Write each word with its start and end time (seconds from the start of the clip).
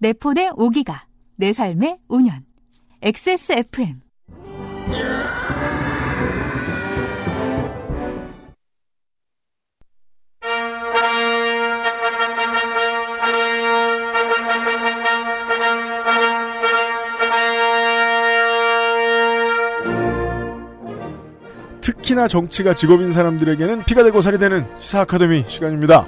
내 0.00 0.12
폰의 0.12 0.50
5기가, 0.52 1.00
내 1.36 1.52
삶의 1.52 1.98
5년. 2.08 2.42
XSFM. 3.02 4.00
특히나 21.80 22.28
정치가 22.28 22.74
직업인 22.74 23.12
사람들에게는 23.12 23.84
피가 23.84 24.04
되고 24.04 24.20
살이 24.20 24.38
되는 24.38 24.64
시사 24.78 25.00
아카데미 25.00 25.44
시간입니다. 25.48 26.06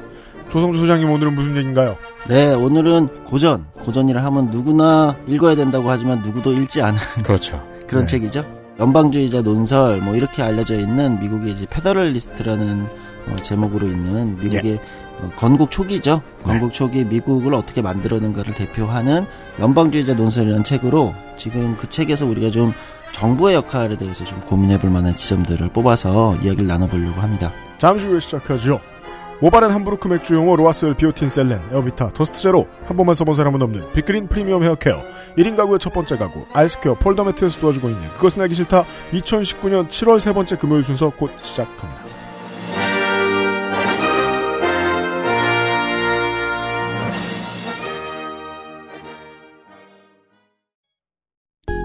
조성주 0.51 0.79
소장님 0.81 1.11
오늘은 1.11 1.35
무슨 1.35 1.57
얘기인가요? 1.57 1.97
네, 2.29 2.53
오늘은 2.53 3.25
고전. 3.25 3.67
고전이라 3.85 4.23
하면 4.25 4.51
누구나 4.51 5.17
읽어야 5.27 5.55
된다고 5.55 5.91
하지만 5.91 6.21
누구도 6.23 6.53
읽지 6.53 6.83
않은 6.83 6.99
그렇죠. 7.25 7.65
그런 7.87 8.05
네. 8.05 8.07
책이죠. 8.07 8.45
연방주의자 8.79 9.43
논설 9.43 10.01
뭐 10.01 10.17
이렇게 10.17 10.43
알려져 10.43 10.79
있는 10.79 11.21
미국의 11.21 11.53
이제 11.53 11.67
Federalist라는 11.71 12.87
어, 13.29 13.37
제목으로 13.37 13.87
있는 13.87 14.39
미국의 14.39 14.81
어, 15.21 15.31
건국 15.37 15.71
초기죠. 15.71 16.23
건국 16.43 16.73
초기 16.73 17.05
미국을 17.05 17.55
어떻게 17.55 17.83
만들어낸가를 17.83 18.55
대표하는 18.55 19.25
연방주의자 19.61 20.15
논설이라는 20.15 20.65
책으로 20.65 21.15
지금 21.37 21.77
그 21.77 21.89
책에서 21.89 22.27
우리가 22.27 22.51
좀 22.51 22.73
정부의 23.13 23.55
역할에 23.57 23.97
대해서 23.97 24.25
좀 24.25 24.41
고민해볼 24.41 24.89
만한 24.91 25.15
지점들을 25.15 25.69
뽑아서 25.69 26.37
이야기를 26.37 26.67
나눠보려고 26.67 27.21
합니다. 27.21 27.53
잠시 27.79 28.07
후에 28.07 28.19
시작하죠. 28.21 28.81
모발엔 29.41 29.71
함부르크 29.71 30.07
맥주 30.09 30.35
효모 30.35 30.55
로아스웰 30.55 30.97
비오틴 30.97 31.31
셀렌 31.31 31.63
에어비타 31.73 32.11
더스트 32.11 32.41
제로. 32.41 32.69
한 32.85 32.97
번만 32.97 33.15
써본 33.15 33.35
사람은 33.35 33.63
없는 33.63 33.93
빅그린 33.93 34.29
프리미엄 34.29 34.63
헤어케어. 34.63 35.03
1인 35.39 35.57
가구의 35.57 35.79
첫 35.79 35.93
번째 35.93 36.19
가구 36.19 36.45
알스케어 36.53 36.95
폴더 36.95 37.25
매트에서 37.25 37.59
도와주고 37.59 37.89
있는 37.89 38.09
그것은 38.11 38.43
알기 38.43 38.55
싫다. 38.55 38.85
2019년 39.13 39.89
7월 39.89 40.21
세 40.21 40.33
번째 40.33 40.57
금요일 40.57 40.85
순서 40.85 41.11
곧 41.11 41.31
시작합니다. 41.43 42.05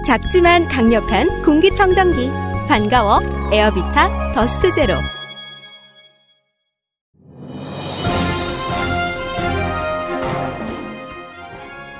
작지만 0.05 0.67
강력한 0.67 1.41
공기청정기. 1.41 2.29
반가워 2.67 3.19
에어비타 3.51 4.33
더스트 4.33 4.73
제로 4.73 4.95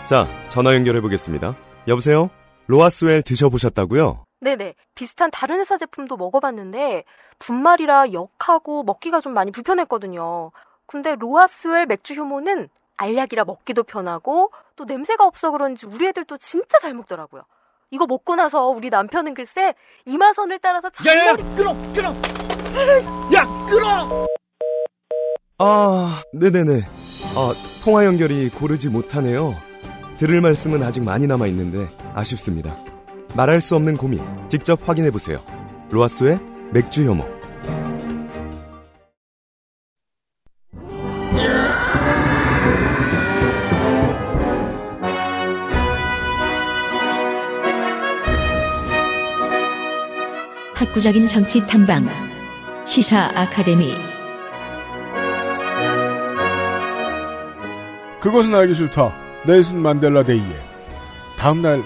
자, 0.05 0.27
전화 0.49 0.75
연결해 0.75 1.01
보겠습니다. 1.01 1.55
여보세요? 1.87 2.29
로아스웰 2.67 3.23
드셔보셨다고요? 3.23 4.23
네네. 4.39 4.75
비슷한 4.93 5.31
다른 5.31 5.59
회사 5.59 5.77
제품도 5.77 6.15
먹어봤는데 6.17 7.03
분말이라 7.39 8.13
역하고 8.13 8.83
먹기가 8.83 9.19
좀 9.21 9.33
많이 9.33 9.51
불편했거든요. 9.51 10.51
근데 10.85 11.15
로아스웰 11.15 11.87
맥주 11.87 12.13
효모는 12.13 12.69
알약이라 12.97 13.45
먹기도 13.45 13.83
편하고 13.83 14.51
또 14.75 14.85
냄새가 14.85 15.25
없어 15.25 15.49
그런지 15.51 15.87
우리 15.87 16.05
애들도 16.07 16.37
진짜 16.37 16.77
잘 16.79 16.93
먹더라고요. 16.93 17.41
이거 17.89 18.05
먹고 18.05 18.35
나서 18.35 18.67
우리 18.67 18.89
남편은 18.91 19.33
글쎄 19.33 19.73
이마선을 20.05 20.59
따라서 20.59 20.89
잔머리 20.91 21.43
끊어! 21.55 21.73
끊어! 21.93 22.09
야, 23.33 23.67
끊어! 23.69 24.27
아, 25.57 26.21
네네네. 26.33 26.81
아, 27.35 27.53
통화 27.83 28.05
연결이 28.05 28.49
고르지 28.49 28.89
못하네요. 28.89 29.55
들을 30.17 30.39
말씀은 30.41 30.81
아직 30.83 31.03
많이 31.03 31.27
남아 31.27 31.47
있는데 31.47 31.89
아쉽습니다. 32.13 32.77
말할 33.35 33.59
수 33.59 33.75
없는 33.75 33.97
고민 33.97 34.21
직접 34.49 34.87
확인해 34.87 35.11
보세요. 35.11 35.43
로아스의 35.91 36.39
맥주 36.71 37.05
혐오. 37.05 37.25
학구적인 50.75 51.27
정치 51.27 51.65
탐방 51.65 52.05
시사 52.85 53.31
아카데미 53.35 53.95
그것은 58.21 58.55
알기 58.55 58.73
싫다. 58.73 59.24
넬슨 59.45 59.79
만델라 59.79 60.23
데이에 60.23 60.55
다음날 61.37 61.83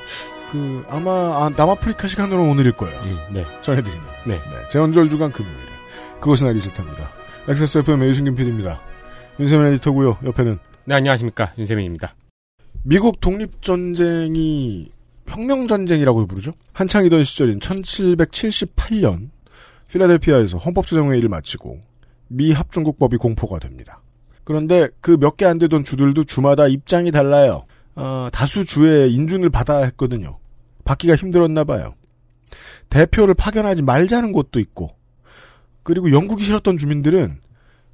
그 0.52 0.84
아마 0.90 1.12
아, 1.12 1.52
남아프리카 1.56 2.08
시간으로 2.08 2.44
오늘일 2.44 2.72
거예요. 2.72 3.00
음, 3.02 3.18
네. 3.31 3.46
전해드리는 3.62 4.02
네. 4.25 4.34
네, 4.34 4.70
재헌절 4.72 5.09
주간 5.09 5.31
금요일에 5.31 5.70
그것은 6.20 6.47
알기 6.47 6.62
싫답니다. 6.62 7.09
XSFM 7.47 8.02
유승균 8.03 8.36
PD입니다. 8.36 8.81
윤세민 9.40 9.68
에디터고요. 9.68 10.20
옆에는 10.24 10.59
네, 10.86 10.96
안녕하십니까. 10.96 11.53
윤세민입니다. 11.58 12.16
미국 12.84 13.20
독립 13.20 13.62
전쟁이 13.62 14.91
혁명 15.28 15.68
전쟁이라고 15.68 16.26
부르죠. 16.26 16.53
한창이던 16.74 17.24
시절인 17.24 17.59
1778년 17.59 19.30
필라델피아에서 19.88 20.58
헌법조정회의를 20.58 21.30
마치고 21.30 21.80
미 22.28 22.52
합중국법이 22.52 23.18
공포가 23.18 23.59
됩니다. 23.59 24.02
그런데 24.50 24.90
그 25.00 25.14
몇 25.14 25.38
개 25.38 25.46
안 25.46 25.60
되던 25.60 25.84
주들도 25.84 26.24
주마다 26.24 26.68
입장이 26.68 27.12
달라요. 27.12 27.66
어, 27.96 28.30
다수 28.34 28.66
주의 28.66 29.14
인준을 29.14 29.52
받아야 29.52 29.84
했거든요. 29.86 30.40
받기가 30.86 31.16
힘들었나 31.16 31.64
봐요. 31.66 31.94
대표를 32.90 33.36
파견하지 33.36 33.84
말자는 33.84 34.32
곳도 34.32 34.59
있고 34.59 34.96
그리고 35.84 36.12
영국이 36.12 36.44
싫었던 36.44 36.78
주민들은 36.78 37.38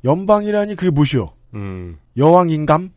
연방이라니 0.05 0.75
그게 0.77 0.91
무엇이요? 0.91 1.33
음, 1.55 1.97
여왕인감? 2.15 2.89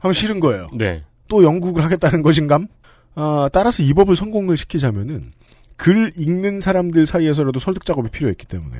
하면 0.00 0.12
싫은 0.12 0.38
거예요. 0.40 0.68
네. 0.76 1.04
또 1.28 1.42
영국을 1.44 1.82
하겠다는 1.84 2.20
것인감? 2.22 2.66
아, 3.14 3.48
따라서 3.50 3.82
이 3.82 3.94
법을 3.94 4.14
성공을 4.14 4.58
시키자면은 4.58 5.30
글 5.76 6.12
읽는 6.16 6.60
사람들 6.60 7.06
사이에서라도 7.06 7.58
설득 7.58 7.86
작업이 7.86 8.10
필요했기 8.10 8.46
때문에 8.46 8.76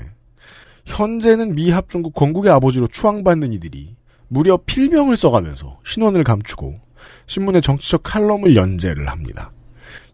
현재는 0.85 1.55
미합 1.55 1.89
중국 1.89 2.15
건국의 2.15 2.51
아버지로 2.53 2.87
추앙받는 2.87 3.53
이들이 3.55 3.95
무려 4.29 4.59
필명을 4.65 5.17
써가면서 5.17 5.79
신원을 5.85 6.25
감추고 6.25 6.81
신문에 7.27 7.61
정치적 7.61 8.03
칼럼을 8.03 8.57
연재를 8.57 9.09
합니다. 9.09 9.53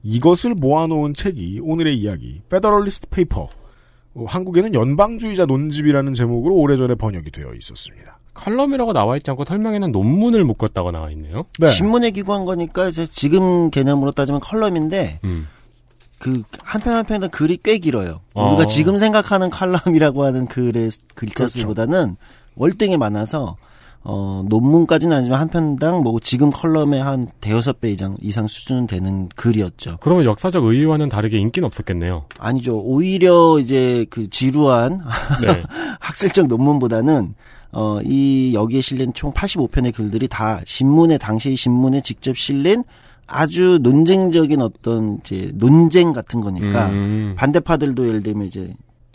이것을 0.02 0.54
모아놓은 0.54 1.14
책이 1.14 1.60
오늘의 1.62 1.98
이야기 1.98 2.40
Federalist 2.48 3.08
Paper 3.10 3.48
어, 4.14 4.24
한국에는 4.26 4.74
연방주의자 4.74 5.46
논집이라는 5.46 6.14
제목으로 6.14 6.54
오래전에 6.56 6.94
번역이 6.94 7.30
되어 7.30 7.52
있었습니다. 7.54 8.18
칼럼이라고 8.34 8.92
나와 8.92 9.16
있지 9.16 9.30
않고 9.30 9.44
설명에는 9.44 9.90
논문을 9.90 10.44
묶었다고 10.44 10.92
나와 10.92 11.10
있네요. 11.10 11.44
네. 11.58 11.70
신문에 11.70 12.10
기고한 12.12 12.44
거니까 12.44 12.88
이제 12.88 13.06
지금 13.06 13.70
개념으로 13.70 14.12
따지면 14.12 14.40
컬럼인데 14.40 15.20
음. 15.24 15.48
그 16.18 16.42
한편 16.62 16.94
한 16.94 17.04
편은 17.04 17.30
글이 17.30 17.60
꽤 17.62 17.78
길어요. 17.78 18.20
어. 18.34 18.48
우리가 18.48 18.66
지금 18.66 18.98
생각하는 18.98 19.50
칼럼이라고 19.50 20.24
하는 20.24 20.46
글의 20.46 20.90
글자 21.14 21.34
그렇죠. 21.34 21.58
수보다는 21.60 22.16
월등히 22.56 22.96
많아서 22.96 23.56
어 24.02 24.44
논문까지는 24.48 25.16
아니지만 25.16 25.40
한 25.40 25.48
편당 25.48 26.02
뭐 26.02 26.18
지금 26.20 26.50
컬럼의 26.50 27.02
한 27.02 27.28
대여섯 27.40 27.80
배 27.80 27.90
이상 27.90 28.16
이상 28.20 28.46
수준은 28.46 28.86
되는 28.86 29.28
글이었죠. 29.36 29.98
그러면 30.00 30.24
역사적 30.24 30.64
의의와는 30.64 31.08
다르게 31.08 31.38
인기는 31.38 31.66
없었겠네요. 31.66 32.26
아니죠. 32.38 32.78
오히려 32.78 33.58
이제 33.58 34.06
그 34.10 34.30
지루한 34.30 35.02
네. 35.42 35.62
학술적 36.00 36.46
논문보다는 36.46 37.34
어, 37.72 37.98
이 38.02 38.52
여기에 38.54 38.80
실린 38.80 39.12
총 39.12 39.32
85편의 39.32 39.94
글들이 39.94 40.28
다 40.28 40.60
신문에 40.64 41.18
당시 41.18 41.54
신문에 41.54 42.00
직접 42.00 42.36
실린 42.36 42.84
아주 43.28 43.78
논쟁적인 43.82 44.60
어떤 44.62 45.18
이제 45.20 45.50
논쟁 45.54 46.12
같은 46.12 46.40
거니까 46.40 46.88
음, 46.88 47.34
반대파들도 47.36 48.08
예를 48.08 48.22
들면 48.22 48.46
이제 48.48 48.72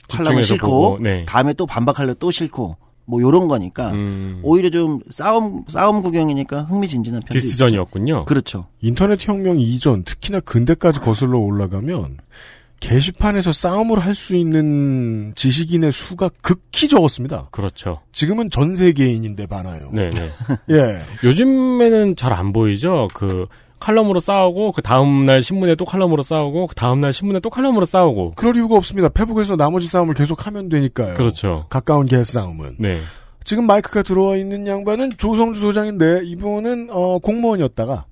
칼럼을 0.10 0.44
보고, 0.60 0.98
네. 1.02 1.26
다음에 1.26 1.54
또 1.54 1.66
반박하려 1.66 2.14
또 2.16 2.30
싫고 2.30 2.78
뭐 3.06 3.22
요런 3.22 3.48
거니까 3.48 3.92
음, 3.92 4.40
오히려 4.44 4.70
좀 4.70 5.00
싸움 5.10 5.66
싸움 5.68 6.02
구경이니까 6.02 6.64
흥미진진한 6.64 7.22
있죠. 7.24 7.34
디스전이었군요. 7.34 8.26
그렇죠. 8.26 8.68
인터넷 8.82 9.28
혁명 9.28 9.60
이전, 9.60 10.04
특히나 10.04 10.40
근대까지 10.42 11.00
거슬러 11.00 11.40
올라가면 11.40 12.20
게시판에서 12.80 13.52
싸움을 13.54 14.00
할 14.00 14.14
수 14.14 14.36
있는 14.36 15.34
지식인의 15.36 15.92
수가 15.92 16.30
극히 16.42 16.88
적었습니다. 16.88 17.48
그렇죠. 17.52 18.02
지금은 18.12 18.50
전 18.50 18.76
세계인인데 18.76 19.48
많아요. 19.50 19.90
네, 19.92 20.10
네. 20.10 20.30
예. 20.70 21.00
요즘에는 21.28 22.16
잘 22.16 22.34
안 22.34 22.52
보이죠. 22.54 23.08
그 23.14 23.48
칼럼으로 23.84 24.22
싸우고 24.22 24.72
그 24.72 24.82
다음 24.82 25.26
날 25.26 25.42
신문에 25.42 25.76
또 25.76 25.84
칼럼으로 25.84 26.24
싸우고 26.24 26.68
그 26.68 26.76
다음 26.76 27.02
날 27.02 27.12
신문에 27.12 27.42
또 27.42 27.50
칼럼으로 27.50 27.84
싸우고 27.84 28.32
그럴 28.38 28.56
이유가 28.56 28.78
없습니다. 28.78 29.10
페북에서 29.10 29.58
나머지 29.58 29.90
싸움을 29.90 30.14
계속 30.14 30.48
하면 30.48 30.70
되니까요. 30.70 31.16
그렇죠. 31.16 31.66
가까운 31.70 32.06
개 32.06 32.24
싸움은. 32.24 32.78
네. 32.80 32.98
지금 33.44 33.68
마이크가 33.68 34.04
들어와 34.04 34.38
있는 34.38 34.66
양반은 34.66 35.18
조성주 35.18 35.60
소장인데 35.60 36.22
이분은 36.24 36.92
어, 36.92 37.20
공무원이었다가 37.20 38.06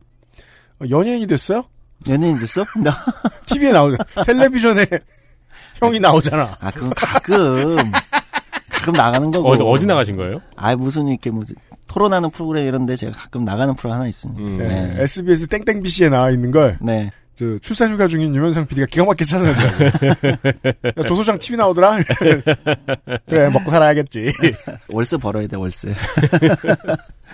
어, 0.82 0.86
연예인이 0.90 1.26
됐어요. 1.26 1.64
연예인 2.10 2.38
됐어? 2.38 2.66
나. 2.84 2.92
TV에 3.48 3.72
나오죠. 3.72 3.96
텔레비전에 4.26 4.86
형이 5.80 6.02
나오잖아. 6.02 6.58
아, 6.60 6.72
그건 6.72 6.90
가끔. 6.90 7.78
가끔 8.70 8.94
나가는 8.94 9.32
거고. 9.32 9.48
어디, 9.48 9.64
어디 9.64 9.86
나가신 9.86 10.18
거예요? 10.18 10.42
아, 10.58 10.76
무슨 10.76 11.08
이렇게 11.08 11.32
무슨 11.32 11.56
토론하는 11.92 12.32
프로그램 12.32 12.66
이런데 12.66 12.96
제가 12.96 13.12
가끔 13.12 13.44
나가는 13.44 13.76
프로 13.76 13.92
하나 13.92 14.08
있습니다. 14.08 14.42
음. 14.42 14.58
네, 14.58 14.94
네. 14.94 15.04
SBS 15.04 15.48
땡땡BC에 15.48 16.08
나와 16.08 16.32
있는 16.32 16.50
걸 16.50 16.78
네. 16.82 17.12
저 17.36 17.58
출산 17.60 17.92
휴가 17.92 18.08
중인 18.08 18.34
유면상 18.34 18.66
PD가 18.66 18.88
기가 18.88 19.04
막히게 19.04 19.26
찾아내더라고요. 19.26 19.90
야, 20.98 21.04
조 21.06 21.16
소장 21.16 21.38
TV 21.38 21.58
나오더라. 21.58 22.00
그래 23.28 23.50
먹고 23.50 23.70
살아야겠지. 23.70 24.32
월세 24.90 25.18
벌어야 25.18 25.48
돼, 25.48 25.58
월세. 25.58 25.94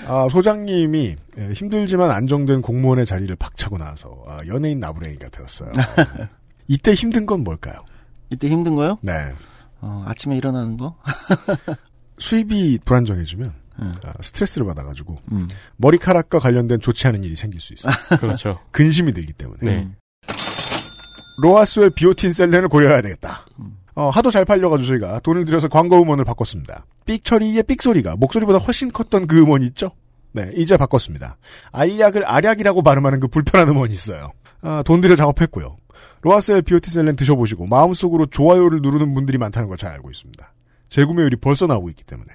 아, 0.07 0.27
소장님이 0.31 1.15
예, 1.37 1.49
힘들지만 1.53 2.09
안정된 2.09 2.61
공무원의 2.61 3.05
자리를 3.05 3.35
박차고 3.35 3.77
나서 3.77 4.23
아, 4.27 4.39
연예인 4.47 4.79
나부랭이가 4.79 5.29
되었어요. 5.29 5.71
이때 6.67 6.93
힘든 6.93 7.25
건 7.27 7.43
뭘까요? 7.43 7.83
이때 8.31 8.47
힘든 8.49 8.75
거요? 8.75 8.97
네. 9.01 9.13
어, 9.81 10.03
아침에 10.07 10.37
일어나는 10.37 10.77
거? 10.77 10.95
수입이 12.17 12.79
불안정해지면 12.85 13.66
음. 13.79 13.93
아, 14.03 14.13
스트레스를 14.21 14.65
받아가지고 14.67 15.17
음. 15.31 15.47
머리카락과 15.77 16.39
관련된 16.39 16.79
좋지 16.81 17.07
않은 17.07 17.23
일이 17.23 17.35
생길 17.35 17.59
수 17.61 17.73
있어요. 17.73 17.93
그렇죠. 18.19 18.59
근심이 18.71 19.11
들기 19.13 19.33
때문에. 19.33 19.59
네. 19.61 19.87
로아스웰 21.41 21.91
비오틴 21.91 22.33
셀렌을 22.33 22.67
고려해야 22.67 23.01
되겠다. 23.01 23.45
음. 23.59 23.77
어, 23.95 24.09
하도 24.09 24.29
잘 24.31 24.45
팔려가지고 24.45 24.87
저희가 24.87 25.19
돈을 25.21 25.45
들여서 25.45 25.67
광고 25.69 26.01
음원을 26.01 26.23
바꿨습니다. 26.25 26.85
삑처리의 27.05 27.63
삑소리가 27.63 28.15
목소리보다 28.17 28.59
훨씬 28.59 28.91
컸던 28.91 29.27
그 29.27 29.39
음원이 29.41 29.65
있죠? 29.67 29.91
네, 30.33 30.51
이제 30.55 30.77
바꿨습니다. 30.77 31.37
알약을 31.71 32.25
알약이라고 32.25 32.83
발음하는 32.83 33.19
그 33.19 33.27
불편한 33.27 33.69
음원이 33.69 33.93
있어요. 33.93 34.31
아, 34.61 34.83
돈 34.85 35.01
들여 35.01 35.15
작업했고요. 35.15 35.77
로아스웰 36.21 36.61
비오틴 36.63 36.91
셀렌 36.91 37.15
드셔보시고 37.15 37.65
마음속으로 37.67 38.25
좋아요를 38.27 38.81
누르는 38.81 39.13
분들이 39.13 39.37
많다는 39.37 39.67
걸 39.67 39.77
잘 39.77 39.91
알고 39.93 40.09
있습니다. 40.11 40.53
재구매율이 40.89 41.37
벌써 41.37 41.65
나오고 41.67 41.89
있기 41.89 42.03
때문에. 42.03 42.29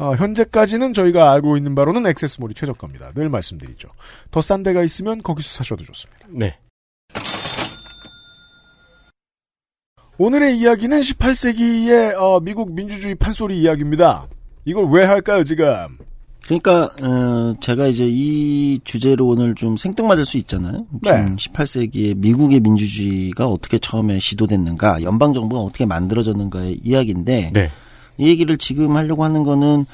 어, 0.00 0.14
현재까지는 0.16 0.94
저희가 0.94 1.30
알고 1.30 1.58
있는 1.58 1.74
바로는 1.74 2.06
액세스몰이 2.06 2.54
최저가입니다. 2.54 3.12
늘 3.12 3.28
말씀드리죠. 3.28 3.88
더 4.30 4.40
싼 4.40 4.62
데가 4.62 4.82
있으면 4.82 5.22
거기서 5.22 5.50
사셔도 5.50 5.84
좋습니다. 5.84 6.26
네. 6.30 6.56
오늘의 10.16 10.58
이야기는 10.58 11.00
18세기의 11.00 12.14
어, 12.18 12.40
미국 12.40 12.72
민주주의 12.72 13.14
판소리 13.14 13.60
이야기입니다. 13.60 14.26
이걸 14.64 14.86
왜 14.90 15.04
할까요, 15.04 15.44
지금? 15.44 15.66
그러니까 16.46 16.90
어, 17.02 17.54
제가 17.60 17.86
이제 17.86 18.06
이 18.08 18.80
주제로 18.82 19.28
오늘 19.28 19.54
좀 19.54 19.76
생뚱맞을 19.76 20.24
수 20.26 20.36
있잖아요. 20.38 20.86
네. 21.02 21.10
18세기의 21.36 22.16
미국의 22.16 22.60
민주주의가 22.60 23.46
어떻게 23.46 23.78
처음에 23.78 24.18
시도됐는가, 24.18 25.02
연방 25.02 25.32
정부가 25.32 25.60
어떻게 25.62 25.86
만들어졌는가의 25.86 26.80
이야기인데 26.82 27.50
네. 27.52 27.70
이 28.20 28.28
얘기를 28.28 28.56
지금 28.58 28.96
하려고 28.96 29.24
하는 29.24 29.42
거는 29.42 29.86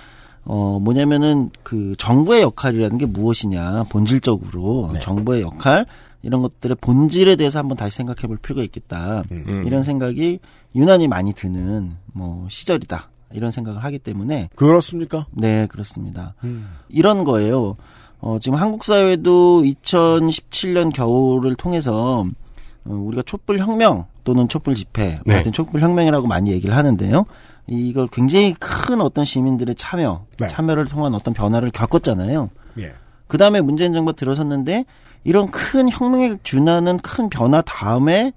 어 0.45 0.79
뭐냐면은 0.81 1.51
그 1.63 1.95
정부의 1.97 2.43
역할이라는 2.43 2.99
게 2.99 3.07
무엇이냐 3.07 3.85
본질적으로 3.85 4.91
네. 4.93 5.01
정부의 5.01 5.43
역할 5.43 5.87
이런 6.23 6.43
것들의 6.43 6.77
본질에 6.81 7.37
대해서 7.37 7.61
한번 7.61 7.77
다시 7.77 7.97
생각해 7.99 8.27
볼 8.27 8.37
필요가 8.37 8.63
있겠다. 8.63 9.23
음. 9.31 9.65
이런 9.67 9.83
생각이 9.83 10.41
유난히 10.75 11.07
많이 11.09 11.33
드는 11.33 11.93
뭐 12.13 12.47
시절이다. 12.51 13.11
이런 13.33 13.51
생각을 13.51 13.83
하기 13.85 13.99
때문에 14.01 14.51
그렇습니까? 14.55 15.27
네, 15.33 15.67
그렇습니다. 15.67 16.35
이런 16.89 17.25
거예요. 17.25 17.77
어, 18.21 18.39
지금 18.41 18.59
한국 18.59 18.85
사회도 18.85 19.63
2017년 19.63 20.93
겨울을 20.93 21.55
통해서 21.55 22.27
어, 22.85 22.93
우리가 22.93 23.23
촛불 23.23 23.59
혁명 23.59 24.07
또는 24.27 24.49
촛불 24.49 24.75
집회, 24.75 25.21
네. 25.25 25.37
같은 25.37 25.53
촛불 25.53 25.81
혁명이라고 25.81 26.27
많이 26.27 26.51
얘기를 26.51 26.77
하는데요. 26.77 27.25
이걸 27.69 28.09
굉장히 28.09 28.55
큰 28.59 29.01
어떤 29.01 29.25
시민들의 29.25 29.77
참여, 29.77 30.27
네. 30.39 30.49
참여를 30.49 30.87
통한 30.87 31.15
어떤 31.15 31.33
변화를 31.33 31.71
겪었잖아요. 31.71 32.51
예. 32.81 32.93
그 33.29 33.39
다음에 33.39 33.61
문재인 33.61 33.95
정부가 33.95 34.17
들어섰는데 34.17 34.85
이런 35.23 35.51
큰 35.53 35.89
혁명에 35.89 36.39
준하는 36.43 36.99
큰 36.99 37.31
변화 37.31 37.63
다음에 37.63 38.33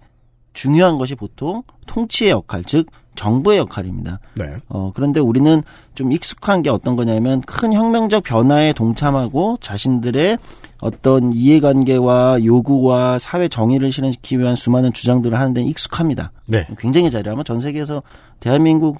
중요한 0.53 0.97
것이 0.97 1.15
보통 1.15 1.63
통치의 1.87 2.31
역할, 2.31 2.63
즉 2.63 2.85
정부의 3.15 3.57
역할입니다. 3.57 4.19
네. 4.35 4.57
어, 4.69 4.91
그런데 4.93 5.19
우리는 5.19 5.63
좀 5.95 6.11
익숙한 6.11 6.61
게 6.61 6.69
어떤 6.69 6.95
거냐면 6.95 7.41
큰 7.41 7.73
혁명적 7.73 8.23
변화에 8.23 8.73
동참하고 8.73 9.57
자신들의 9.59 10.37
어떤 10.81 11.33
이해관계와 11.33 12.43
요구와 12.43 13.19
사회 13.19 13.47
정의를 13.47 13.91
실현시키기 13.91 14.39
위한 14.39 14.55
수많은 14.55 14.93
주장들을 14.93 15.37
하는 15.37 15.53
데는 15.53 15.67
익숙합니다. 15.69 16.31
네. 16.45 16.67
굉장히 16.77 17.11
잘해요. 17.11 17.33
아마 17.33 17.43
전 17.43 17.59
세계에서 17.59 18.01
대한민국 18.39 18.97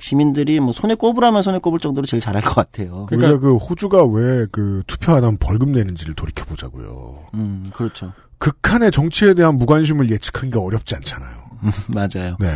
시민들이 0.00 0.60
뭐 0.60 0.72
손에 0.72 0.94
꼽으라면 0.94 1.42
손에 1.42 1.58
꼽을 1.58 1.80
정도로 1.80 2.06
제일 2.06 2.20
잘할 2.20 2.40
것 2.42 2.54
같아요. 2.54 3.06
그러니까- 3.08 3.32
우리가 3.32 3.40
그 3.40 3.56
호주가 3.56 4.04
왜 4.04 4.46
그 4.52 4.82
투표 4.86 5.12
안 5.12 5.18
하면 5.18 5.36
벌금 5.38 5.72
내는지를 5.72 6.14
돌이켜 6.14 6.44
보자고요. 6.44 7.18
음, 7.34 7.64
그렇죠. 7.74 8.12
극한의 8.38 8.92
정치에 8.92 9.34
대한 9.34 9.56
무관심을 9.56 10.10
예측하기가 10.10 10.60
어렵지 10.60 10.94
않잖아요. 10.94 11.36
맞아요. 11.92 12.36
네. 12.38 12.54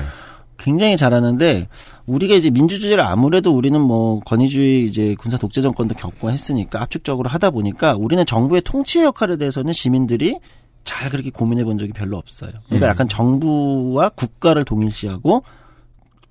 굉장히 0.63 0.97
잘하는데 0.97 1.69
우리가 2.07 2.35
이제 2.35 2.51
민주주의를 2.51 3.03
아무래도 3.03 3.55
우리는 3.55 3.81
뭐 3.81 4.21
권위주의 4.21 4.87
이제 4.87 5.15
군사 5.19 5.37
독재 5.37 5.61
정권도 5.61 5.95
겪고 5.95 6.31
했으니까 6.31 6.83
압축적으로 6.83 7.29
하다 7.29 7.51
보니까 7.51 7.97
우리는 7.97 8.25
정부의 8.25 8.63
통치 8.63 9.03
역할에 9.03 9.37
대해서는 9.37 9.73
시민들이 9.73 10.39
잘 10.85 11.11
그렇게 11.11 11.31
고민해 11.31 11.65
본 11.65 11.79
적이 11.79 11.93
별로 11.93 12.17
없어요. 12.17 12.51
그러니까 12.67 12.87
음. 12.87 12.91
약간 12.91 13.09
정부와 13.09 14.11
국가를 14.11 14.65
동일시하고 14.65 15.43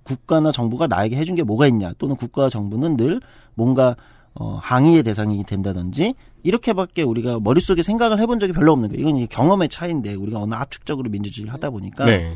국가나 0.03 0.51
정부가 0.51 0.87
나에게 0.87 1.15
해준 1.15 1.35
게 1.35 1.43
뭐가 1.43 1.67
있냐 1.67 1.93
또는 1.97 2.15
국가와 2.15 2.49
정부는 2.49 2.97
늘 2.97 3.21
뭔가 3.53 3.95
어, 4.33 4.57
항의의 4.61 5.03
대상이 5.03 5.43
된다든지 5.43 6.15
이렇게밖에 6.43 7.03
우리가 7.03 7.39
머릿속에 7.41 7.83
생각을 7.83 8.19
해본 8.19 8.39
적이 8.39 8.53
별로 8.53 8.71
없는 8.71 8.89
거예요. 8.89 9.01
이건 9.01 9.17
이제 9.17 9.27
경험의 9.29 9.69
차이인데 9.69 10.13
우리가 10.15 10.39
어느 10.39 10.53
압축적으로 10.55 11.09
민주주의를 11.09 11.53
하다 11.53 11.69
보니까 11.69 12.05
네. 12.05 12.33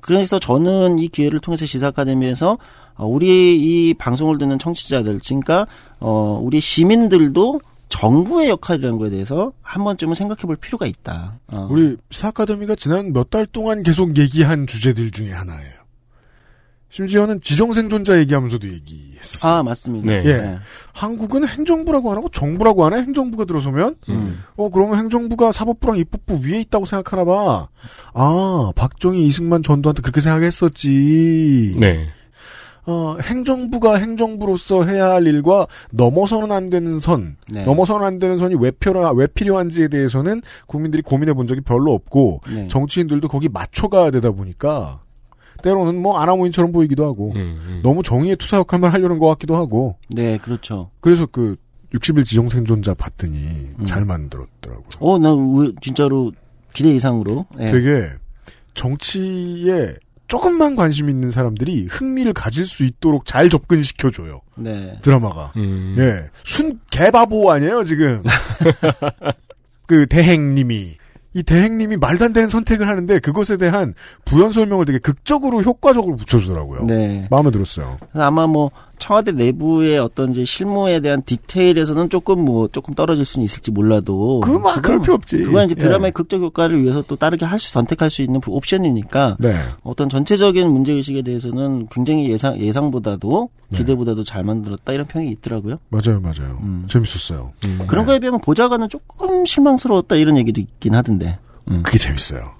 그래서 0.00 0.38
저는 0.38 0.98
이 0.98 1.08
기회를 1.08 1.40
통해서 1.40 1.66
시사 1.66 1.88
아카데미에서 1.88 2.58
어, 2.96 3.06
우리 3.06 3.56
이 3.56 3.94
방송을 3.94 4.38
듣는 4.38 4.58
청취자들, 4.58 5.20
그러니까 5.24 5.66
어 6.00 6.40
우리 6.42 6.60
시민들도 6.60 7.60
정부의 7.88 8.48
역할이라는 8.50 8.98
거에 8.98 9.10
대해서 9.10 9.52
한 9.62 9.84
번쯤은 9.84 10.14
생각해 10.14 10.42
볼 10.42 10.56
필요가 10.56 10.86
있다. 10.86 11.38
어. 11.48 11.68
우리 11.70 11.96
사아카데미가 12.10 12.74
지난 12.76 13.12
몇 13.12 13.30
달 13.30 13.46
동안 13.46 13.82
계속 13.82 14.16
얘기한 14.18 14.66
주제들 14.66 15.10
중에 15.10 15.30
하나예요. 15.32 15.74
심지어는 16.88 17.40
지정생존자 17.40 18.18
얘기하면서도 18.20 18.68
얘기했었어요. 18.68 19.52
아 19.52 19.62
맞습니다. 19.62 20.06
네. 20.06 20.22
예. 20.24 20.58
한국은 20.92 21.46
행정부라고 21.46 22.10
안 22.10 22.18
하고 22.18 22.28
정부라고 22.28 22.84
하네. 22.86 23.02
행정부가 23.02 23.44
들어서면 23.44 23.96
음. 24.08 24.42
어 24.56 24.70
그러면 24.70 24.98
행정부가 24.98 25.52
사법부랑 25.52 25.98
입법부 25.98 26.40
위에 26.42 26.60
있다고 26.60 26.86
생각하나 26.86 27.24
봐. 27.24 27.68
아 28.14 28.72
박정희 28.76 29.26
이승만 29.26 29.62
전두한테 29.62 30.00
그렇게 30.00 30.20
생각했었지. 30.20 31.76
네. 31.80 32.08
어 32.88 33.16
행정부가 33.20 33.96
행정부로서 33.96 34.84
해야 34.84 35.10
할 35.10 35.26
일과 35.26 35.66
넘어서는 35.90 36.52
안 36.52 36.70
되는 36.70 37.00
선, 37.00 37.36
네. 37.48 37.64
넘어서는 37.64 38.06
안 38.06 38.20
되는 38.20 38.38
선이 38.38 38.54
왜 38.60 38.70
필요 38.70 39.10
왜 39.10 39.26
필요한지에 39.26 39.88
대해서는 39.88 40.40
국민들이 40.68 41.02
고민해 41.02 41.34
본 41.34 41.48
적이 41.48 41.62
별로 41.62 41.92
없고 41.94 42.42
네. 42.48 42.68
정치인들도 42.68 43.26
거기 43.26 43.48
맞춰가야 43.48 44.12
되다 44.12 44.30
보니까 44.30 45.00
때로는 45.62 46.00
뭐 46.00 46.18
아나무인처럼 46.18 46.72
보이기도 46.72 47.04
하고 47.06 47.32
음, 47.32 47.60
음. 47.66 47.80
너무 47.82 48.02
정의의 48.02 48.36
투사 48.36 48.58
역할만 48.58 48.92
하려는 48.92 49.18
것 49.18 49.26
같기도 49.28 49.56
하고 49.56 49.96
네, 50.08 50.38
그렇죠. 50.38 50.90
그래서 51.00 51.26
그 51.26 51.56
60일 51.94 52.24
지정 52.26 52.48
생존자 52.48 52.94
봤더니 52.94 53.36
음. 53.78 53.84
잘 53.86 54.04
만들었더라고요. 54.04 54.86
어, 55.00 55.18
나 55.18 55.32
왜- 55.34 55.72
진짜로 55.80 56.32
기대 56.72 56.90
이상으로. 56.94 57.46
예. 57.60 57.70
되게 57.70 58.08
정치에 58.74 59.94
조금만 60.28 60.74
관심 60.76 61.08
있는 61.08 61.30
사람들이 61.30 61.86
흥미를 61.86 62.32
가질 62.32 62.66
수 62.66 62.84
있도록 62.84 63.24
잘 63.26 63.48
접근시켜줘요. 63.48 64.40
네. 64.56 64.98
드라마가. 65.02 65.52
음. 65.56 65.94
예. 65.98 66.28
순 66.44 66.78
개바보 66.90 67.50
아니에요, 67.52 67.84
지금. 67.84 68.22
그 69.86 70.06
대행님이. 70.06 70.96
이 71.36 71.42
대행님이 71.42 71.98
말도 71.98 72.24
안 72.24 72.32
되는 72.32 72.48
선택을 72.48 72.88
하는데 72.88 73.18
그것에 73.18 73.58
대한 73.58 73.92
부연 74.24 74.52
설명을 74.52 74.86
되게 74.86 74.98
극적으로 74.98 75.60
효과적으로 75.60 76.16
붙여주더라고요. 76.16 76.86
네. 76.86 77.28
마음에 77.30 77.50
들었어요. 77.50 77.98
아마 78.14 78.46
뭐 78.46 78.70
청와대 78.98 79.32
내부의 79.32 79.98
어떤 79.98 80.30
이제 80.32 80.44
실무에 80.44 81.00
대한 81.00 81.22
디테일에서는 81.22 82.08
조금 82.10 82.44
뭐 82.44 82.68
조금 82.68 82.94
떨어질 82.94 83.24
수는 83.24 83.44
있을지 83.44 83.70
몰라도 83.70 84.40
그거 84.40 84.58
막 84.58 84.80
그럴 84.82 85.00
필요 85.00 85.14
없지. 85.14 85.38
그건 85.38 85.66
이제 85.66 85.74
예. 85.78 85.82
드라마의 85.82 86.12
극적 86.12 86.40
효과를 86.40 86.82
위해서 86.82 87.02
또 87.02 87.16
다르게 87.16 87.44
할 87.44 87.56
수 87.58 87.70
선택할 87.72 88.10
수 88.10 88.22
있는 88.22 88.40
옵션이니까 88.46 89.36
네. 89.40 89.56
어떤 89.82 90.08
전체적인 90.08 90.68
문제 90.68 90.92
의식에 90.92 91.22
대해서는 91.22 91.88
굉장히 91.90 92.30
예상 92.30 92.58
예상보다도 92.58 93.48
네. 93.70 93.78
기대보다도 93.78 94.22
잘 94.24 94.44
만들었다 94.44 94.92
이런 94.92 95.06
평이 95.06 95.28
있더라고요. 95.30 95.78
맞아요, 95.88 96.20
맞아요. 96.20 96.58
음. 96.62 96.86
재밌었어요. 96.88 97.52
그런 97.86 98.04
거에 98.06 98.18
비하면 98.18 98.40
보좌관은 98.40 98.88
조금 98.88 99.44
실망스러웠다 99.44 100.16
이런 100.16 100.36
얘기도 100.36 100.60
있긴 100.60 100.94
하던데. 100.94 101.38
음. 101.70 101.82
그게 101.82 101.98
재밌어요. 101.98 102.52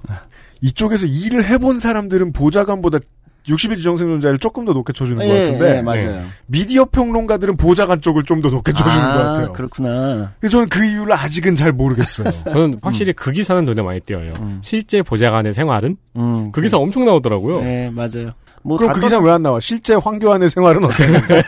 이쪽에서 0.62 1.06
일을 1.06 1.44
해본 1.44 1.78
사람들은 1.78 2.32
보좌관보다 2.32 2.98
60일 3.46 3.76
지정생존자를 3.76 4.38
조금 4.38 4.64
더 4.64 4.72
높게 4.72 4.92
쳐주는 4.92 5.18
것 5.18 5.24
예, 5.32 5.42
같은데 5.44 5.76
예, 5.78 5.82
맞아요. 5.82 6.22
미디어 6.46 6.84
평론가들은 6.84 7.56
보좌관 7.56 8.00
쪽을 8.00 8.24
좀 8.24 8.40
더 8.40 8.48
높게 8.50 8.72
쳐주는 8.72 8.90
아, 9.04 9.12
것 9.16 9.22
같아요. 9.22 9.52
그렇구나. 9.52 10.32
그래서 10.40 10.52
저는 10.58 10.68
그 10.68 10.84
이유를 10.84 11.12
아직은 11.12 11.54
잘 11.56 11.72
모르겠어요. 11.72 12.30
저는 12.50 12.78
확실히 12.82 13.12
그 13.12 13.30
기사는 13.32 13.64
눈에 13.64 13.82
많이 13.82 14.00
띄어요. 14.00 14.32
음. 14.40 14.58
실제 14.62 15.00
보좌관의 15.02 15.52
생활은 15.52 15.96
음, 16.16 16.52
그 16.52 16.60
기사 16.60 16.76
엄청 16.76 17.04
나오더라고요. 17.04 17.60
네, 17.60 17.90
맞아요. 17.90 18.32
뭐 18.62 18.76
그럼 18.78 18.88
다그 18.88 19.00
떴- 19.00 19.06
기사 19.06 19.18
왜 19.20 19.30
안 19.30 19.42
나와? 19.42 19.60
실제 19.60 19.94
황교안의 19.94 20.48
생활은 20.50 20.84
어땠는데? 20.84 21.42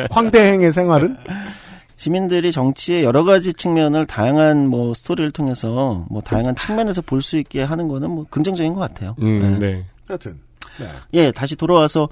황대행의 0.10 0.72
생활은? 0.72 1.16
시민들이 1.96 2.52
정치의 2.52 3.04
여러 3.04 3.24
가지 3.24 3.52
측면을 3.54 4.04
다양한 4.06 4.66
뭐 4.68 4.92
스토리를 4.94 5.30
통해서 5.30 6.04
뭐 6.10 6.20
다양한 6.20 6.54
측면에서 6.56 7.00
볼 7.02 7.22
수 7.22 7.38
있게 7.38 7.62
하는 7.62 7.88
거는 7.88 8.10
뭐 8.10 8.26
긍정적인 8.28 8.74
것 8.74 8.80
같아요. 8.80 9.16
음, 9.22 9.40
네. 9.40 9.72
네. 9.72 9.84
하여튼. 10.06 10.38
네. 10.78 10.86
예, 11.14 11.30
다시 11.32 11.56
돌아와서 11.56 12.08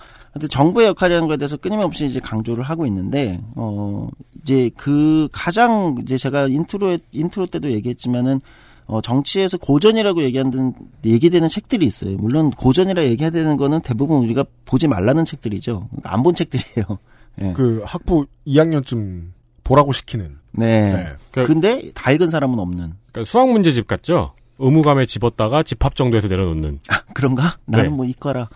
정부의 0.51 0.89
역할이라는 0.89 1.29
거에 1.29 1.37
대해서 1.37 1.57
끊임없이 1.57 2.07
이제 2.07 2.21
강조를 2.21 2.63
하고 2.65 2.87
있는데 2.87 3.41
어 3.57 4.09
이제 4.41 4.71
그 4.77 5.29
가장 5.33 5.97
이제 6.03 6.17
제가 6.17 6.47
인트로에 6.47 6.99
인트로 7.13 7.47
때도 7.47 7.71
얘기했지만은 7.73 8.41
어 8.87 9.01
정치에서 9.01 9.59
고전이라고 9.59 10.23
얘기하는 10.25 10.75
얘기되는 11.05 11.49
책들이 11.49 11.87
있어요. 11.87 12.17
물론 12.17 12.51
고전이라 12.51 13.05
얘기해야 13.05 13.31
되는 13.31 13.57
거는 13.57 13.81
대부분 13.81 14.23
우리가 14.23 14.45
보지 14.65 14.89
말라는 14.89 15.25
책들이죠. 15.25 15.89
안본 16.03 16.35
책들이에요. 16.35 16.99
예. 17.43 17.53
그 17.55 17.83
학부 17.85 18.27
2학년쯤 18.47 19.29
보라고 19.65 19.93
시키는. 19.93 20.37
네. 20.53 20.93
네. 20.93 21.07
그- 21.31 21.45
근데 21.45 21.91
다 21.95 22.11
읽은 22.13 22.29
사람은 22.29 22.59
없는. 22.59 22.93
그러니까 23.13 23.25
수학 23.31 23.49
문제집 23.51 23.87
같죠? 23.87 24.35
의무감에 24.59 25.07
집었다가 25.07 25.63
집합 25.63 25.97
정도에서 25.97 26.29
내려놓는. 26.29 26.81
그런가? 27.15 27.57
나는 27.67 27.91
네. 27.91 27.97
뭐 27.97 28.05
이과라. 28.05 28.49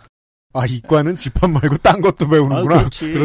아, 0.52 0.64
이과는 0.64 1.16
집합 1.16 1.50
말고 1.50 1.78
딴 1.78 2.00
것도 2.00 2.26
아, 2.26 2.28
배우는구나. 2.28 2.78
그렇지. 2.78 3.12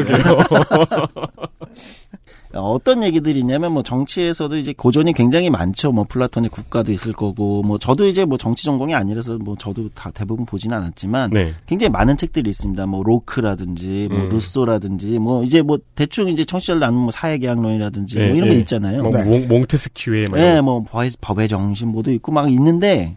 어떤 2.54 3.04
얘기들이 3.04 3.40
있냐면 3.40 3.74
뭐 3.74 3.84
정치에서도 3.84 4.58
이제 4.58 4.74
고전이 4.76 5.14
굉장히 5.14 5.50
많죠. 5.50 5.92
뭐 5.92 6.06
플라톤의 6.08 6.50
국가도 6.50 6.92
있을 6.92 7.14
거고 7.14 7.64
뭐 7.64 7.78
저도 7.78 8.08
이제 8.08 8.26
뭐 8.26 8.38
정치 8.38 8.66
전공이 8.66 8.94
아니라서 8.94 9.38
뭐 9.38 9.56
저도 9.58 9.90
다 9.94 10.12
대부분 10.12 10.46
보지는 10.46 10.76
않았지만 10.78 11.32
네. 11.32 11.54
굉장히 11.66 11.90
많은 11.92 12.18
책들이 12.18 12.50
있습니다. 12.50 12.86
뭐 12.88 13.04
로크라든지 13.04 14.08
뭐 14.10 14.20
음. 14.20 14.30
루소라든지 14.30 15.20
뭐 15.20 15.44
이제 15.44 15.62
뭐 15.62 15.80
대충 15.96 16.28
이제 16.28 16.44
청취자들 16.44 16.84
아는 16.84 16.98
뭐 16.98 17.12
사회계약론이라든지 17.12 18.18
네, 18.18 18.28
뭐 18.28 18.36
이런 18.36 18.50
네. 18.50 18.56
게 18.56 18.60
있잖아요. 18.62 19.04
뭐 19.04 19.12
네. 19.12 19.24
몽, 19.24 19.48
몽테스키우의 19.48 20.28
막 20.28 20.40
예, 20.40 20.52
이런 20.52 20.66
뭐 20.66 20.84
법의, 20.84 21.12
법의 21.22 21.48
정신보도 21.48 22.12
있고 22.14 22.32
막 22.32 22.52
있는데 22.52 23.16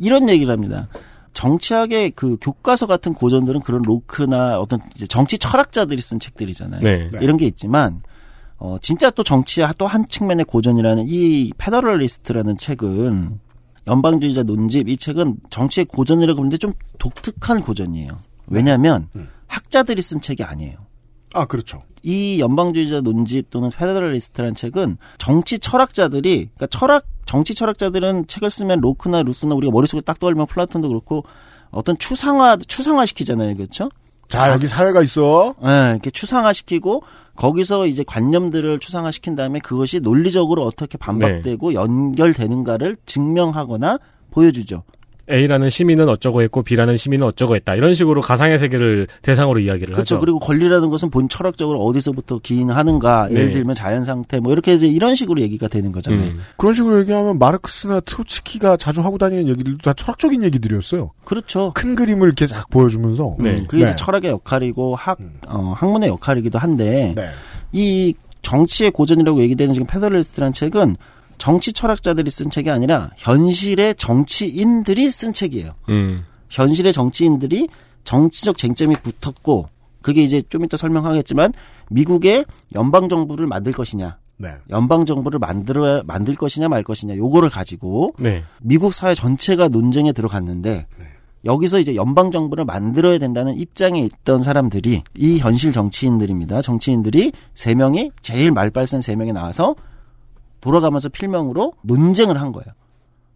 이런 0.00 0.28
얘기를 0.28 0.52
합니다. 0.52 0.88
정치학의 1.34 2.12
그 2.12 2.38
교과서 2.40 2.86
같은 2.86 3.12
고전들은 3.12 3.60
그런 3.60 3.82
로크나 3.82 4.58
어떤 4.58 4.80
이제 4.94 5.06
정치 5.06 5.36
철학자들이 5.36 6.00
쓴 6.00 6.18
책들이잖아요. 6.18 6.80
네. 6.80 7.10
네. 7.12 7.18
이런 7.20 7.36
게 7.36 7.46
있지만 7.46 8.00
어 8.58 8.76
진짜 8.80 9.10
또 9.10 9.22
정치의 9.22 9.68
또 9.78 9.86
한 9.86 10.06
측면의 10.08 10.44
고전이라는 10.46 11.06
이 11.08 11.52
Federalist라는 11.58 12.56
책은 12.56 13.38
연방주의자 13.86 14.42
논집 14.42 14.88
이 14.88 14.96
책은 14.96 15.36
정치의 15.50 15.84
고전이라고 15.86 16.40
하는데 16.40 16.56
좀 16.56 16.72
독특한 16.98 17.60
고전이에요. 17.60 18.10
왜냐하면 18.48 19.08
음. 19.14 19.28
학자들이 19.46 20.02
쓴 20.02 20.20
책이 20.20 20.42
아니에요. 20.42 20.78
아, 21.34 21.44
그렇죠. 21.44 21.82
이 22.02 22.40
연방주의자 22.40 23.00
논집 23.00 23.50
또는 23.50 23.70
Federalist라는 23.70 24.54
책은 24.54 24.96
정치 25.18 25.58
철학자들이 25.58 26.50
그러니까 26.54 26.66
철학 26.68 27.04
정치 27.26 27.54
철학자들은 27.54 28.26
책을 28.28 28.48
쓰면 28.48 28.80
로크나 28.80 29.22
루소나 29.22 29.54
우리가 29.54 29.72
머릿속에 29.72 30.00
딱 30.00 30.18
떠올리면 30.18 30.46
플라톤도 30.46 30.88
그렇고 30.88 31.24
어떤 31.70 31.98
추상화 31.98 32.56
추상화 32.66 33.06
시키잖아요. 33.06 33.56
그렇죠? 33.56 33.90
자, 34.28 34.50
여기 34.52 34.66
사회가 34.66 35.02
있어. 35.02 35.54
예, 35.64 35.90
이렇게 35.92 36.10
추상화시키고 36.10 37.02
거기서 37.36 37.86
이제 37.86 38.02
관념들을 38.06 38.80
추상화시킨 38.80 39.36
다음에 39.36 39.58
그것이 39.58 40.00
논리적으로 40.00 40.64
어떻게 40.64 40.98
반박되고 40.98 41.74
연결되는가를 41.74 42.96
증명하거나 43.06 43.98
보여주죠. 44.30 44.82
A라는 45.30 45.70
시민은 45.70 46.08
어쩌고 46.08 46.42
했고 46.42 46.62
B라는 46.62 46.96
시민은 46.96 47.26
어쩌고 47.26 47.56
했다. 47.56 47.74
이런 47.74 47.94
식으로 47.94 48.20
가상의 48.20 48.58
세계를 48.58 49.08
대상으로 49.22 49.60
이야기를 49.60 49.94
그렇죠. 49.94 50.16
하죠. 50.16 50.20
그리고 50.20 50.38
권리라는 50.38 50.88
것은 50.88 51.10
본 51.10 51.28
철학적으로 51.28 51.84
어디서부터 51.84 52.38
기인하는가, 52.38 53.28
예를 53.30 53.46
네. 53.46 53.52
들면 53.52 53.74
자연 53.74 54.04
상태, 54.04 54.38
뭐 54.38 54.52
이렇게 54.52 54.74
이제 54.74 54.86
이런 54.86 55.14
식으로 55.14 55.40
얘기가 55.40 55.68
되는 55.68 55.90
거잖아요. 55.92 56.22
음. 56.28 56.40
그런 56.56 56.74
식으로 56.74 57.00
얘기하면 57.00 57.38
마르크스나 57.38 58.00
트로츠키가 58.00 58.76
자주 58.76 59.00
하고 59.00 59.18
다니는 59.18 59.48
얘기들도 59.48 59.78
다 59.78 59.92
철학적인 59.92 60.44
얘기들이었어요. 60.44 61.10
그렇죠. 61.24 61.72
큰 61.74 61.94
그림을 61.94 62.28
이렇게 62.28 62.46
쫙 62.46 62.68
보여주면서. 62.70 63.36
네. 63.38 63.50
음, 63.50 63.66
그게 63.66 63.84
네. 63.84 63.90
이제 63.90 63.96
철학의 63.96 64.30
역할이고 64.30 64.94
학, 64.94 65.18
음. 65.20 65.34
어, 65.48 65.74
학문의 65.76 66.08
역할이기도 66.10 66.58
한데 66.58 67.12
네. 67.16 67.30
이 67.72 68.14
정치의 68.42 68.92
고전이라고 68.92 69.40
얘기되는 69.40 69.74
지금 69.74 69.88
Federalist라는 69.88 70.52
책은 70.52 70.96
정치 71.38 71.72
철학자들이 71.72 72.30
쓴 72.30 72.50
책이 72.50 72.70
아니라 72.70 73.10
현실의 73.16 73.94
정치인들이 73.96 75.10
쓴 75.10 75.32
책이에요. 75.32 75.72
음. 75.88 76.24
현실의 76.48 76.92
정치인들이 76.92 77.68
정치적 78.04 78.56
쟁점이 78.56 78.96
붙었고 78.96 79.68
그게 80.00 80.22
이제 80.22 80.42
좀 80.48 80.64
이따 80.64 80.76
설명하겠지만 80.76 81.52
미국의 81.90 82.44
연방 82.74 83.08
정부를 83.08 83.46
만들 83.46 83.72
것이냐, 83.72 84.18
네. 84.38 84.50
연방 84.70 85.04
정부를 85.04 85.40
만들어 85.40 86.02
만들 86.04 86.36
것이냐 86.36 86.68
말 86.68 86.82
것이냐 86.84 87.16
요거를 87.16 87.50
가지고 87.50 88.14
네. 88.20 88.44
미국 88.60 88.94
사회 88.94 89.14
전체가 89.14 89.68
논쟁에 89.68 90.12
들어갔는데 90.12 90.86
여기서 91.44 91.78
이제 91.78 91.94
연방 91.94 92.30
정부를 92.30 92.64
만들어야 92.64 93.18
된다는 93.18 93.54
입장에 93.58 94.00
있던 94.00 94.42
사람들이 94.42 95.02
이 95.16 95.38
현실 95.38 95.72
정치인들입니다. 95.72 96.62
정치인들이 96.62 97.32
세 97.54 97.74
명이 97.74 98.10
제일 98.20 98.52
말빨센 98.52 99.00
세 99.00 99.16
명이 99.16 99.32
나와서 99.32 99.74
돌아가면서 100.66 101.08
필명으로 101.08 101.74
논쟁을 101.82 102.40
한 102.40 102.50
거예요. 102.50 102.66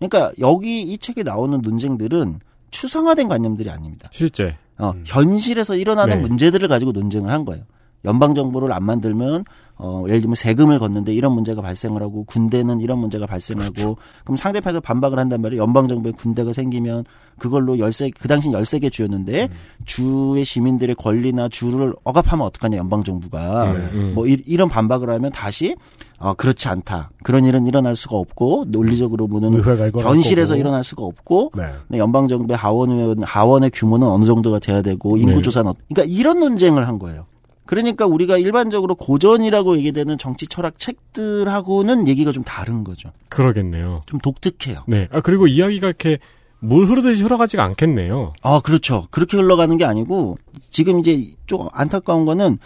그러니까 0.00 0.32
여기 0.40 0.82
이 0.82 0.98
책에 0.98 1.22
나오는 1.22 1.60
논쟁들은 1.60 2.40
추상화된 2.72 3.28
관념들이 3.28 3.70
아닙니다. 3.70 4.08
실제. 4.12 4.56
어, 4.78 4.94
현실에서 5.04 5.76
일어나는 5.76 6.22
네. 6.22 6.28
문제들을 6.28 6.66
가지고 6.66 6.90
논쟁을 6.90 7.30
한 7.30 7.44
거예요. 7.44 7.62
연방 8.04 8.34
정부를 8.34 8.72
안 8.72 8.82
만들면 8.82 9.44
어 9.82 10.04
예를 10.08 10.20
들면 10.20 10.34
세금을 10.34 10.78
걷는데 10.78 11.14
이런 11.14 11.32
문제가 11.32 11.62
발생을 11.62 12.02
하고 12.02 12.24
군대는 12.24 12.80
이런 12.80 12.98
문제가 12.98 13.24
발생하고 13.26 13.72
그렇죠. 13.72 13.96
그럼 14.24 14.36
상대편에서 14.36 14.80
반박을 14.80 15.18
한단 15.18 15.40
말이에요. 15.40 15.62
연방 15.62 15.88
정부에 15.88 16.12
군대가 16.12 16.52
생기면 16.52 17.04
그걸로 17.38 17.78
열세 17.78 18.10
그 18.20 18.28
당시 18.28 18.52
열세 18.52 18.78
개 18.78 18.90
주였는데 18.90 19.44
음. 19.44 19.56
주의 19.86 20.44
시민들의 20.44 20.94
권리나 20.96 21.48
주를 21.48 21.94
억압하면 22.04 22.44
어떡하냐 22.46 22.76
연방 22.76 23.02
정부가 23.02 23.70
음, 23.72 23.90
음. 23.94 24.12
뭐 24.14 24.26
이, 24.26 24.56
런 24.56 24.68
반박을 24.68 25.08
하면 25.08 25.32
다시 25.32 25.74
어 26.18 26.34
그렇지 26.34 26.68
않다. 26.68 27.10
그런 27.22 27.46
일은 27.46 27.66
일어날 27.66 27.96
수가 27.96 28.16
없고 28.18 28.64
논리적으로 28.68 29.26
보는 29.26 29.62
현실에서. 30.02 30.56
일어날 30.56 30.84
수가 30.84 31.04
없고 31.04 31.52
네. 31.56 31.62
네, 31.88 31.96
연방 31.98 32.28
정부의 32.28 32.58
하원 32.58 33.22
하원의 33.22 33.70
규모는 33.72 34.06
어느 34.06 34.26
정도가 34.26 34.58
돼야 34.58 34.82
되고 34.82 35.16
인구 35.16 35.32
네. 35.36 35.40
조사는 35.40 35.70
어- 35.70 35.74
그러니까 35.88 36.14
이런 36.14 36.38
논쟁을 36.40 36.86
한 36.86 36.98
거예요. 36.98 37.24
그러니까 37.70 38.04
우리가 38.04 38.36
일반적으로 38.36 38.96
고전이라고 38.96 39.76
얘기되는 39.76 40.18
정치 40.18 40.48
철학 40.48 40.76
책들하고는 40.80 42.08
얘기가 42.08 42.32
좀 42.32 42.42
다른 42.42 42.82
거죠. 42.82 43.12
그러겠네요. 43.28 44.00
좀 44.06 44.18
독특해요. 44.18 44.82
네. 44.88 45.06
아, 45.12 45.20
그리고 45.20 45.46
이야기가 45.46 45.86
이렇게 45.86 46.18
물 46.58 46.86
흐르듯이 46.86 47.22
흘러가지가 47.22 47.62
않겠네요. 47.62 48.32
아, 48.42 48.58
그렇죠. 48.58 49.06
그렇게 49.12 49.36
흘러가는 49.36 49.76
게 49.76 49.84
아니고 49.84 50.36
지금 50.70 50.98
이제 50.98 51.28
좀 51.46 51.68
안타까운 51.70 52.24
거는 52.24 52.58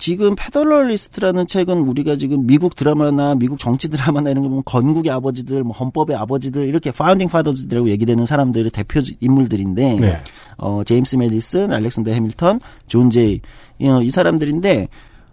지금 0.00 0.34
Federalist라는 0.34 1.46
책은 1.46 1.78
우리가 1.78 2.16
지금 2.16 2.46
미국 2.46 2.74
드라마나 2.74 3.34
미국 3.34 3.58
정치 3.58 3.88
드라마나 3.90 4.30
이런 4.30 4.42
거 4.42 4.48
보면 4.48 4.62
건국의 4.64 5.12
아버지들, 5.12 5.62
뭐 5.62 5.76
헌법의 5.76 6.16
아버지들 6.16 6.66
이렇게 6.66 6.90
Founding 6.90 7.28
Fathers들이라고 7.28 7.90
얘기되는 7.90 8.24
사람들의 8.24 8.70
대표 8.70 9.00
인물들인데 9.20 10.00
네. 10.00 10.16
어 10.56 10.82
제임스 10.84 11.16
메디슨, 11.16 11.72
알렉산더 11.72 12.10
해밀턴, 12.12 12.60
존 12.88 13.10
제이 13.10 13.40
어, 13.82 14.02
이 14.02 14.08
사람들인데 14.10 14.88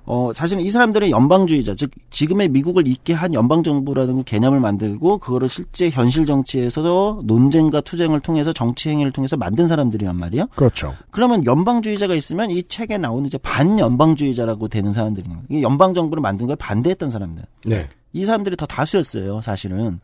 어, 0.07 0.31
사실은 0.33 0.63
이 0.63 0.69
사람들의 0.69 1.11
연방주의자, 1.11 1.75
즉, 1.75 1.91
지금의 2.11 2.47
미국을 2.47 2.87
있게 2.87 3.13
한 3.13 3.33
연방정부라는 3.33 4.23
개념을 4.23 4.61
만들고, 4.61 5.17
그거를 5.17 5.49
실제 5.49 5.89
현실 5.89 6.25
정치에서 6.25 7.21
논쟁과 7.25 7.81
투쟁을 7.81 8.21
통해서 8.21 8.53
정치 8.53 8.89
행위를 8.89 9.11
통해서 9.11 9.35
만든 9.35 9.67
사람들이란 9.67 10.15
말이에요. 10.15 10.47
그렇죠. 10.55 10.95
그러면 11.11 11.45
연방주의자가 11.45 12.15
있으면 12.15 12.51
이 12.51 12.63
책에 12.63 12.97
나오는 12.97 13.27
이제 13.27 13.37
반연방주의자라고 13.37 14.69
되는 14.69 14.93
사람들인 14.93 15.29
이 15.51 15.61
연방정부를 15.61 16.21
만든 16.21 16.47
거에 16.47 16.55
반대했던 16.55 17.11
사람들. 17.11 17.43
네. 17.65 17.89
이 18.13 18.23
사람들이 18.23 18.55
더 18.55 18.65
다수였어요, 18.65 19.41
사실은. 19.41 19.99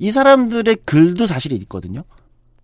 이 0.00 0.10
사람들의 0.10 0.78
글도 0.84 1.28
사실이 1.28 1.54
있거든요. 1.62 2.02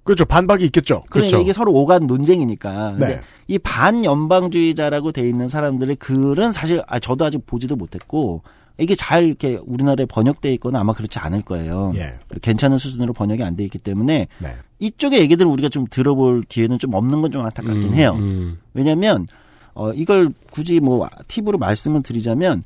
그렇죠. 0.05 0.25
반박이 0.25 0.65
있겠죠. 0.67 1.03
그러니까 1.09 1.13
그렇죠. 1.31 1.39
이게 1.41 1.53
서로 1.53 1.73
오간 1.73 2.07
논쟁이니까. 2.07 2.97
네. 2.99 3.21
이 3.49 3.59
반연방주의자라고 3.59 5.13
돼 5.13 5.29
있는 5.29 5.49
사람들의 5.49 5.97
글은 5.97 6.53
사실 6.53 6.83
아, 6.87 6.99
저도 6.99 7.25
아직 7.25 7.45
보지도 7.47 7.77
못했고 7.77 8.43
이게 8.79 8.95
잘 8.95 9.25
이렇게 9.25 9.59
우리나라에 9.65 10.07
번역돼 10.07 10.53
있거나 10.55 10.81
아마 10.81 10.93
그렇지 10.93 11.19
않을 11.21 11.43
거예요. 11.43 11.93
예. 11.97 12.15
괜찮은 12.43 12.79
수준으로 12.79 13.13
번역이 13.13 13.43
안 13.43 13.57
돼 13.57 13.65
있기 13.65 13.79
때문에 13.79 14.27
네. 14.39 14.55
이쪽의 14.81 15.21
얘기들 15.21 15.47
우리가 15.47 15.69
좀 15.69 15.87
들어볼 15.89 16.43
기회는 16.49 16.79
좀 16.79 16.95
없는 16.95 17.23
건 17.23 17.31
좀 17.31 17.43
안타깝긴 17.45 17.85
음, 17.85 17.95
해요. 17.95 18.15
음. 18.19 18.59
왜냐하면 18.75 19.27
어 19.75 19.93
이걸 19.93 20.31
굳이 20.53 20.81
뭐 20.81 21.09
팁으로 21.29 21.59
말씀을 21.59 22.03
드리자면 22.03 22.63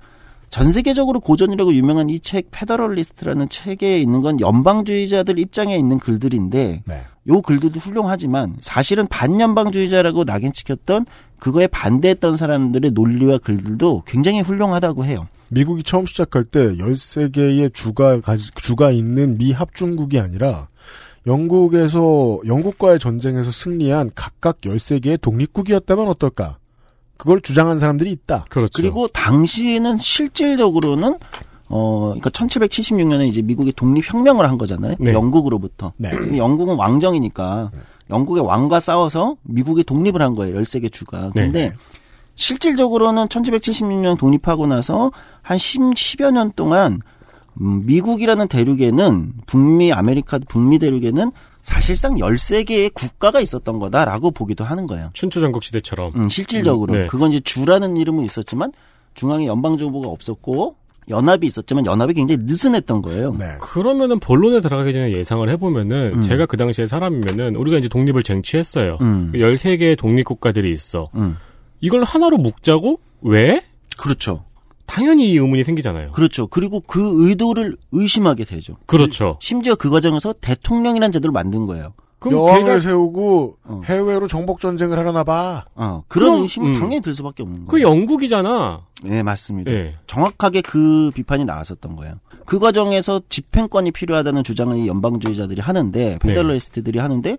전 0.50 0.72
세계적으로 0.72 1.20
고전이라고 1.20 1.74
유명한 1.74 2.08
이 2.08 2.18
책 2.20 2.48
Federalist라는 2.50 3.48
책에 3.50 3.98
있는 4.00 4.22
건 4.22 4.40
연방주의자들 4.40 5.38
입장에 5.38 5.76
있는 5.76 5.98
글들인데 5.98 6.82
네. 6.86 7.02
요 7.28 7.42
글들도 7.42 7.78
훌륭하지만 7.80 8.56
사실은 8.60 9.06
반연방주의자라고 9.06 10.24
낙인 10.24 10.52
찍혔던 10.52 11.06
그거에 11.38 11.66
반대했던 11.66 12.36
사람들의 12.36 12.92
논리와 12.92 13.38
글들도 13.38 14.04
굉장히 14.06 14.40
훌륭하다고 14.40 15.04
해요. 15.04 15.28
미국이 15.48 15.82
처음 15.82 16.06
시작할 16.06 16.44
때 16.44 16.74
13개의 16.76 17.72
주가, 17.72 18.20
주가 18.54 18.90
있는 18.90 19.38
미 19.38 19.52
합중국이 19.52 20.18
아니라 20.18 20.68
영국에서, 21.26 22.40
영국과의 22.46 22.98
전쟁에서 22.98 23.50
승리한 23.50 24.10
각각 24.14 24.60
13개의 24.62 25.20
독립국이었다면 25.20 26.08
어떨까? 26.08 26.58
그걸 27.18 27.40
주장한 27.40 27.78
사람들이 27.78 28.10
있다. 28.12 28.44
그렇죠. 28.48 28.70
그리고 28.74 29.08
당시에는 29.08 29.98
실질적으로는 29.98 31.16
어 31.68 32.14
그러니까 32.14 32.30
1776년에 32.30 33.28
이제 33.28 33.42
미국이 33.42 33.72
독립혁명을 33.72 34.48
한 34.48 34.58
거잖아요. 34.58 34.94
네. 34.98 35.12
영국으로부터. 35.12 35.92
네. 35.96 36.10
영국은 36.36 36.76
왕정이니까 36.76 37.70
영국의 38.10 38.44
왕과 38.44 38.80
싸워서 38.80 39.36
미국이 39.42 39.84
독립을 39.84 40.22
한 40.22 40.34
거예요. 40.34 40.60
13개 40.60 40.90
주가. 40.90 41.30
네. 41.34 41.42
근데 41.42 41.72
실질적으로는 42.36 43.26
1776년 43.26 44.18
독립하고 44.18 44.66
나서 44.66 45.10
한 45.42 45.58
10, 45.58 45.80
10여 45.80 46.32
년 46.32 46.52
동안 46.54 47.00
음, 47.60 47.84
미국이라는 47.86 48.48
대륙에는 48.48 49.32
북미 49.46 49.92
아메리카 49.92 50.38
북미 50.48 50.78
대륙에는 50.78 51.32
사실상 51.62 52.14
13개의 52.14 52.94
국가가 52.94 53.40
있었던 53.40 53.78
거다라고 53.78 54.30
보기도 54.30 54.64
하는 54.64 54.86
거예요. 54.86 55.10
춘추전국 55.12 55.62
시대처럼. 55.64 56.12
음, 56.16 56.28
실질적으로. 56.28 56.94
음, 56.94 57.00
네. 57.00 57.06
그건 57.08 57.30
이제 57.32 57.40
주라는 57.40 57.96
이름은 57.96 58.24
있었지만 58.24 58.72
중앙에 59.14 59.46
연방 59.46 59.76
정부가 59.76 60.08
없었고 60.08 60.76
연합이 61.10 61.46
있었지만 61.46 61.86
연합이 61.86 62.14
굉장히 62.14 62.42
느슨했던 62.44 63.02
거예요. 63.02 63.34
네. 63.38 63.56
그러면은 63.60 64.18
본론에 64.18 64.60
들어가기 64.60 64.92
전에 64.92 65.12
예상을 65.12 65.48
해보면은 65.50 66.14
음. 66.16 66.20
제가 66.20 66.46
그 66.46 66.56
당시에 66.56 66.86
사람이면은 66.86 67.56
우리가 67.56 67.78
이제 67.78 67.88
독립을 67.88 68.22
쟁취했어요. 68.22 68.98
음. 69.00 69.32
13개의 69.34 69.98
독립국가들이 69.98 70.70
있어. 70.70 71.08
음. 71.14 71.36
이걸 71.80 72.02
하나로 72.04 72.36
묶자고? 72.38 73.00
왜? 73.22 73.62
그렇죠. 73.96 74.44
당연히 74.86 75.30
이 75.30 75.36
의문이 75.36 75.64
생기잖아요. 75.64 76.12
그렇죠. 76.12 76.46
그리고 76.46 76.80
그 76.80 77.28
의도를 77.28 77.76
의심하게 77.92 78.44
되죠. 78.44 78.76
그렇죠. 78.86 79.38
심지어 79.40 79.74
그 79.74 79.90
과정에서 79.90 80.34
대통령이라는 80.40 81.12
제도를 81.12 81.32
만든 81.32 81.66
거예요. 81.66 81.92
그럼 82.18 82.40
여왕을 82.40 82.64
걔가 82.64 82.78
세우고 82.80 83.56
어. 83.64 83.80
해외로 83.84 84.26
정복 84.26 84.60
전쟁을 84.60 84.98
하려나 84.98 85.22
봐. 85.22 85.66
어, 85.76 86.02
그런 86.08 86.30
그럼, 86.30 86.42
의심은 86.42 86.70
음. 86.70 86.74
당연히 86.74 87.00
들 87.00 87.14
수밖에 87.14 87.42
없는 87.42 87.66
그 87.66 87.72
거예요. 87.72 87.86
영국이잖아. 87.86 88.86
네, 89.02 89.22
맞습니다. 89.22 89.70
예. 89.70 89.96
정확하게 90.06 90.62
그 90.62 91.10
비판이 91.14 91.44
나왔었던 91.44 91.96
거예요. 91.96 92.14
그 92.44 92.58
과정에서 92.58 93.20
집행권이 93.28 93.92
필요하다는 93.92 94.44
주장을 94.44 94.76
이 94.76 94.88
연방주의자들이 94.88 95.60
하는데 95.60 96.18
Federalist들이 96.20 96.98
하는데 96.98 97.36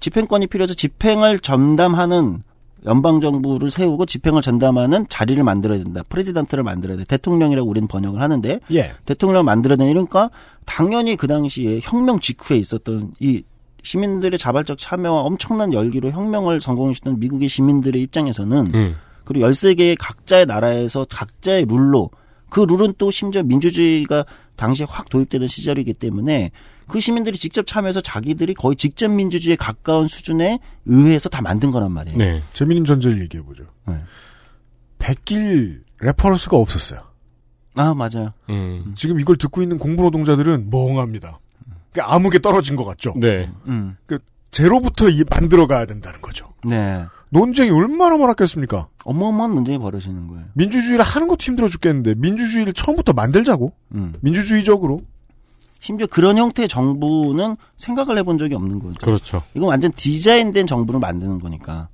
집행권이 0.00 0.46
필요해서 0.48 0.74
집행을 0.74 1.38
전담하는 1.40 2.42
연방 2.84 3.20
정부를 3.20 3.70
세우고 3.70 4.06
집행을 4.06 4.42
전담하는 4.42 5.06
자리를 5.08 5.42
만들어야 5.42 5.82
된다. 5.82 6.02
president를 6.08 6.62
만들어야 6.62 6.96
돼. 6.96 7.04
대통령이라고 7.04 7.68
우리는 7.68 7.88
번역을 7.88 8.20
하는데 8.20 8.60
예. 8.72 8.92
대통령을 9.04 9.42
만들어야 9.44 9.76
되는 9.76 9.90
이러니까 9.90 10.30
당연히 10.64 11.16
그 11.16 11.26
당시에 11.26 11.80
혁명 11.82 12.20
직후에 12.20 12.56
있었던 12.58 13.12
이 13.20 13.42
시민들의 13.82 14.38
자발적 14.38 14.78
참여와 14.78 15.22
엄청난 15.22 15.72
열기로 15.72 16.10
혁명을 16.10 16.60
성공시켰던 16.60 17.20
미국의 17.20 17.48
시민들의 17.48 18.02
입장에서는 18.02 18.74
음. 18.74 18.96
그리고 19.28 19.46
13개의 19.46 19.94
각자의 20.00 20.46
나라에서 20.46 21.04
각자의 21.04 21.66
룰로 21.68 22.10
그 22.48 22.60
룰은 22.60 22.94
또 22.96 23.10
심지어 23.10 23.42
민주주의가 23.42 24.24
당시에 24.56 24.86
확 24.88 25.10
도입되던 25.10 25.46
시절이기 25.48 25.92
때문에 25.92 26.50
그 26.86 26.98
시민들이 26.98 27.36
직접 27.36 27.66
참여해서 27.66 28.00
자기들이 28.00 28.54
거의 28.54 28.74
직접 28.74 29.08
민주주의에 29.08 29.56
가까운 29.56 30.08
수준의 30.08 30.60
의회에서 30.86 31.28
다 31.28 31.42
만든 31.42 31.70
거란 31.70 31.92
말이에요. 31.92 32.16
네. 32.16 32.42
재미있는 32.54 32.86
전제를 32.86 33.20
얘기해보죠. 33.24 33.64
네. 33.86 33.96
베낄 34.98 35.84
reference가 36.00 36.56
없었어요. 36.56 37.00
아, 37.74 37.92
맞아요. 37.92 38.32
음. 38.48 38.94
지금 38.96 39.20
이걸 39.20 39.36
듣고 39.36 39.60
있는 39.60 39.76
공부 39.76 40.04
노동자들은 40.04 40.70
멍합니다. 40.70 41.38
그러니까 41.92 42.14
암흑에 42.14 42.38
떨어진 42.38 42.76
것 42.76 42.86
같죠. 42.86 43.12
네. 43.18 43.52
음. 43.66 43.94
제로부터 44.50 45.10
이 45.10 45.22
만들어 45.28 45.66
가야 45.66 45.84
된다는 45.84 46.22
거죠. 46.22 46.48
네. 46.64 47.04
논쟁이 47.30 47.70
얼마나 47.70 48.16
많았겠습니까? 48.16 48.88
어마어마한 49.04 49.54
논쟁이 49.54 49.78
벌어지는 49.78 50.28
거예요. 50.28 50.44
민주주의를 50.54 51.04
하는 51.04 51.28
것도 51.28 51.38
힘들어 51.40 51.68
죽겠는데 51.68 52.14
민주주의를 52.16 52.72
처음부터 52.72 53.12
만들자고 53.12 53.72
음. 53.94 54.14
민주주의적으로 54.20 55.00
심지어 55.80 56.06
그런 56.06 56.36
형태의 56.38 56.68
정부는 56.68 57.56
생각을 57.76 58.18
해본 58.18 58.38
적이 58.38 58.54
없는 58.54 58.80
거죠. 58.80 58.94
그렇죠. 59.00 59.42
이건 59.54 59.68
완전 59.68 59.92
디자인된 59.92 60.66
정부를 60.66 60.98
만드는 61.00 61.38
거니까. 61.40 61.88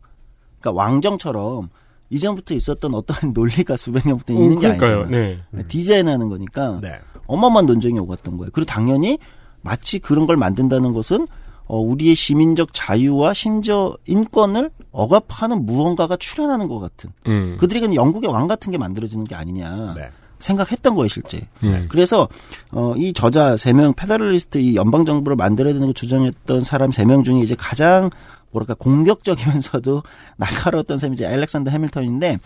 그러니까 0.60 0.82
왕정처럼 0.82 1.68
이전부터 2.10 2.54
있었던 2.54 2.94
어떤 2.94 3.32
논리가 3.34 3.76
수백 3.76 4.06
년부터 4.06 4.32
있는 4.32 4.52
음, 4.52 4.58
게. 4.60 4.68
아니잖아요. 4.68 5.06
네. 5.06 5.40
디자인하는 5.68 6.28
거니까 6.28 6.78
네. 6.80 6.98
어마어마한 7.26 7.66
논쟁이 7.66 7.98
오갔던 7.98 8.36
거예요. 8.38 8.50
그리고 8.52 8.66
당연히 8.66 9.18
마치 9.60 9.98
그런 9.98 10.26
걸 10.26 10.36
만든다는 10.36 10.92
것은 10.92 11.26
어, 11.66 11.78
우리의 11.78 12.14
시민적 12.14 12.70
자유와 12.72 13.32
심지어 13.34 13.96
인권을 14.06 14.70
억압하는 14.92 15.64
무언가가 15.66 16.16
출현하는 16.16 16.68
것 16.68 16.78
같은. 16.78 17.10
음. 17.26 17.56
그들이 17.58 17.80
그냥 17.80 17.94
영국의 17.94 18.30
왕 18.30 18.46
같은 18.46 18.70
게 18.70 18.78
만들어지는 18.78 19.24
게 19.24 19.34
아니냐 19.34 19.94
네. 19.96 20.10
생각했던 20.40 20.94
거예요, 20.94 21.08
실제. 21.08 21.48
음. 21.62 21.86
그래서 21.88 22.28
어, 22.70 22.92
이 22.96 23.12
저자 23.14 23.56
세 23.56 23.72
명 23.72 23.94
페더럴리스트 23.94 24.58
이 24.58 24.74
연방 24.76 25.04
정부를 25.06 25.36
만들어야 25.36 25.72
되는 25.72 25.86
걸 25.86 25.94
주장했던 25.94 26.62
사람 26.64 26.92
세 26.92 27.04
명 27.06 27.24
중에 27.24 27.40
이제 27.40 27.54
가장 27.58 28.10
뭐랄까 28.50 28.74
공격적이면서도 28.74 30.02
날카로웠던 30.36 30.98
사람이 30.98 31.14
이제 31.14 31.26
알렉산더 31.26 31.70
해밀턴인데 31.70 32.38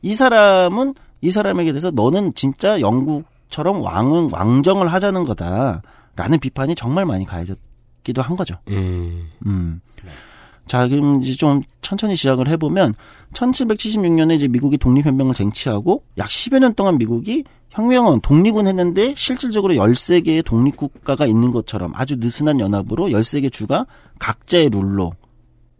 이 0.00 0.14
사람은 0.14 0.94
이 1.20 1.30
사람에게 1.30 1.72
대해서 1.72 1.90
너는 1.90 2.32
진짜 2.34 2.80
영국처럼 2.80 3.82
왕은 3.82 4.30
왕정을 4.32 4.88
하자는 4.92 5.24
거다라는 5.24 6.40
비판이 6.40 6.74
정말 6.74 7.04
많이 7.06 7.24
가해졌 7.26 7.58
기도 8.02 8.22
한 8.22 8.36
거죠. 8.36 8.56
음. 8.68 9.28
음. 9.46 9.80
자, 10.66 10.86
그럼 10.88 11.22
이제 11.22 11.34
좀 11.34 11.62
천천히 11.80 12.16
시작을 12.16 12.48
해보면, 12.48 12.94
1776년에 13.34 14.34
이제 14.36 14.48
미국이 14.48 14.78
독립혁명을 14.78 15.34
쟁취하고, 15.34 16.04
약 16.18 16.28
10여 16.28 16.60
년 16.60 16.74
동안 16.74 16.98
미국이 16.98 17.44
혁명은 17.70 18.20
독립은 18.20 18.66
했는데, 18.66 19.14
실질적으로 19.16 19.74
13개의 19.74 20.44
독립국가가 20.44 21.26
있는 21.26 21.50
것처럼 21.50 21.92
아주 21.94 22.16
느슨한 22.16 22.60
연합으로 22.60 23.08
13개 23.08 23.52
주가 23.52 23.86
각자의 24.18 24.70
룰로, 24.70 25.12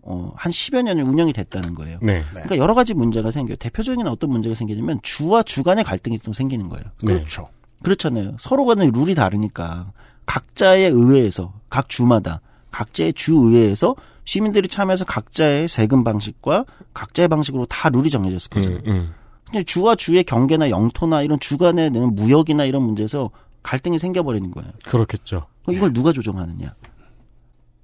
어, 0.02 0.32
한 0.34 0.50
10여 0.50 0.82
년이 0.82 1.02
운영이 1.02 1.32
됐다는 1.32 1.74
거예요. 1.74 1.98
네. 2.02 2.24
그러니까 2.30 2.56
여러 2.56 2.74
가지 2.74 2.92
문제가 2.92 3.30
생겨요. 3.30 3.56
대표적인 3.56 4.06
어떤 4.08 4.30
문제가 4.30 4.54
생기냐면, 4.54 4.98
주와 5.02 5.42
주 5.44 5.62
간의 5.62 5.84
갈등이 5.84 6.18
좀 6.18 6.34
생기는 6.34 6.68
거예요. 6.68 6.84
네. 7.02 7.14
그렇죠. 7.14 7.48
그렇잖아요. 7.82 8.36
서로 8.38 8.64
간의 8.64 8.90
룰이 8.92 9.14
다르니까 9.14 9.92
각자의 10.26 10.90
의회에서 10.90 11.52
각 11.68 11.88
주마다 11.88 12.40
각자의 12.70 13.12
주 13.14 13.34
의회에서 13.34 13.94
시민들이 14.24 14.68
참여해서 14.68 15.04
각자의 15.04 15.68
세금 15.68 16.04
방식과 16.04 16.64
각자의 16.94 17.28
방식으로 17.28 17.66
다 17.66 17.88
룰이 17.88 18.08
정해졌을 18.08 18.50
거죠. 18.50 18.70
음, 18.70 18.82
음. 18.86 19.14
근데 19.44 19.62
주와 19.64 19.94
주의 19.94 20.22
경계나 20.24 20.70
영토나 20.70 21.22
이런 21.22 21.38
주간에 21.38 21.90
내는 21.90 22.14
무역이나 22.14 22.64
이런 22.64 22.82
문제에서 22.82 23.30
갈등이 23.62 23.98
생겨버리는 23.98 24.50
거예요. 24.50 24.70
그렇겠죠. 24.86 25.46
이걸 25.68 25.92
누가 25.92 26.12
조정하느냐? 26.12 26.74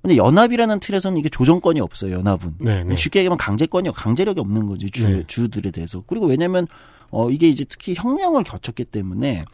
근데 0.01 0.17
연합이라는 0.17 0.81
틀에서는 0.81 1.19
이게 1.19 1.29
조정권이 1.29 1.81
없어요. 1.81 2.15
연합은 2.15 2.55
네, 2.61 2.85
네. 2.85 2.97
쉽게 2.97 3.21
얘기하면 3.21 3.37
강제권이 3.37 3.93
강제력이 3.93 4.41
없는 4.41 4.67
거지 4.67 4.91
주 4.91 5.09
네. 5.09 5.25
주들에 5.27 5.71
대해서. 5.71 6.03
그리고 6.07 6.27
왜냐면 6.27 6.67
어 7.11 7.31
이게 7.31 7.49
이제 7.49 7.65
특히 7.69 7.95
혁명을 7.97 8.45
거쳤기 8.45 8.85
때문에 8.85 9.45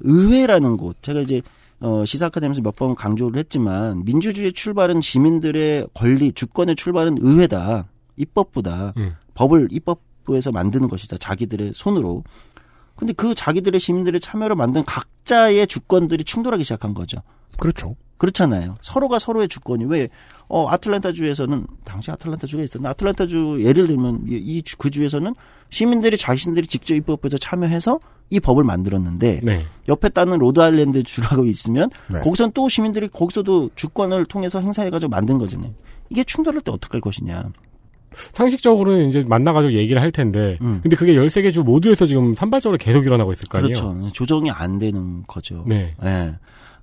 의회라는 0.00 0.76
곳 0.76 1.02
제가 1.02 1.20
이제 1.20 1.40
어 1.80 2.04
시사 2.04 2.26
아카데미에서 2.26 2.60
몇 2.62 2.76
번 2.76 2.94
강조를 2.94 3.38
했지만 3.38 4.04
민주주의 4.04 4.52
출발은 4.52 5.00
시민들의 5.00 5.88
권리 5.94 6.32
주권의 6.32 6.76
출발은 6.76 7.16
의회다 7.20 7.88
입법부다 8.16 8.94
음. 8.98 9.14
법을 9.34 9.68
입법부에서 9.70 10.52
만드는 10.52 10.88
것이다 10.88 11.16
자기들의 11.18 11.72
손으로. 11.74 12.24
근데 12.96 13.14
그 13.14 13.34
자기들의 13.34 13.80
시민들의 13.80 14.20
참여로 14.20 14.56
만든 14.56 14.84
각자의 14.84 15.66
주권들이 15.66 16.24
충돌하기 16.24 16.64
시작한 16.64 16.92
거죠. 16.92 17.22
그렇죠. 17.58 17.96
그렇잖아요. 18.20 18.76
서로가 18.82 19.18
서로의 19.18 19.48
주권이 19.48 19.86
왜, 19.86 20.08
어, 20.46 20.68
아틀란타 20.68 21.12
주에서는, 21.12 21.66
당시 21.84 22.10
아틀란타 22.10 22.46
주가 22.46 22.62
있었나? 22.62 22.90
아틀란타 22.90 23.26
주, 23.26 23.58
예를 23.64 23.86
들면, 23.86 24.24
이, 24.28 24.34
이 24.36 24.62
주- 24.62 24.76
그 24.76 24.90
주에서는 24.90 25.34
시민들이 25.70 26.18
자신들이 26.18 26.66
직접 26.66 26.94
입법부에서 26.94 27.38
참여해서 27.38 27.98
이 28.28 28.38
법을 28.38 28.62
만들었는데, 28.62 29.40
네. 29.42 29.64
옆에 29.88 30.10
다른 30.10 30.36
로드아일랜드 30.38 31.02
주라고 31.02 31.46
있으면, 31.46 31.88
네. 32.12 32.20
거기선 32.20 32.52
또 32.52 32.68
시민들이 32.68 33.08
거기서도 33.08 33.70
주권을 33.74 34.26
통해서 34.26 34.60
행사해가지고 34.60 35.08
만든 35.08 35.38
거잖아요. 35.38 35.72
이게 36.10 36.22
충돌할 36.22 36.60
때 36.60 36.70
어떡할 36.72 37.00
것이냐. 37.00 37.48
상식적으로는 38.32 39.08
이제 39.08 39.24
만나가지고 39.26 39.72
얘기를 39.72 40.02
할 40.02 40.10
텐데, 40.10 40.58
음. 40.60 40.80
근데 40.82 40.94
그게 40.96 41.14
13개 41.14 41.52
주 41.52 41.62
모두에서 41.62 42.04
지금 42.04 42.34
산발적으로 42.34 42.76
계속 42.76 43.06
일어나고 43.06 43.32
있을 43.32 43.48
거 43.48 43.58
아니에요? 43.58 43.74
그렇죠. 43.74 44.12
조정이 44.12 44.50
안 44.50 44.78
되는 44.78 45.22
거죠. 45.26 45.64
네. 45.66 45.94
예. 46.04 46.34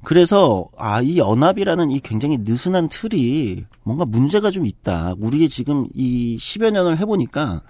그래서 0.07 0.69
아 0.77 1.01
이 1.01 1.17
연합이라는 1.17 1.91
이 1.91 1.99
굉장히 1.99 2.37
느슨한 2.37 2.87
틀이 2.87 3.65
뭔가 3.83 4.05
문제가 4.05 4.51
좀 4.51 4.65
있다. 4.65 5.15
우리 5.19 5.49
지금 5.49 5.85
이 5.93 6.37
10여 6.39 6.71
년을 6.71 6.97
해보니까 6.99 7.61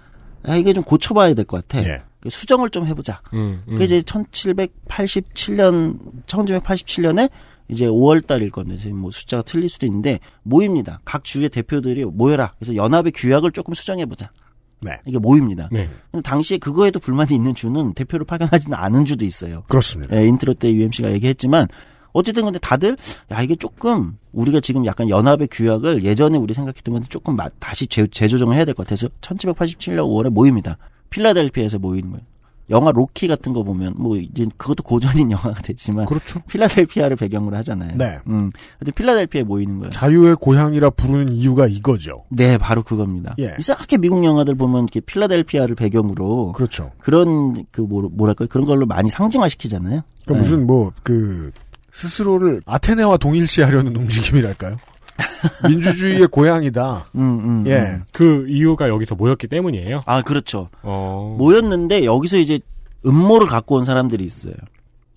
아 0.44 0.54
이게 0.54 0.72
좀 0.72 0.84
고쳐봐야 0.84 1.34
될 1.34 1.44
것 1.44 1.66
같아. 1.66 1.84
예. 1.84 2.02
수정을 2.28 2.70
좀 2.70 2.86
해보자. 2.86 3.20
음, 3.34 3.62
음. 3.66 3.74
그 3.76 3.82
이제 3.82 4.00
1787년 4.02 5.98
1787년에 6.26 7.28
이제 7.68 7.86
5월 7.86 8.24
달일 8.24 8.50
건데 8.50 8.76
지금 8.76 8.98
뭐 8.98 9.10
숫자가 9.10 9.42
틀릴 9.42 9.68
수도 9.68 9.86
있는데 9.86 10.20
모입니다. 10.44 11.00
각 11.04 11.24
주의 11.24 11.48
대표들이 11.48 12.04
모여라. 12.04 12.52
그래서 12.58 12.76
연합의 12.76 13.12
규약을 13.16 13.50
조금 13.50 13.74
수정해 13.74 14.06
보자. 14.06 14.30
네. 14.80 14.96
이게 15.06 15.18
모입니다. 15.18 15.68
네. 15.72 15.90
당시에 16.22 16.58
그거에도 16.58 17.00
불만이 17.00 17.34
있는 17.34 17.52
주는 17.56 17.94
대표를 17.94 18.24
파견하지는 18.26 18.76
않은 18.78 19.04
주도 19.06 19.24
있어요. 19.24 19.64
그렇습니다. 19.68 20.16
예, 20.16 20.24
인트로 20.28 20.54
때 20.54 20.72
UMC가 20.72 21.10
얘기했지만 21.12 21.66
어쨌든 22.12 22.44
근데 22.44 22.58
다들 22.58 22.96
야 23.30 23.42
이게 23.42 23.54
조금 23.56 24.16
우리가 24.32 24.60
지금 24.60 24.84
약간 24.86 25.08
연합의 25.08 25.48
규약을 25.50 26.04
예전에 26.04 26.38
우리 26.38 26.54
생각했던 26.54 26.92
건데 26.92 27.06
조금 27.10 27.36
마- 27.36 27.48
다시 27.58 27.86
재, 27.86 28.06
재조정을 28.06 28.56
해야 28.56 28.64
될 28.64 28.74
것 28.74 28.86
같아서 28.86 29.08
1787년 29.20 29.98
5월에 29.98 30.30
모입니다. 30.30 30.78
필라델피아에서 31.10 31.78
모이는 31.78 32.10
거예요. 32.10 32.24
영화 32.70 32.92
로키 32.92 33.28
같은 33.28 33.54
거 33.54 33.62
보면 33.62 33.94
뭐 33.96 34.18
이제 34.18 34.46
그것도 34.58 34.82
고전인 34.82 35.30
영화가 35.32 35.62
됐지만 35.62 36.04
그렇죠. 36.04 36.40
필라델피아를 36.48 37.16
배경으로 37.16 37.56
하잖아요. 37.56 37.96
네. 37.96 38.18
음. 38.26 38.50
하여튼 38.78 38.92
필라델피아에 38.94 39.44
모이는 39.44 39.78
거예요. 39.78 39.90
자유의 39.90 40.36
고향이라 40.36 40.90
부르는 40.90 41.32
이유가 41.32 41.66
이거죠. 41.66 42.24
네, 42.28 42.58
바로 42.58 42.82
그겁니다. 42.82 43.34
예. 43.38 43.54
이상하게 43.58 43.96
미국 43.96 44.22
영화들 44.22 44.54
보면 44.54 44.82
이렇게 44.82 45.00
필라델피아를 45.00 45.76
배경으로 45.76 46.52
그렇죠. 46.52 46.90
그런 46.98 47.64
그 47.70 47.80
뭐, 47.80 48.06
뭐랄까요 48.12 48.48
그런 48.48 48.66
걸로 48.66 48.84
많이 48.84 49.08
상징화시키잖아요. 49.08 50.02
그러니까 50.26 50.32
네. 50.34 50.38
무슨 50.38 50.66
뭐 50.66 50.92
그 51.02 51.50
스스로를 51.98 52.62
아테네와 52.64 53.16
동일시하려는 53.16 53.96
움직임이랄까요? 53.96 54.76
민주주의의 55.68 56.28
고향이다. 56.28 57.10
음, 57.16 57.20
음, 57.20 57.64
예. 57.66 57.78
음. 57.78 58.04
그 58.12 58.46
이유가 58.48 58.88
여기서 58.88 59.16
모였기 59.16 59.48
때문이에요. 59.48 60.02
아, 60.06 60.22
그렇죠. 60.22 60.68
어. 60.82 61.34
모였는데 61.36 62.04
여기서 62.04 62.38
이제 62.38 62.60
음모를 63.04 63.48
갖고 63.48 63.76
온 63.76 63.84
사람들이 63.84 64.24
있어요. 64.24 64.54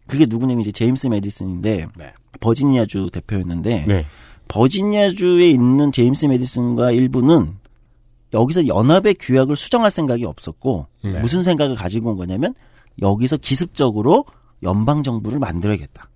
그게 0.07 0.25
누구냐면 0.27 0.61
이제 0.61 0.71
제임스 0.71 1.07
메디슨인데 1.07 1.87
네. 1.95 2.13
버지니아주 2.39 3.11
대표였는데 3.13 3.85
네. 3.87 4.05
버지니아주에 4.47 5.49
있는 5.49 5.91
제임스 5.91 6.25
메디슨과 6.25 6.91
일부는 6.91 7.57
여기서 8.33 8.65
연합의 8.65 9.15
규약을 9.19 9.55
수정할 9.55 9.91
생각이 9.91 10.25
없었고 10.25 10.87
네. 11.03 11.19
무슨 11.19 11.43
생각을 11.43 11.75
가지고 11.75 12.11
온 12.11 12.17
거냐면 12.17 12.55
여기서 13.01 13.37
기습적으로 13.37 14.25
연방 14.63 15.03
정부를 15.03 15.37
만들어야겠다. 15.37 16.10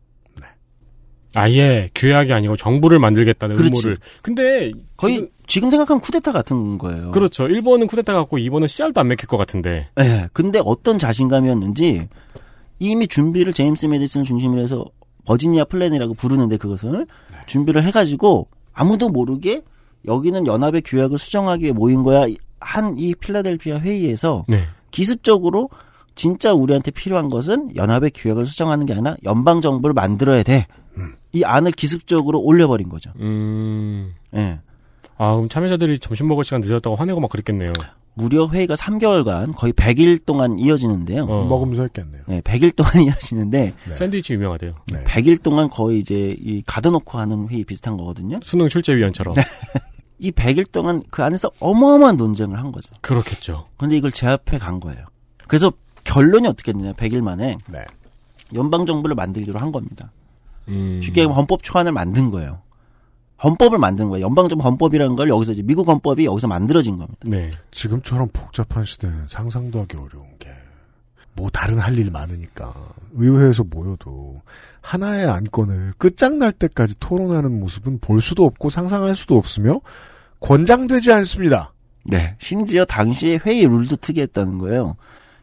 아예 1.35 1.89
규약이 1.95 2.33
아니고 2.33 2.55
정부를 2.55 2.99
만들겠다는 2.99 3.55
그렇지. 3.55 3.71
음모를. 3.73 3.97
근데 4.21 4.71
거의 4.97 5.15
지금- 5.15 5.29
지금, 5.47 5.69
생각하면 5.69 6.01
쿠데타 6.01 6.31
같은 6.31 6.77
거예요. 6.79 7.11
그렇죠. 7.11 7.47
1번은 7.47 7.87
쿠데타 7.87 8.13
같고 8.13 8.37
2번은 8.37 8.67
씨알도 8.67 8.99
안 9.01 9.07
맥힐 9.09 9.27
것 9.27 9.37
같은데. 9.37 9.87
예. 9.99 10.27
근데 10.33 10.59
어떤 10.63 10.97
자신감이었는지 10.97 12.07
이미 12.79 13.07
준비를 13.07 13.53
제임스 13.53 13.85
메디슨 13.85 14.23
중심으로 14.23 14.61
해서 14.61 14.83
버지니아 15.25 15.65
플랜이라고 15.65 16.13
부르는데 16.15 16.57
그것을 16.57 17.05
준비를 17.47 17.83
해가지고 17.83 18.47
아무도 18.73 19.09
모르게 19.09 19.61
여기는 20.07 20.45
연합의 20.47 20.81
규약을 20.83 21.17
수정하기 21.17 21.63
위해 21.63 21.73
모인 21.73 22.03
거야 22.03 22.25
한 22.59 22.95
이 22.97 23.13
필라델피아 23.15 23.79
회의에서 23.79 24.43
네. 24.47 24.63
기습적으로 24.91 25.69
진짜 26.15 26.53
우리한테 26.53 26.89
필요한 26.91 27.29
것은 27.29 27.75
연합의 27.75 28.11
규약을 28.15 28.45
수정하는 28.45 28.85
게 28.85 28.93
아니라 28.93 29.15
연방 29.25 29.61
정부를 29.61 29.93
만들어야 29.93 30.41
돼. 30.43 30.65
이 31.33 31.43
안을 31.43 31.71
기습적으로 31.71 32.39
올려버린 32.39 32.89
거죠. 32.89 33.11
음. 33.19 34.13
예. 34.35 34.59
아, 35.17 35.33
그럼 35.33 35.49
참여자들이 35.49 35.99
점심 35.99 36.27
먹을 36.27 36.43
시간 36.43 36.61
늦었다고 36.61 36.95
화내고 36.95 37.19
막 37.19 37.29
그랬겠네요. 37.29 37.71
무려 38.15 38.47
회의가 38.47 38.75
3개월간 38.75 39.55
거의 39.57 39.73
100일 39.73 40.25
동안 40.25 40.57
이어지는데요. 40.57 41.23
어. 41.25 41.45
먹으면서 41.45 41.83
했겠네요. 41.83 42.23
네, 42.27 42.41
100일 42.41 42.75
동안 42.75 42.93
이어지는데 43.03 43.73
네. 43.87 43.95
샌드위치 43.95 44.33
유명하대요. 44.33 44.73
네. 44.87 45.03
100일 45.03 45.43
동안 45.43 45.69
거의 45.69 45.99
이제 45.99 46.35
이 46.39 46.63
가둬놓고 46.65 47.17
하는 47.17 47.49
회의 47.49 47.63
비슷한 47.65 47.97
거거든요. 47.97 48.37
수능 48.41 48.67
출제위원처럼. 48.67 49.35
이 50.19 50.31
100일 50.31 50.71
동안 50.71 51.03
그 51.11 51.23
안에서 51.23 51.51
어마어마한 51.59 52.15
논쟁을 52.15 52.57
한 52.57 52.71
거죠. 52.71 52.89
그렇겠죠. 53.01 53.67
근데 53.77 53.97
이걸 53.97 54.13
제압해 54.13 54.59
간 54.59 54.79
거예요. 54.79 55.05
그래서 55.47 55.73
결론이 56.05 56.47
어떻게 56.47 56.71
됐냐, 56.71 56.93
100일 56.93 57.21
만에 57.21 57.57
네. 57.67 57.83
연방 58.53 58.85
정부를 58.85 59.15
만들기로 59.15 59.59
한 59.59 59.73
겁니다. 59.73 60.11
음. 60.67 60.99
쉽게 61.01 61.21
얘기하면 61.21 61.35
헌법 61.37 61.63
초안을 61.63 61.91
만든 61.91 62.31
거예요. 62.31 62.61
헌법을 63.43 63.77
만든 63.77 64.09
거예요. 64.09 64.25
연방정부 64.25 64.63
헌법이라는 64.63 65.15
걸 65.15 65.29
여기서 65.29 65.51
이제 65.51 65.61
미국 65.61 65.87
헌법이 65.89 66.25
여기서 66.25 66.47
만들어진 66.47 66.97
겁니다. 66.97 67.19
네. 67.25 67.51
지금처럼 67.71 68.29
복잡한 68.31 68.85
시대는 68.85 69.27
상상도 69.27 69.81
하기 69.81 69.97
어려운 69.97 70.25
게, 70.39 70.49
뭐 71.33 71.49
다른 71.49 71.77
할 71.79 71.97
일 71.97 72.11
많으니까, 72.11 72.73
의회에서 73.13 73.65
모여도 73.65 74.41
하나의 74.81 75.27
안건을 75.27 75.93
끝장날 75.97 76.53
때까지 76.53 76.95
토론하는 76.99 77.59
모습은 77.59 77.99
볼 77.99 78.21
수도 78.21 78.45
없고 78.45 78.69
상상할 78.69 79.15
수도 79.15 79.37
없으며, 79.37 79.81
권장되지 80.39 81.11
않습니다. 81.11 81.73
네. 82.05 82.35
심지어 82.39 82.85
당시에 82.85 83.39
회의 83.45 83.65
룰도 83.67 83.97
특이했다는 83.97 84.59
거예요. 84.59 84.95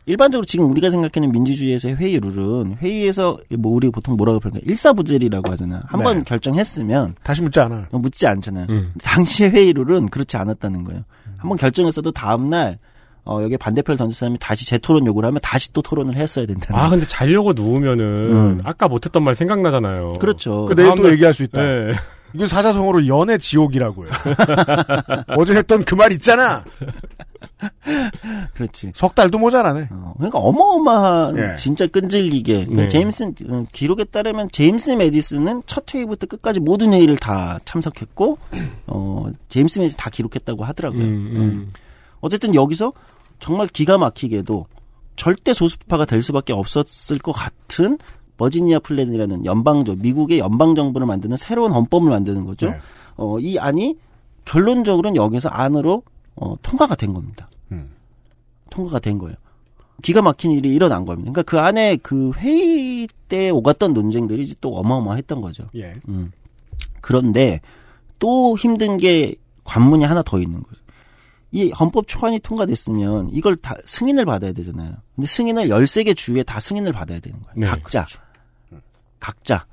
일반적으로 0.07 0.45
지금 0.45 0.69
우리가 0.71 0.91
생각하는 0.91 1.31
민주주의에서의 1.31 1.95
회의 1.97 2.19
룰은 2.19 2.77
회의에서 2.81 3.39
뭐 3.59 3.73
우리 3.73 3.89
보통 3.91 4.17
뭐라고 4.17 4.41
부르까 4.41 4.59
일사부재리라고 4.65 5.51
하잖아요. 5.53 5.81
한번 5.87 6.19
네. 6.19 6.25
결정했으면 6.25 7.15
다시 7.23 7.43
묻지 7.43 7.61
않아. 7.61 7.87
묻지 7.93 8.27
않잖아요. 8.27 8.67
음. 8.71 8.93
당시의 9.03 9.51
회의 9.51 9.73
룰은 9.73 10.09
그렇지 10.09 10.37
않았다는 10.37 10.83
거예요. 10.85 11.03
한번 11.39 11.57
결정했어도 11.57 12.11
다음 12.13 12.51
날 12.51 12.79
어, 13.25 13.41
여기에 13.41 13.57
반대표를 13.59 13.97
던진 13.97 14.19
사람이 14.19 14.39
다시 14.41 14.67
재토론 14.67 15.07
요구를 15.07 15.29
하면 15.29 15.39
다시 15.45 15.73
또 15.73 15.81
토론을 15.83 16.17
했어야 16.17 16.45
된다는 16.47 16.75
아, 16.75 16.79
거예요. 16.83 16.91
근데 16.91 17.07
자려고 17.07 17.53
누우면은 17.53 18.05
음. 18.05 18.59
아까 18.65 18.89
못했던 18.89 19.23
말 19.23 19.37
생각나잖아요. 19.37 20.15
그렇죠. 20.15 20.67
그 20.67 20.75
내일 20.75 20.93
또 20.97 21.09
얘기할 21.13 21.33
수 21.33 21.45
있다. 21.45 21.61
네. 21.63 21.93
이거 22.35 22.47
사자성어로 22.49 23.07
연애 23.07 23.39
지옥이라고요. 23.39 24.11
어제 25.37 25.55
했던 25.55 25.85
그 25.85 25.95
말 25.95 26.11
있잖아. 26.13 26.65
그렇지. 28.55 28.93
석 28.95 29.15
달도 29.15 29.39
모자라네. 29.39 29.89
어, 29.91 30.15
그러니까 30.17 30.39
어마어마한 30.39 31.39
예. 31.39 31.55
진짜 31.57 31.87
끈질기게 31.87 32.53
그러니까 32.67 32.83
네. 32.83 32.89
제임스 32.89 33.33
어, 33.49 33.65
기록에 33.73 34.05
따르면 34.05 34.51
제임스 34.51 34.93
메디슨은 34.93 35.63
첫 35.67 35.85
회의부터 35.93 36.27
끝까지 36.27 36.61
모든 36.61 36.93
회의를 36.93 37.17
다 37.17 37.59
참석했고 37.65 38.39
어 38.87 39.27
제임스 39.49 39.79
메디슨 39.79 39.97
다 39.97 40.11
기록했다고 40.11 40.65
하더라고요. 40.65 41.03
음, 41.03 41.33
음. 41.35 41.73
어쨌든 42.21 42.55
여기서 42.55 42.93
정말 43.41 43.67
기가 43.67 43.99
막히게도 43.99 44.67
절대 45.17 45.53
소수파가 45.53 46.05
될 46.05 46.23
수밖에 46.23 46.53
없었을 46.53 47.19
것 47.19 47.33
같은 47.33 47.99
버지니아 48.39 48.81
플랜이라는 48.81 49.45
연방정 49.45 49.99
미국의 50.01 50.39
연방 50.39 50.75
정부를 50.75 51.07
만드는 51.07 51.37
새로운 51.37 51.73
헌법을 51.73 52.09
만드는 52.11 52.45
거죠. 52.45 52.71
네. 52.71 52.77
어, 53.17 53.39
이 53.39 53.59
안이 53.59 53.97
결론적으로는 54.45 55.17
여기서 55.17 55.49
안으로 55.49 56.03
어, 56.37 56.55
통과가 56.63 56.95
된 56.95 57.13
겁니다. 57.13 57.49
음. 57.73 57.91
통과가 58.71 58.99
된 58.99 59.19
거예요. 59.19 59.37
기가 60.03 60.23
막힌 60.23 60.51
일이 60.51 60.75
일어난 60.75 61.05
겁니다. 61.05 61.31
그러니까 61.31 61.43
그 61.43 61.59
안에 61.61 61.97
그 61.97 62.33
회의 62.37 63.09
때 63.29 63.51
오갔던 63.51 63.95
논쟁들이 63.95 64.43
이제 64.43 64.55
또 64.61 64.77
어마어마했던 64.77 65.41
거죠. 65.41 65.69
예. 65.75 65.95
음. 66.09 66.33
그런데 67.01 67.61
또 68.19 68.57
힘든 68.57 68.97
게 68.97 69.35
관문이 69.65 70.05
하나 70.05 70.23
더 70.23 70.39
있는 70.41 70.63
거죠. 70.63 70.81
이 71.53 71.71
헌법 71.71 72.09
초안이 72.09 72.41
통과됐으면 72.41 73.29
이걸 73.31 73.57
다 73.57 73.75
승인을 73.85 74.25
받아야 74.25 74.53
되잖아요. 74.53 74.95
근데 75.15 75.27
승인을 75.27 75.69
13개 75.69 76.17
주에 76.17 76.43
다 76.43 76.59
승인을 76.59 76.93
받아야 76.93 77.21
되는 77.21 77.41
거예요. 77.43 77.55
네, 77.57 77.67
각자. 77.67 78.07
각자. 79.21 79.67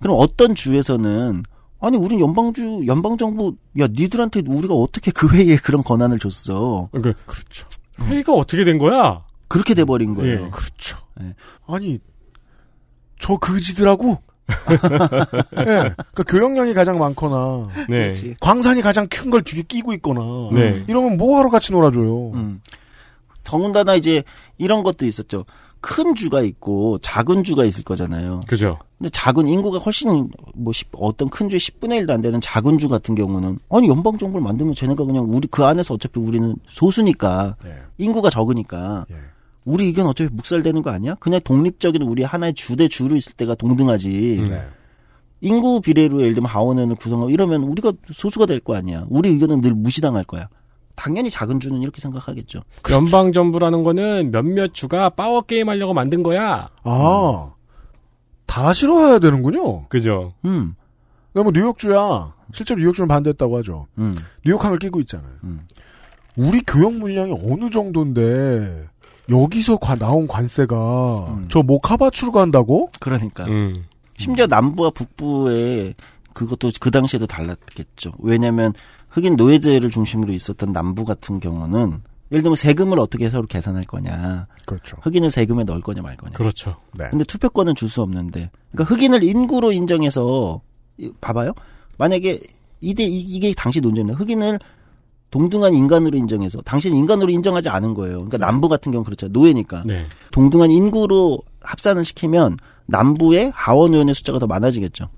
그럼 0.00 0.16
어떤 0.18 0.54
주에서는 0.54 1.42
아니 1.80 1.96
우린 1.96 2.20
연방주 2.20 2.82
연방정부 2.86 3.54
야 3.80 3.86
니들한테 3.88 4.42
우리가 4.46 4.74
어떻게 4.74 5.10
그 5.10 5.28
회의에 5.28 5.56
그런 5.56 5.82
권한을 5.84 6.18
줬어. 6.18 6.88
그, 6.92 7.14
그렇죠. 7.26 7.66
회의가 8.02 8.32
어떻게 8.32 8.64
된 8.64 8.78
거야? 8.78 9.24
그렇게 9.48 9.74
돼 9.74 9.84
버린 9.84 10.14
거예요. 10.14 10.46
예. 10.46 10.50
그렇죠. 10.50 10.98
네. 11.20 11.34
아니 11.66 11.98
저 13.20 13.36
그지들하고 13.36 14.18
예. 15.58 15.64
그러니까 15.64 16.22
교역량이 16.26 16.74
가장 16.74 16.98
많거나 16.98 17.68
네. 17.88 18.12
광산이 18.40 18.82
가장 18.82 19.06
큰 19.08 19.30
걸 19.30 19.42
뒤에 19.42 19.62
끼고 19.62 19.92
있거나 19.94 20.20
네. 20.52 20.84
이러면 20.88 21.16
뭐하러 21.16 21.50
같이 21.50 21.72
놀아줘요. 21.72 22.30
음. 22.32 22.60
더군다나 23.44 23.94
이제 23.94 24.22
이런 24.58 24.82
것도 24.82 25.06
있었죠. 25.06 25.44
큰 25.80 26.14
주가 26.14 26.42
있고 26.42 26.98
작은 26.98 27.44
주가 27.44 27.64
있을 27.64 27.84
거잖아요. 27.84 28.40
그죠. 28.46 28.78
근데 28.98 29.10
작은 29.10 29.46
인구가 29.46 29.78
훨씬 29.78 30.28
뭐 30.54 30.72
10, 30.72 30.88
어떤 30.92 31.28
큰 31.28 31.48
주의 31.48 31.60
10분의 31.60 32.04
1도 32.04 32.10
안 32.10 32.20
되는 32.20 32.40
작은 32.40 32.78
주 32.78 32.88
같은 32.88 33.14
경우는 33.14 33.58
아니 33.70 33.88
연방 33.88 34.18
정부를 34.18 34.42
만들면 34.42 34.74
쟤네가 34.74 35.04
그냥 35.04 35.26
우리 35.32 35.46
그 35.48 35.64
안에서 35.64 35.94
어차피 35.94 36.18
우리는 36.20 36.56
소수니까 36.66 37.56
네. 37.62 37.74
인구가 37.98 38.28
적으니까 38.30 39.06
예. 39.10 39.16
우리 39.64 39.84
의견 39.86 40.06
어차피 40.06 40.30
묵살되는 40.34 40.82
거 40.82 40.90
아니야? 40.90 41.14
그냥 41.20 41.40
독립적인 41.44 42.02
우리 42.02 42.22
하나의 42.22 42.54
주대 42.54 42.88
주로 42.88 43.14
있을 43.16 43.32
때가 43.34 43.54
동등하지. 43.54 44.36
음. 44.40 44.44
네. 44.46 44.62
인구 45.40 45.80
비례로 45.80 46.20
예를 46.22 46.34
들면 46.34 46.50
하원을 46.50 46.94
구성하고 46.96 47.30
이러면 47.30 47.62
우리가 47.62 47.92
소수가 48.12 48.46
될 48.46 48.58
거 48.60 48.74
아니야. 48.74 49.06
우리 49.08 49.28
의견은 49.28 49.60
늘 49.60 49.72
무시당할 49.74 50.24
거야. 50.24 50.48
당연히 50.98 51.30
작은 51.30 51.60
주는 51.60 51.80
이렇게 51.80 52.00
생각하겠죠. 52.00 52.62
연방 52.90 53.30
정부라는 53.30 53.84
거는 53.84 54.32
몇몇 54.32 54.74
주가 54.74 55.08
파워 55.10 55.42
게임 55.42 55.68
하려고 55.68 55.94
만든 55.94 56.24
거야. 56.24 56.70
아, 56.82 57.50
다 58.46 58.72
싫어해야 58.72 59.20
되는군요. 59.20 59.86
그죠. 59.88 60.32
음, 60.44 60.74
너무 61.32 61.52
뉴욕주야. 61.52 62.34
실제로 62.52 62.80
뉴욕주는 62.80 63.06
반대했다고 63.06 63.58
하죠. 63.58 63.86
음, 63.98 64.16
뉴욕항을 64.44 64.78
끼고 64.80 64.98
있잖아요. 65.02 65.30
음. 65.44 65.60
우리 66.36 66.60
교역 66.66 66.94
물량이 66.94 67.32
어느 67.32 67.70
정도인데 67.70 68.88
여기서 69.30 69.76
관- 69.76 69.98
나온 70.00 70.26
관세가 70.26 70.74
음. 71.28 71.46
저 71.48 71.62
모카바추로 71.62 72.32
간다고? 72.32 72.90
그러니까. 72.98 73.44
음. 73.44 73.84
심지어 74.16 74.46
남부와 74.48 74.90
북부의 74.90 75.94
그것도 76.32 76.70
그 76.80 76.90
당시에도 76.90 77.26
달랐겠죠. 77.26 78.12
왜냐하면 78.18 78.72
흑인 79.18 79.36
노예제를 79.36 79.90
중심으로 79.90 80.32
있었던 80.32 80.72
남부 80.72 81.04
같은 81.04 81.40
경우는 81.40 82.00
예를 82.30 82.42
들면 82.42 82.56
세금을 82.56 82.98
어떻게 83.00 83.30
서로 83.30 83.46
계산할 83.46 83.84
거냐, 83.84 84.46
그렇죠. 84.66 84.96
흑인을 85.00 85.30
세금에 85.30 85.64
넣을 85.64 85.80
거냐 85.80 86.02
말 86.02 86.16
거냐. 86.16 86.32
그렇죠. 86.34 86.76
네. 86.96 87.08
근데 87.10 87.24
투표권은 87.24 87.74
줄 87.74 87.88
수 87.88 88.02
없는데, 88.02 88.50
그러니까 88.70 88.94
흑인을 88.94 89.22
인구로 89.24 89.72
인정해서 89.72 90.60
이- 90.98 91.10
봐봐요. 91.20 91.52
만약에 91.96 92.40
이대 92.80 93.02
이- 93.02 93.20
이게 93.20 93.52
당시 93.56 93.80
논쟁이에요. 93.80 94.14
흑인을 94.16 94.58
동등한 95.30 95.74
인간으로 95.74 96.16
인정해서 96.18 96.60
당신은 96.62 96.96
인간으로 96.96 97.30
인정하지 97.30 97.68
않은 97.70 97.94
거예요. 97.94 98.16
그러니까 98.16 98.38
남부 98.38 98.68
같은 98.68 98.92
경우 98.92 99.04
그렇죠. 99.04 99.28
노예니까 99.28 99.82
네. 99.84 100.06
동등한 100.30 100.70
인구로 100.70 101.42
합산을 101.60 102.04
시키면 102.04 102.56
남부의 102.86 103.52
하원 103.54 103.92
의원의 103.92 104.14
숫자가 104.14 104.38
더 104.38 104.46
많아지겠죠. 104.46 105.08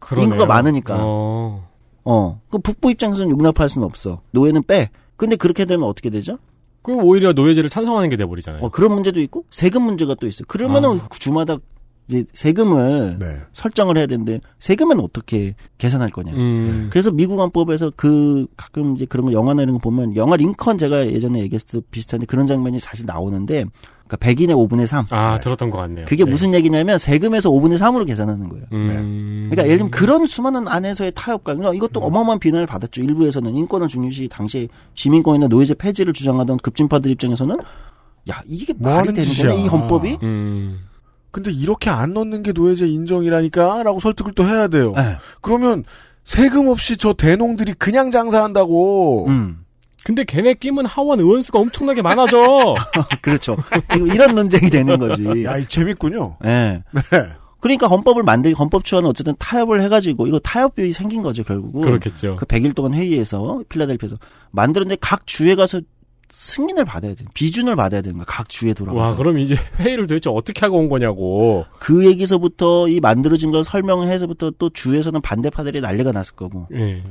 그러네요. 0.00 0.24
인구가 0.26 0.46
많으니까. 0.46 0.96
어. 0.98 1.68
어. 2.04 2.40
그 2.50 2.58
북부 2.58 2.90
입장에서는 2.90 3.30
용납할 3.30 3.68
수는 3.68 3.84
없어. 3.84 4.20
노예는 4.32 4.64
빼. 4.64 4.90
근데 5.16 5.36
그렇게 5.36 5.64
되면 5.64 5.88
어떻게 5.88 6.10
되죠? 6.10 6.38
그 6.82 6.92
오히려 6.92 7.32
노예제를 7.32 7.70
찬성하는 7.70 8.10
게 8.10 8.16
돼버리잖아요. 8.16 8.62
어, 8.62 8.68
그런 8.68 8.92
문제도 8.92 9.18
있고 9.20 9.44
세금 9.50 9.82
문제가 9.82 10.14
또 10.14 10.26
있어요. 10.26 10.44
그러면은 10.48 11.00
주마다 11.18 11.56
이제 12.08 12.24
세금을 12.34 13.16
네. 13.18 13.38
설정을 13.52 13.96
해야 13.96 14.06
되는데 14.06 14.40
세금은 14.58 15.00
어떻게 15.00 15.54
계산할 15.78 16.10
거냐. 16.10 16.32
음. 16.34 16.88
그래서 16.90 17.10
미국 17.10 17.40
헌법에서 17.40 17.92
그 17.96 18.46
가끔 18.56 18.94
이제 18.94 19.06
그런 19.06 19.24
거 19.26 19.32
영화나 19.32 19.62
이런 19.62 19.74
거 19.74 19.78
보면 19.78 20.14
영화 20.16 20.36
링컨 20.36 20.76
제가 20.76 21.06
예전에 21.06 21.40
얘기했을 21.40 21.80
때 21.80 21.86
비슷한데 21.90 22.26
그런 22.26 22.46
장면이 22.46 22.78
사실 22.78 23.06
나오는데 23.06 23.64
그러니까 24.16 24.42
100인의 24.42 24.68
5분의 24.68 24.86
3. 24.86 25.06
아, 25.10 25.38
들었던 25.40 25.70
것 25.70 25.78
같네요. 25.78 26.06
그게 26.06 26.24
네. 26.24 26.30
무슨 26.30 26.54
얘기냐면 26.54 26.98
세금에서 26.98 27.50
5분의 27.50 27.78
3으로 27.78 28.06
계산하는 28.06 28.48
거예요. 28.48 28.64
음. 28.72 29.46
그러니까 29.50 29.64
예를 29.64 29.78
들면 29.78 29.90
그런 29.90 30.26
수많은 30.26 30.68
안에서의 30.68 31.12
타협과 31.14 31.54
그러니까 31.54 31.74
이것도 31.74 32.00
어마어마한 32.00 32.38
비난을 32.38 32.66
받았죠. 32.66 33.02
일부에서는 33.02 33.54
인권을 33.54 33.88
중요시 33.88 34.28
당시에 34.28 34.68
시민권이나 34.94 35.48
노예제 35.48 35.74
폐지를 35.74 36.12
주장하던 36.12 36.58
급진파들 36.58 37.10
입장에서는 37.12 37.56
야 38.30 38.40
이게 38.46 38.72
뭐 38.72 38.92
말이 38.92 39.08
하는 39.08 39.14
되는. 39.14 39.28
거냐 39.36 39.54
이 39.54 39.66
헌법이? 39.68 40.18
음. 40.22 40.80
근데 41.30 41.50
이렇게 41.50 41.90
안 41.90 42.14
넣는 42.14 42.42
게 42.42 42.52
노예제 42.52 42.86
인정이라니까? 42.86 43.82
라고 43.82 43.98
설득을 44.00 44.32
또 44.34 44.44
해야 44.44 44.68
돼요. 44.68 44.92
네. 44.96 45.16
그러면 45.40 45.84
세금 46.24 46.68
없이 46.68 46.96
저 46.96 47.12
대농들이 47.12 47.74
그냥 47.74 48.10
장사한다고. 48.10 49.26
음. 49.28 49.63
근데 50.04 50.22
걔네 50.24 50.54
끼면 50.54 50.86
하원 50.86 51.18
의원수가 51.18 51.58
엄청나게 51.58 52.02
많아져. 52.02 52.74
그렇죠. 53.22 53.56
지금 53.90 54.08
이런 54.08 54.34
논쟁이 54.34 54.68
되는 54.70 54.98
거지. 54.98 55.24
야, 55.44 55.56
이 55.56 55.66
재밌군요. 55.66 56.36
예. 56.44 56.82
네. 56.92 57.26
그러니까 57.60 57.86
헌법을 57.86 58.22
만들 58.22 58.52
헌법 58.52 58.84
초안은 58.84 59.08
어쨌든 59.08 59.34
타협을 59.38 59.80
해가지고 59.80 60.26
이거 60.26 60.38
타협이 60.38 60.92
생긴 60.92 61.22
거죠 61.22 61.42
결국은. 61.42 61.80
그렇겠죠. 61.80 62.36
그 62.36 62.44
100일 62.44 62.74
동안 62.74 62.92
회의에서 62.92 63.62
필라델피아에서 63.70 64.18
만들었는데 64.50 64.98
각 65.00 65.26
주에 65.26 65.54
가서 65.54 65.80
승인을 66.28 66.84
받아야 66.84 67.14
돼. 67.14 67.24
비준을 67.32 67.74
받아야 67.74 68.02
되는 68.02 68.18
거야. 68.18 68.26
각 68.28 68.48
주에 68.50 68.74
돌아가서. 68.74 69.12
와, 69.12 69.16
그럼 69.16 69.38
이제 69.38 69.56
회의를 69.78 70.06
도대체 70.06 70.28
어떻게 70.28 70.60
하고 70.60 70.78
온 70.78 70.90
거냐고. 70.90 71.64
그 71.78 72.04
얘기서부터 72.04 72.88
이 72.88 73.00
만들어진 73.00 73.50
걸 73.50 73.64
설명해서부터 73.64 74.52
또 74.58 74.68
주에서는 74.68 75.22
반대파들이 75.22 75.80
난리가 75.80 76.12
났을 76.12 76.34
거고. 76.34 76.66
예. 76.74 77.02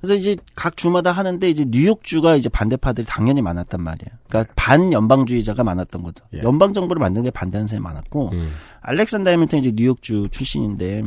그래서 0.00 0.14
이제 0.14 0.36
각 0.54 0.76
주마다 0.76 1.12
하는데 1.12 1.48
이제 1.48 1.64
뉴욕주가 1.68 2.36
이제 2.36 2.48
반대파들이 2.48 3.06
당연히 3.06 3.42
많았단 3.42 3.82
말이에요. 3.82 4.10
그러니까 4.28 4.52
반연방주의자가 4.56 5.62
많았던 5.62 6.02
거죠. 6.02 6.24
예. 6.34 6.42
연방 6.42 6.72
정부를 6.72 7.00
만든 7.00 7.22
게 7.22 7.30
반대하는 7.30 7.66
사람이 7.66 7.82
많았고 7.82 8.30
음. 8.32 8.50
알렉산더 8.80 9.30
해밀턴이 9.30 9.60
이제 9.60 9.72
뉴욕주 9.74 10.28
출신인데 10.30 11.04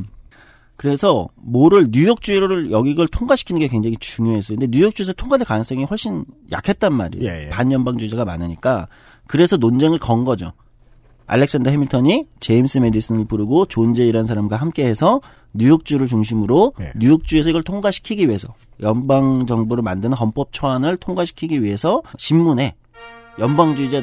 그래서 0.75 1.27
뭐를 1.35 1.87
뉴욕주를 1.91 2.71
여기 2.71 2.91
이걸 2.91 3.07
통과시키는 3.07 3.59
게 3.59 3.67
굉장히 3.67 3.97
중요했어요. 3.97 4.59
근데 4.59 4.77
뉴욕주에서 4.77 5.13
통과될 5.13 5.45
가능성이 5.45 5.85
훨씬 5.85 6.25
약했단 6.51 6.93
말이에요. 6.93 7.25
예, 7.25 7.45
예. 7.45 7.49
반연방주의자가 7.49 8.25
많으니까 8.25 8.87
그래서 9.27 9.57
논쟁을 9.57 9.97
건 9.97 10.25
거죠. 10.25 10.53
알렉산더 11.25 11.69
해밀턴이 11.69 12.27
제임스 12.39 12.79
메디슨을 12.79 13.25
부르고 13.25 13.65
존 13.65 13.93
제이라는 13.93 14.27
사람과 14.27 14.57
함께해서 14.57 15.21
뉴욕주를 15.53 16.07
중심으로 16.07 16.73
예. 16.81 16.91
뉴욕주에서 16.95 17.49
이걸 17.49 17.63
통과시키기 17.63 18.27
위해서 18.27 18.53
연방 18.81 19.45
정부를 19.45 19.83
만드는 19.83 20.15
헌법 20.17 20.51
초안을 20.51 20.97
통과시키기 20.97 21.63
위해서 21.63 22.01
신문에 22.17 22.75
연방주의자 23.39 24.01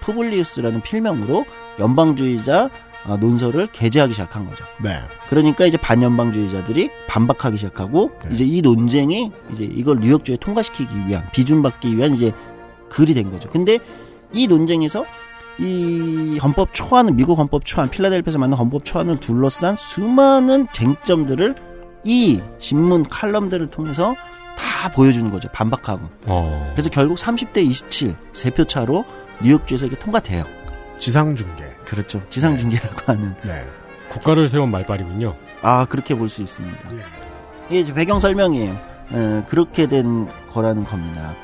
푸블리우스라는 0.00 0.82
필명으로 0.82 1.44
연방주의자 1.78 2.70
어, 3.06 3.16
논설을 3.16 3.68
게재하기 3.72 4.12
시작한 4.12 4.46
거죠. 4.46 4.64
네. 4.82 4.98
그러니까 5.28 5.64
이제 5.64 5.78
반연방주의자들이 5.78 6.90
반박하기 7.08 7.56
시작하고 7.56 8.10
네. 8.24 8.30
이제 8.32 8.44
이 8.44 8.60
논쟁이 8.60 9.32
이제 9.52 9.64
이걸 9.64 10.00
뉴욕주에 10.00 10.36
통과시키기 10.36 11.08
위한 11.08 11.26
비준받기 11.32 11.96
위한 11.96 12.12
이제 12.12 12.32
글이 12.90 13.14
된 13.14 13.30
거죠. 13.30 13.48
근데 13.48 13.78
이 14.32 14.46
논쟁에서 14.46 15.04
이 15.60 16.38
헌법 16.42 16.72
초안을 16.72 17.12
미국 17.12 17.38
헌법 17.38 17.64
초안 17.64 17.90
필라델피아에서 17.90 18.38
만든 18.38 18.56
헌법 18.56 18.84
초안을 18.84 19.20
둘러싼 19.20 19.76
수많은 19.76 20.66
쟁점들을 20.72 21.54
이 22.04 22.40
신문 22.58 23.02
칼럼들을 23.04 23.68
통해서 23.68 24.14
다 24.56 24.90
보여주는 24.90 25.30
거죠. 25.30 25.48
반박하고. 25.52 26.00
어. 26.26 26.70
그래서 26.72 26.88
결국 26.88 27.18
30대 27.18 27.58
27 27.58 28.14
세표 28.32 28.64
차로 28.64 29.04
뉴욕주에서 29.42 29.86
이게 29.86 29.98
통과돼요. 29.98 30.44
지상중계. 30.98 31.64
그렇죠. 31.84 32.22
지상중계라고 32.30 32.96
하는. 33.06 33.34
네. 33.42 33.66
국가를 34.08 34.48
세운 34.48 34.70
말빨이군요. 34.70 35.34
아 35.62 35.84
그렇게 35.84 36.14
볼 36.14 36.28
수 36.28 36.42
있습니다. 36.42 36.78
예. 36.94 37.00
이게 37.68 37.80
이제 37.80 37.92
배경 37.94 38.18
설명이에요. 38.18 38.72
에, 39.12 39.42
그렇게 39.48 39.86
된 39.86 40.26
거라는 40.52 40.84
겁니다. 40.84 41.34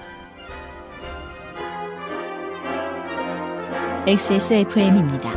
XSFM입니다. 4.09 5.31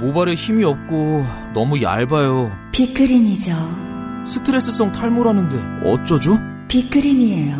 모발에 0.00 0.32
힘이 0.32 0.64
없고 0.64 1.26
너무 1.52 1.82
얇아요. 1.82 2.50
빅그린이죠. 2.72 3.52
스트레스성 4.26 4.92
탈모라는데 4.92 5.90
어쩌죠? 5.90 6.38
빅그린이에요. 6.68 7.56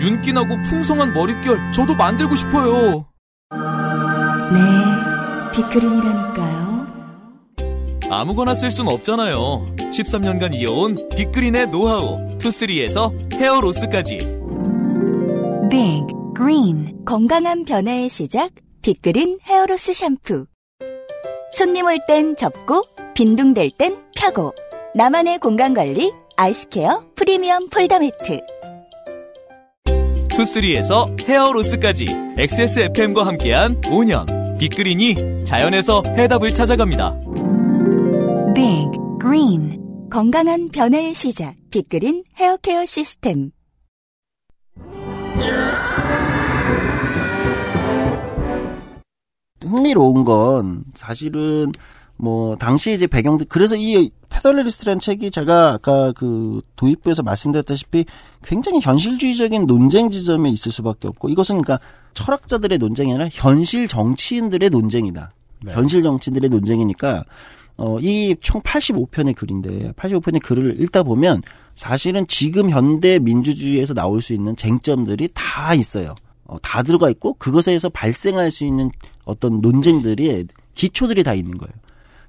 윤기나고 0.00 0.48
풍성한 0.70 1.12
머릿결 1.12 1.72
저도 1.72 1.94
만들고 1.96 2.34
싶어요. 2.34 3.04
네, 4.54 4.60
빅그린이라니까요. 5.52 6.47
아무거나 8.10 8.54
쓸 8.54 8.70
순 8.70 8.88
없잖아요. 8.88 9.66
13년간 9.76 10.54
이어온 10.54 11.08
빅그린의 11.14 11.68
노하우. 11.68 12.16
투쓰리에서 12.38 13.12
hair 13.34 13.58
loss까지. 13.58 14.18
빅그린 15.70 17.04
건강한 17.04 17.64
변화의 17.64 18.08
시작 18.08 18.50
빅그린 18.82 19.38
hair 19.44 19.68
loss 19.68 19.92
샴푸 19.92 20.46
손님 21.52 21.86
올 21.86 21.98
땐 22.06 22.36
접고 22.36 22.82
빈둥댈 23.14 23.70
땐 23.72 23.96
펴고 24.16 24.54
나만의 24.94 25.38
공간 25.40 25.74
관리 25.74 26.12
아이스케어 26.36 27.02
프리미엄 27.16 27.68
폴더 27.68 27.98
매트 27.98 28.40
투쓰리에서 30.30 31.08
hair 31.26 31.51
loss까지 31.51 32.06
XSFM과 32.38 33.26
함께한 33.26 33.80
5년. 33.82 34.58
빅그린이 34.58 35.44
자연에서 35.44 36.02
해답을 36.06 36.54
찾아갑니다. 36.54 37.14
빅그린 38.58 39.80
건강한 40.10 40.68
변화의 40.70 41.14
시작 41.14 41.54
빅그린 41.70 42.24
헤어케어 42.36 42.86
시스템 42.86 43.52
흥미로운 49.60 50.24
건 50.24 50.82
사실은 50.94 51.70
뭐 52.16 52.56
당시 52.56 52.92
이제 52.92 53.06
배경들 53.06 53.46
그래서 53.48 53.76
이 53.76 54.10
페덜리스트라는 54.28 54.98
책이 54.98 55.30
제가 55.30 55.74
아까 55.74 56.10
그 56.10 56.60
도입부에서 56.74 57.22
말씀드렸다시피 57.22 58.06
굉장히 58.42 58.80
현실주의적인 58.80 59.66
논쟁 59.66 60.10
지점에 60.10 60.50
있을 60.50 60.72
수밖에 60.72 61.06
없고 61.06 61.28
이것은 61.28 61.62
그러니까 61.62 61.78
철학자들의 62.14 62.78
논쟁이 62.78 63.12
아니라 63.12 63.28
현실 63.30 63.86
정치인들의 63.86 64.70
논쟁이다. 64.70 65.32
네. 65.62 65.72
현실 65.72 66.02
정치인들의 66.02 66.50
논쟁이니까 66.50 67.24
어, 67.78 67.98
이 68.00 68.34
총 68.40 68.60
85편의 68.60 69.34
글인데 69.34 69.92
85편의 69.92 70.42
글을 70.42 70.80
읽다 70.82 71.02
보면 71.04 71.42
사실은 71.74 72.26
지금 72.26 72.70
현대 72.70 73.18
민주주의에서 73.20 73.94
나올 73.94 74.20
수 74.20 74.32
있는 74.32 74.56
쟁점들이 74.56 75.28
다 75.32 75.74
있어요. 75.74 76.14
어, 76.44 76.58
다 76.60 76.82
들어가 76.82 77.08
있고 77.10 77.34
그것에서 77.34 77.88
발생할 77.88 78.50
수 78.50 78.64
있는 78.64 78.90
어떤 79.24 79.60
논쟁들이 79.60 80.46
기초들이 80.74 81.22
다 81.22 81.34
있는 81.34 81.56
거예요. 81.56 81.72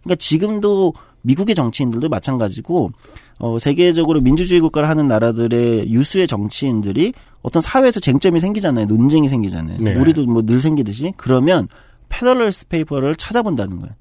그러니까 0.04 0.16
지금도 0.16 0.94
미국의 1.24 1.56
정치인들도 1.56 2.08
마찬가지고 2.10 2.92
어, 3.40 3.58
세계적으로 3.60 4.22
민주주의 4.22 4.62
국가를 4.62 4.88
하는 4.88 5.08
나라들의 5.08 5.90
유수의 5.92 6.28
정치인들이 6.28 7.14
어떤 7.42 7.62
사회에서 7.62 8.00
쟁점이 8.00 8.40
생기잖아요. 8.40 8.86
논쟁이 8.86 9.28
생기잖아요. 9.30 9.80
네. 9.80 9.96
우리도 9.96 10.26
뭐 10.26 10.42
늘 10.44 10.60
생기듯이 10.60 11.14
그러면 11.18 11.68
Federalist 12.10 12.68
Paper를 12.68 13.16
찾아본다는 13.16 13.80
거예요. 13.80 13.94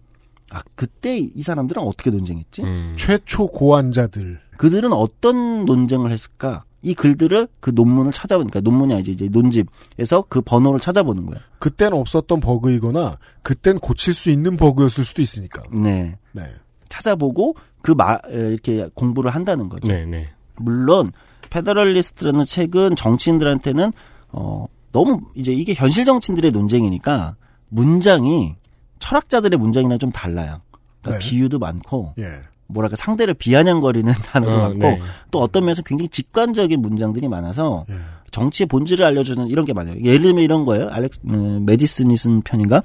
아 0.50 0.62
그때 0.74 1.18
이 1.18 1.42
사람들은 1.42 1.82
어떻게 1.82 2.10
논쟁했지? 2.10 2.62
음. 2.62 2.94
최초 2.96 3.48
고안자들. 3.48 4.40
그들은 4.56 4.92
어떤 4.92 5.64
논쟁을 5.64 6.10
했을까? 6.10 6.64
이 6.80 6.94
글들을 6.94 7.48
그 7.60 7.70
논문을 7.74 8.12
찾아보니까 8.12 8.60
논문이 8.60 8.94
아니지 8.94 9.10
이제 9.10 9.28
논집에서 9.30 10.24
그 10.28 10.40
번호를 10.40 10.78
찾아보는 10.80 11.26
거예요. 11.26 11.40
그땐 11.58 11.92
없었던 11.92 12.40
버그이거나 12.40 13.18
그땐 13.42 13.78
고칠 13.78 14.14
수 14.14 14.30
있는 14.30 14.56
버그였을 14.56 15.04
수도 15.04 15.20
있으니까. 15.20 15.62
네. 15.72 16.16
네. 16.32 16.44
찾아보고 16.88 17.56
그 17.82 17.92
마, 17.92 18.14
에, 18.30 18.52
이렇게 18.52 18.88
공부를 18.94 19.34
한다는 19.34 19.68
거죠. 19.68 19.88
네, 19.88 20.06
네. 20.06 20.28
물론 20.56 21.12
Federalist라는 21.50 22.44
책은 22.44 22.96
정치인들한테는 22.96 23.92
어 24.30 24.66
너무 24.92 25.20
이제 25.34 25.52
이게 25.52 25.74
현실 25.74 26.04
정치인들의 26.04 26.50
논쟁이니까 26.52 27.36
문장이 27.68 28.56
철학자들의 28.98 29.58
문장이랑 29.58 29.98
좀 29.98 30.10
달라요. 30.10 30.60
그러니까 31.02 31.18
네. 31.22 31.28
비유도 31.28 31.58
많고 31.58 32.14
예. 32.18 32.40
뭐랄까 32.66 32.96
상대를 32.96 33.34
비아냥거리는 33.34 34.12
단어도 34.26 34.52
어, 34.52 34.60
많고 34.60 34.78
네. 34.78 35.00
또 35.30 35.40
어떤 35.40 35.64
면에서 35.64 35.82
굉장히 35.82 36.08
직관적인 36.08 36.80
문장들이 36.80 37.28
많아서 37.28 37.84
예. 37.90 37.94
정치의 38.30 38.66
본질을 38.66 39.06
알려주는 39.06 39.48
이런 39.48 39.64
게 39.64 39.72
많아요. 39.72 39.96
예를 40.02 40.22
들면 40.22 40.44
이런 40.44 40.64
거예요. 40.64 40.88
알렉스 40.90 41.20
음, 41.24 41.64
메디슨이 41.64 42.16
쓴 42.16 42.42
편인가? 42.42 42.82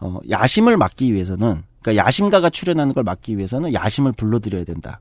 어, 0.00 0.18
야심을 0.30 0.76
막기 0.76 1.12
위해서는 1.12 1.64
그러니까 1.82 2.04
야심가가 2.06 2.50
출연하는 2.50 2.94
걸 2.94 3.02
막기 3.02 3.36
위해서는 3.36 3.74
야심을 3.74 4.12
불러들여야 4.12 4.64
된다. 4.64 5.00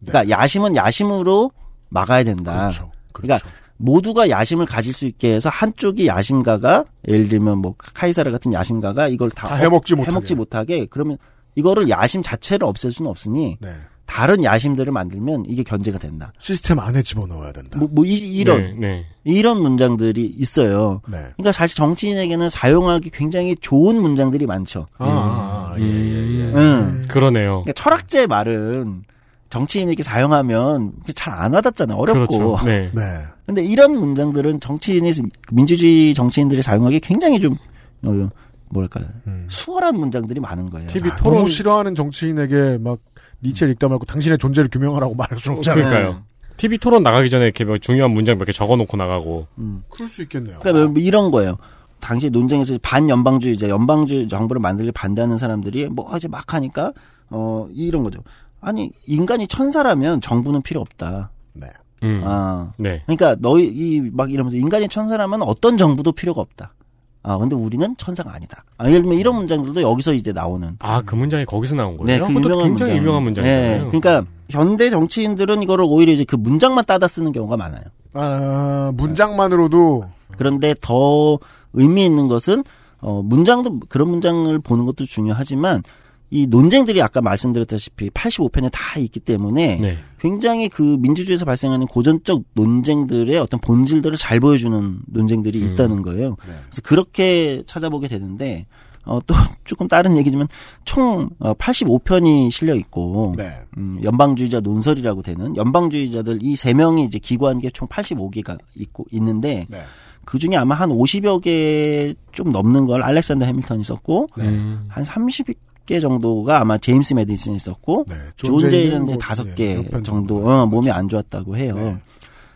그러니까 0.00 0.34
야심은 0.36 0.76
야심으로 0.76 1.50
막아야 1.88 2.24
된다. 2.24 2.52
네. 2.52 2.58
그렇죠. 2.58 2.90
그렇죠. 3.12 3.44
그러니까 3.44 3.48
모두가 3.78 4.30
야심을 4.30 4.66
가질 4.66 4.92
수 4.92 5.06
있게 5.06 5.34
해서 5.34 5.48
한쪽이 5.48 6.06
야심가가 6.06 6.84
예를 7.08 7.28
들면 7.28 7.58
뭐 7.58 7.74
카이사르 7.78 8.30
같은 8.32 8.52
야심가가 8.52 9.08
이걸 9.08 9.30
다, 9.30 9.48
다 9.48 9.54
해먹지 9.56 9.94
못하게. 9.94 10.10
해먹지 10.10 10.34
못하게 10.34 10.86
그러면 10.88 11.18
이거를 11.54 11.88
야심 11.88 12.22
자체를 12.22 12.66
없앨 12.66 12.92
수는 12.92 13.10
없으니 13.10 13.56
네. 13.60 13.70
다른 14.06 14.44
야심들을 14.44 14.92
만들면 14.92 15.44
이게 15.48 15.62
견제가 15.62 15.98
된다. 15.98 16.32
시스템 16.38 16.78
안에 16.78 17.02
집어넣어야 17.02 17.52
된다. 17.52 17.78
뭐, 17.78 17.88
뭐 17.90 18.04
이, 18.04 18.44
런 18.44 18.58
네, 18.58 18.74
네. 18.78 19.06
이런 19.24 19.60
문장들이 19.60 20.24
있어요. 20.24 21.02
네. 21.08 21.18
그러니까 21.36 21.52
사실 21.52 21.76
정치인에게는 21.76 22.48
사용하기 22.48 23.10
굉장히 23.10 23.56
좋은 23.60 24.00
문장들이 24.00 24.46
많죠. 24.46 24.86
아, 24.98 25.06
아, 25.06 25.72
아, 25.74 25.76
예, 25.80 25.84
예, 25.84 26.38
예. 26.38 26.52
응. 26.54 27.02
그러네요. 27.08 27.62
그러니까 27.64 27.72
철학자의 27.72 28.28
말은 28.28 29.02
정치인에게 29.50 30.02
사용하면 30.02 30.92
잘 31.14 31.34
안 31.36 31.52
와닿잖아요. 31.54 31.96
어렵고. 31.98 32.26
그렇죠. 32.26 32.64
네. 32.64 32.90
네. 32.94 33.02
근데 33.46 33.62
이런 33.64 33.92
문장들은 33.98 34.60
정치인이 34.60 35.12
민주주의 35.52 36.14
정치인들이 36.14 36.62
사용하기 36.62 37.00
굉장히 37.00 37.38
좀 37.38 37.56
어, 38.02 38.28
뭐랄까 38.70 39.00
음. 39.26 39.46
수월한 39.48 39.96
문장들이 39.96 40.40
많은 40.40 40.70
거예요. 40.70 40.86
TV 40.88 41.10
아, 41.10 41.16
토론 41.16 41.36
너무 41.38 41.48
싫어하는 41.48 41.94
정치인에게 41.94 42.78
막 42.80 42.98
니체를 43.42 43.74
읽다 43.74 43.88
말고 43.88 44.04
당신의 44.06 44.38
존재를 44.38 44.68
규명하라고 44.70 45.14
말할 45.14 45.38
수는 45.38 45.58
없잖아요. 45.58 45.88
그러니까요. 45.88 46.22
TV 46.56 46.78
토론 46.78 47.02
나가기 47.02 47.28
전에 47.30 47.44
이렇게 47.44 47.64
뭐 47.64 47.76
중요한 47.78 48.10
문장 48.12 48.38
몇 48.38 48.46
개 48.46 48.52
적어놓고 48.52 48.96
나가고. 48.96 49.46
음. 49.58 49.82
그럴 49.90 50.08
수 50.08 50.22
있겠네요. 50.22 50.58
그러니까 50.62 50.88
뭐 50.90 51.00
이런 51.02 51.30
거예요. 51.30 51.58
당시 52.00 52.30
논쟁에서 52.30 52.78
반연방주의자, 52.82 53.68
연방주의 53.68 54.28
정부를 54.28 54.60
만들기 54.60 54.90
반대하는 54.92 55.38
사람들이 55.38 55.88
뭐 55.88 56.10
이제 56.16 56.28
막 56.28 56.52
하니까 56.54 56.92
어 57.30 57.68
이런 57.74 58.02
거죠. 58.02 58.20
아니 58.66 58.90
인간이 59.06 59.46
천사라면 59.46 60.20
정부는 60.20 60.62
필요 60.62 60.80
없다. 60.80 61.30
네. 61.52 61.68
음. 62.02 62.22
아 62.24 62.72
네. 62.78 63.02
그러니까 63.06 63.36
너희 63.38 63.64
이 63.66 64.00
막 64.12 64.32
이러면서 64.32 64.56
인간이 64.56 64.88
천사라면 64.88 65.42
어떤 65.42 65.78
정부도 65.78 66.10
필요가 66.10 66.40
없다. 66.40 66.74
아 67.22 67.38
근데 67.38 67.54
우리는 67.54 67.94
천사가 67.96 68.34
아니다. 68.34 68.64
아, 68.76 68.86
예를 68.88 69.02
들면 69.02 69.18
이런 69.18 69.36
문장들도 69.36 69.80
여기서 69.82 70.14
이제 70.14 70.32
나오는. 70.32 70.76
아, 70.80 71.00
그 71.02 71.14
문장이 71.14 71.44
거기서 71.44 71.76
나온 71.76 71.96
거예요? 71.96 72.06
네, 72.06 72.18
그 72.26 72.32
유명한 72.38 72.68
굉장히 72.68 72.92
문장. 72.92 72.96
유명한 72.96 73.22
문장이잖아요. 73.22 73.82
네, 73.82 73.86
그러니까 73.86 74.24
현대 74.50 74.90
정치인들은 74.90 75.62
이거를 75.62 75.84
오히려 75.88 76.12
이제 76.12 76.24
그 76.24 76.34
문장만 76.36 76.84
따다 76.86 77.06
쓰는 77.08 77.30
경우가 77.32 77.56
많아요. 77.56 77.82
아, 78.14 78.90
문장만으로도 78.94 80.04
그런데 80.36 80.74
더 80.80 81.38
의미 81.72 82.04
있는 82.04 82.26
것은 82.28 82.64
어 83.00 83.22
문장도 83.22 83.80
그런 83.88 84.08
문장을 84.08 84.58
보는 84.60 84.86
것도 84.86 85.04
중요하지만 85.04 85.82
이 86.30 86.46
논쟁들이 86.46 87.00
아까 87.02 87.20
말씀드렸다시피 87.20 88.10
85편에 88.10 88.68
다 88.72 88.98
있기 88.98 89.20
때문에 89.20 89.78
네. 89.80 89.98
굉장히 90.18 90.68
그 90.68 90.82
민주주의에서 91.00 91.44
발생하는 91.44 91.86
고전적 91.86 92.42
논쟁들의 92.54 93.38
어떤 93.38 93.60
본질들을 93.60 94.16
잘 94.16 94.40
보여주는 94.40 94.98
논쟁들이 95.06 95.62
음. 95.62 95.72
있다는 95.72 96.02
거예요. 96.02 96.30
네. 96.46 96.52
그래서 96.68 96.82
그렇게 96.82 97.62
찾아보게 97.66 98.08
되는데 98.08 98.66
어, 99.04 99.20
또 99.24 99.34
조금 99.64 99.86
다른 99.86 100.16
얘기지만 100.16 100.48
총 100.84 101.30
어, 101.38 101.54
85편이 101.54 102.50
실려 102.50 102.74
있고 102.74 103.34
네. 103.36 103.60
음, 103.76 104.00
연방주의자 104.02 104.60
논설이라고 104.60 105.22
되는 105.22 105.56
연방주의자들 105.56 106.40
이 106.42 106.56
세 106.56 106.74
명이 106.74 107.04
이제 107.04 107.20
기고한 107.20 107.60
게총 107.60 107.86
85개가 107.86 108.58
있고 108.74 109.06
있는데 109.12 109.66
네. 109.68 109.82
그 110.24 110.40
중에 110.40 110.56
아마 110.56 110.74
한 110.74 110.90
50여 110.90 111.40
개 111.40 112.14
좀 112.32 112.50
넘는 112.50 112.86
걸 112.86 113.02
알렉산더 113.02 113.46
해밀턴이 113.46 113.84
썼고 113.84 114.26
음. 114.40 114.88
한30 114.92 115.54
개 115.86 116.00
정도가 116.00 116.60
아마 116.60 116.76
제임스 116.78 117.14
메디슨이 117.14 117.58
썼고 117.58 118.04
네. 118.08 118.14
존 118.36 118.58
제이는 118.68 119.04
이제 119.04 119.14
뭐, 119.14 119.18
다섯 119.20 119.46
예, 119.48 119.54
개 119.54 119.88
정도. 120.02 120.46
어, 120.48 120.66
몸이 120.66 120.90
안 120.90 121.08
좋았다고 121.08 121.56
해요. 121.56 121.74
네. 121.74 121.96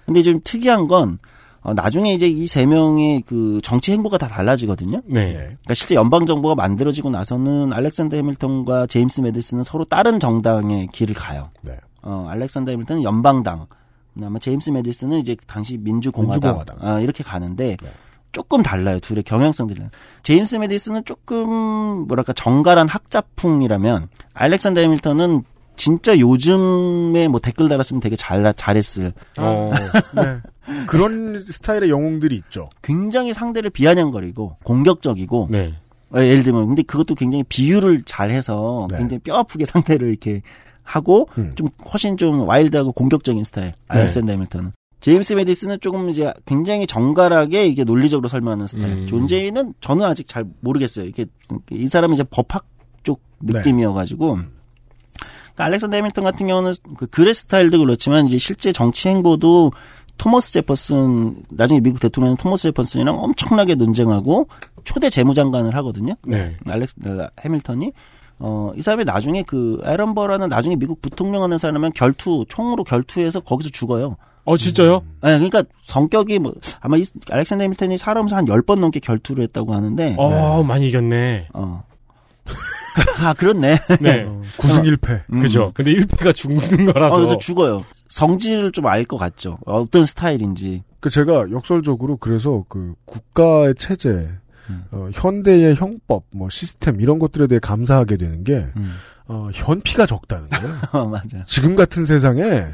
근데 0.04 0.22
좀 0.22 0.40
특이한 0.42 0.88
건 0.88 1.18
어, 1.62 1.74
나중에 1.74 2.14
이제 2.14 2.26
이 2.26 2.46
세 2.46 2.64
명의 2.66 3.22
그 3.26 3.60
정치 3.62 3.92
행보가 3.92 4.16
다 4.18 4.26
달라지거든요. 4.28 5.02
네. 5.04 5.20
예. 5.28 5.32
그러니까 5.34 5.74
실제 5.74 5.94
연방 5.94 6.26
정부가 6.26 6.54
만들어지고 6.54 7.10
나서는 7.10 7.72
알렉산더 7.72 8.16
해밀턴과 8.16 8.86
제임스 8.86 9.20
메디슨은 9.20 9.64
서로 9.64 9.84
다른 9.84 10.18
정당의 10.18 10.88
길을 10.88 11.14
가요. 11.14 11.50
네. 11.62 11.76
어, 12.02 12.26
알렉산더 12.30 12.70
해밀턴은 12.70 13.02
연방당, 13.02 13.66
아마 14.22 14.38
제임스 14.38 14.70
메디슨은 14.70 15.18
이제 15.18 15.36
당시 15.46 15.76
민주공화당, 15.76 16.40
민주공화당. 16.40 16.76
아, 16.80 17.00
이렇게 17.00 17.22
가는데 17.22 17.76
네. 17.80 17.90
조금 18.32 18.62
달라요. 18.62 18.98
둘의 19.00 19.22
경향성들이. 19.24 19.82
제임스 20.22 20.56
메디슨은 20.56 21.04
조금 21.04 21.48
뭐랄까 22.06 22.32
정갈한 22.32 22.88
학자풍이라면 22.88 24.08
알렉산더 24.34 24.80
해밀턴은 24.80 25.42
진짜 25.76 26.18
요즘에 26.18 27.28
뭐 27.28 27.40
댓글 27.40 27.68
달았으면 27.68 28.00
되게 28.00 28.14
잘 28.14 28.52
잘했을 28.54 29.14
어. 29.38 29.70
네. 30.14 30.40
그런 30.86 31.40
스타일의 31.40 31.88
영웅들이 31.88 32.36
있죠. 32.36 32.68
굉장히 32.82 33.32
상대를 33.32 33.70
비아냥거리고 33.70 34.56
공격적이고 34.62 35.48
네. 35.50 35.74
어, 36.14 36.18
예를 36.20 36.42
들면 36.42 36.66
근데 36.66 36.82
그것도 36.82 37.14
굉장히 37.14 37.44
비유를 37.44 38.02
잘 38.04 38.30
해서 38.30 38.88
네. 38.90 38.98
굉장히 38.98 39.20
뼈 39.20 39.36
아프게 39.36 39.64
상대를 39.64 40.08
이렇게 40.08 40.42
하고 40.82 41.28
음. 41.38 41.52
좀 41.54 41.68
훨씬 41.90 42.16
좀 42.16 42.46
와일드하고 42.46 42.92
공격적인 42.92 43.44
스타일 43.44 43.72
알렉산더 43.88 44.32
해밀턴은 44.32 44.72
제임스 45.00 45.32
메디슨은 45.32 45.80
조금 45.80 46.08
이제 46.10 46.32
굉장히 46.46 46.86
정갈하게 46.86 47.66
이게 47.66 47.84
논리적으로 47.84 48.28
설명하는 48.28 48.66
스타일. 48.66 48.92
음. 48.92 49.06
존 49.06 49.26
제이는 49.26 49.74
저는 49.80 50.04
아직 50.04 50.28
잘 50.28 50.44
모르겠어요. 50.60 51.06
이게 51.06 51.26
이 51.70 51.86
사람은 51.88 52.14
이제 52.14 52.24
법학 52.24 52.66
쪽 53.02 53.22
느낌이어가지고. 53.40 54.34
그러니까 54.34 55.64
알렉산더 55.64 55.96
해밀턴 55.96 56.24
같은 56.24 56.46
경우는 56.46 56.72
그 56.96 57.06
글의 57.06 57.34
스타일도 57.34 57.78
그렇지만 57.78 58.26
이제 58.26 58.38
실제 58.38 58.72
정치 58.72 59.08
행보도 59.08 59.72
토머스 60.18 60.52
제퍼슨 60.52 61.44
나중에 61.50 61.80
미국 61.80 61.98
대통령 61.98 62.36
토머스 62.36 62.64
제퍼슨이랑 62.64 63.18
엄청나게 63.18 63.74
논쟁하고 63.74 64.48
초대 64.84 65.08
재무장관을 65.08 65.74
하거든요. 65.76 66.14
네. 66.26 66.56
알렉스 66.68 66.96
어, 67.06 67.28
해밀턴이 67.40 67.92
어, 68.38 68.72
이 68.76 68.82
사람이 68.82 69.04
나중에 69.04 69.42
그 69.44 69.80
에런 69.84 70.14
버라는 70.14 70.48
나중에 70.50 70.76
미국 70.76 71.00
부통령 71.00 71.42
하는 71.42 71.56
사람은 71.56 71.92
결투 71.94 72.44
총으로 72.48 72.84
결투해서 72.84 73.40
거기서 73.40 73.70
죽어요. 73.70 74.16
어, 74.44 74.56
진짜요? 74.56 75.02
네, 75.22 75.34
그러니까 75.38 75.62
성격이 75.84 76.38
뭐 76.38 76.54
아마 76.80 76.96
이 76.96 77.04
알렉산더 77.30 77.62
해밀턴이 77.62 77.98
살아오면서 77.98 78.36
한 78.36 78.44
10번 78.46 78.80
넘게 78.80 79.00
결투를 79.00 79.44
했다고 79.44 79.74
하는데 79.74 80.14
어, 80.18 80.62
많이 80.62 80.88
이겼네. 80.88 81.48
어. 81.52 81.84
아, 83.22 83.34
그렇네. 83.34 83.78
네. 84.00 84.24
9승 84.58 84.96
1패. 84.96 85.22
음. 85.32 85.40
그죠. 85.40 85.70
근데 85.74 85.92
1패가 85.92 86.34
죽는 86.34 86.88
어, 86.88 86.92
거라서. 86.92 87.16
그래서 87.16 87.38
죽어요. 87.38 87.84
성질을 88.08 88.72
좀 88.72 88.86
알 88.86 89.04
것 89.04 89.16
같죠. 89.18 89.58
어떤 89.66 90.04
스타일인지. 90.06 90.82
그 90.98 91.10
제가 91.10 91.50
역설적으로 91.52 92.16
그래서 92.16 92.64
그 92.68 92.94
국가의 93.04 93.74
체제, 93.78 94.28
음. 94.68 94.84
어, 94.90 95.08
현대의 95.14 95.76
형법, 95.76 96.24
뭐 96.34 96.48
시스템 96.50 97.00
이런 97.00 97.18
것들에 97.20 97.46
대해 97.46 97.60
감사하게 97.60 98.16
되는 98.16 98.42
게 98.42 98.54
음. 98.76 98.94
어, 99.28 99.48
현피가 99.54 100.06
적다는 100.06 100.48
거예요. 100.48 100.74
어, 100.92 101.06
맞아. 101.06 101.44
지금 101.46 101.76
같은 101.76 102.04
세상에 102.04 102.64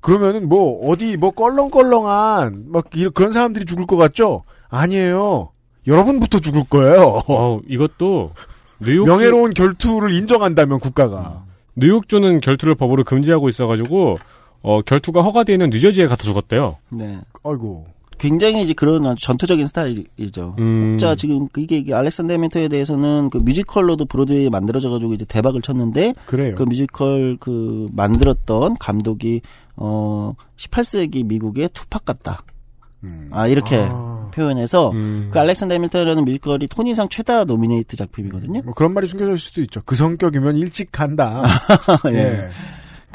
그러면은 0.00 0.48
뭐 0.48 0.90
어디 0.90 1.16
뭐 1.16 1.30
껄렁껄렁한 1.30 2.66
막 2.68 2.86
이런 2.94 3.12
그런 3.12 3.32
사람들이 3.32 3.64
죽을 3.64 3.86
것 3.86 3.96
같죠? 3.96 4.44
아니에요. 4.68 5.50
여러분부터 5.86 6.38
죽을 6.38 6.64
거예요. 6.68 7.22
어, 7.28 7.60
이것도 7.66 8.32
뉴욕 8.80 9.06
명예로운 9.06 9.54
결투를 9.54 10.12
인정한다면 10.12 10.80
국가가 10.80 11.44
뉴욕주는 11.76 12.40
결투를 12.40 12.74
법으로 12.74 13.04
금지하고 13.04 13.48
있어가지고 13.48 14.18
어, 14.62 14.82
결투가 14.82 15.22
허가되어 15.22 15.54
있는 15.54 15.70
뉴저지에 15.70 16.06
가서 16.06 16.22
죽었대요. 16.24 16.76
네. 16.90 17.20
아이고. 17.44 17.86
굉장히 18.18 18.62
이제 18.62 18.72
그런 18.72 19.06
아주 19.06 19.24
전투적인 19.24 19.66
스타일이죠. 19.66 20.56
음. 20.58 20.98
자, 20.98 21.14
지금 21.14 21.48
이게, 21.56 21.78
이게 21.78 21.94
알렉산더 21.94 22.32
해밀턴에 22.32 22.68
대해서는 22.68 23.30
그 23.30 23.38
뮤지컬로도 23.38 24.06
브로드웨이에 24.06 24.50
만들어져 24.50 24.90
가지고 24.90 25.14
이제 25.14 25.24
대박을 25.24 25.62
쳤는데 25.62 26.14
그래요. 26.26 26.54
그 26.56 26.64
뮤지컬 26.64 27.36
그 27.40 27.86
만들었던 27.92 28.76
감독이 28.78 29.40
어 29.76 30.34
18세기 30.56 31.24
미국의 31.26 31.70
투팍 31.72 32.04
같다. 32.04 32.42
음. 33.04 33.28
아 33.30 33.46
이렇게 33.46 33.86
아, 33.88 34.30
표현해서 34.34 34.90
음. 34.90 35.30
그 35.32 35.38
알렉산더 35.38 35.72
해밀턴이라는 35.74 36.24
뮤지컬이 36.24 36.66
토니상 36.66 37.08
최다 37.08 37.44
nominate 37.44 37.96
작품이거든요. 37.96 38.62
뭐 38.64 38.74
그런 38.74 38.92
말이 38.92 39.06
숨겨져 39.06 39.30
있을 39.30 39.38
수도 39.38 39.60
있죠. 39.62 39.82
그 39.84 39.94
성격이면 39.94 40.56
일찍 40.56 40.90
간다. 40.90 41.44
예. 42.10 42.18
예. 42.18 42.48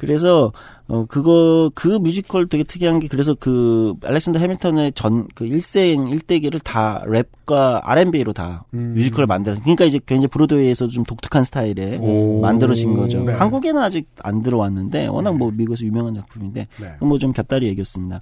그래서 0.05 0.51
어 0.87 1.05
그거 1.07 1.71
그 1.75 1.87
뮤지컬 1.87 2.47
되게 2.47 2.63
특이한 2.63 2.99
게 2.99 3.07
그래서 3.07 3.33
그 3.39 3.93
알렉산더 4.03 4.39
해밀턴의 4.39 4.91
전 4.93 5.27
그 5.35 5.45
일생 5.45 6.07
일대기를 6.07 6.59
다 6.59 7.03
랩과 7.07 7.81
R&B로 7.83 8.33
다 8.33 8.65
음. 8.73 8.93
뮤지컬을 8.95 9.27
만들어. 9.27 9.55
그러니까 9.61 9.85
이제 9.85 9.99
굉장히 10.05 10.27
브로드웨이에서 10.27 10.87
좀 10.87 11.03
독특한 11.03 11.43
스타일의 11.43 11.97
오. 11.99 12.41
만들어진 12.41 12.95
거죠. 12.95 13.23
네. 13.23 13.33
한국에는 13.33 13.81
아직 13.81 14.07
안 14.21 14.41
들어왔는데 14.43 15.07
워낙 15.07 15.35
뭐 15.37 15.51
미국에서 15.51 15.85
유명한 15.85 16.13
작품인데 16.15 16.67
네. 16.79 16.87
뭐좀 16.99 17.31
곁다리 17.33 17.67
얘기였습니다. 17.67 18.21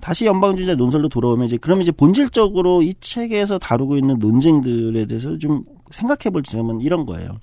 다시 0.00 0.26
연방주의자 0.26 0.74
논설로 0.74 1.08
돌아오면 1.08 1.46
이제 1.46 1.56
그럼 1.56 1.82
이제 1.82 1.90
본질적으로 1.92 2.82
이 2.82 2.94
책에서 3.00 3.58
다루고 3.58 3.96
있는 3.96 4.18
논쟁들에 4.18 5.06
대해서 5.06 5.36
좀 5.38 5.64
생각해 5.90 6.30
볼 6.32 6.42
점은 6.42 6.80
이런 6.80 7.06
거예요. 7.06 7.38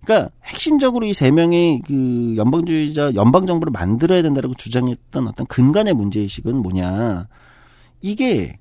네. 0.00 0.06
그러니까 0.06 0.30
핵심적으로 0.44 1.06
이 1.06 1.12
세 1.12 1.30
명이 1.30 1.82
그 1.86 2.34
연방주의자 2.36 3.14
연방 3.14 3.46
정부를 3.46 3.70
만들어야 3.70 4.22
된다라고 4.22 4.54
주장했던 4.54 5.28
어떤 5.28 5.46
근간의 5.46 5.94
문제 5.94 6.20
의식은 6.20 6.56
뭐냐? 6.56 7.28
이게 8.00 8.58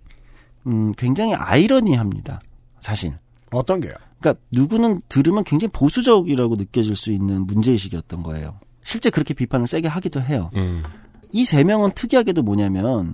음 0.67 0.93
굉장히 0.97 1.33
아이러니합니다. 1.33 2.41
사실. 2.79 3.13
어떤 3.51 3.79
게요? 3.79 3.93
그러니까 4.19 4.41
누구는 4.51 4.99
들으면 5.07 5.43
굉장히 5.43 5.71
보수적이라고 5.71 6.55
느껴질 6.57 6.95
수 6.95 7.11
있는 7.11 7.47
문제 7.47 7.71
의식이었던 7.71 8.21
거예요. 8.23 8.59
실제 8.83 9.09
그렇게 9.09 9.33
비판을 9.33 9.65
세게 9.67 9.87
하기도 9.87 10.21
해요. 10.21 10.49
음. 10.55 10.83
이세 11.31 11.63
명은 11.63 11.91
특이하게도 11.95 12.43
뭐냐면 12.43 13.13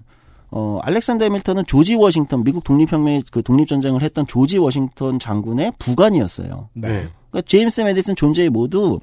어 0.49 0.79
알렉산더 0.83 1.25
해밀턴은 1.25 1.65
조지 1.67 1.95
워싱턴 1.95 2.43
미국 2.43 2.63
독립혁명의 2.63 3.23
그 3.31 3.43
독립전쟁을 3.43 4.01
했던 4.01 4.25
조지 4.25 4.57
워싱턴 4.57 5.19
장군의 5.19 5.73
부관이었어요. 5.79 6.69
네. 6.73 7.09
네. 7.35 7.41
그러니까 7.41 7.41
제임스 7.47 7.81
메디슨 7.81 8.15
존 8.15 8.33
제이 8.33 8.49
모두 8.49 8.99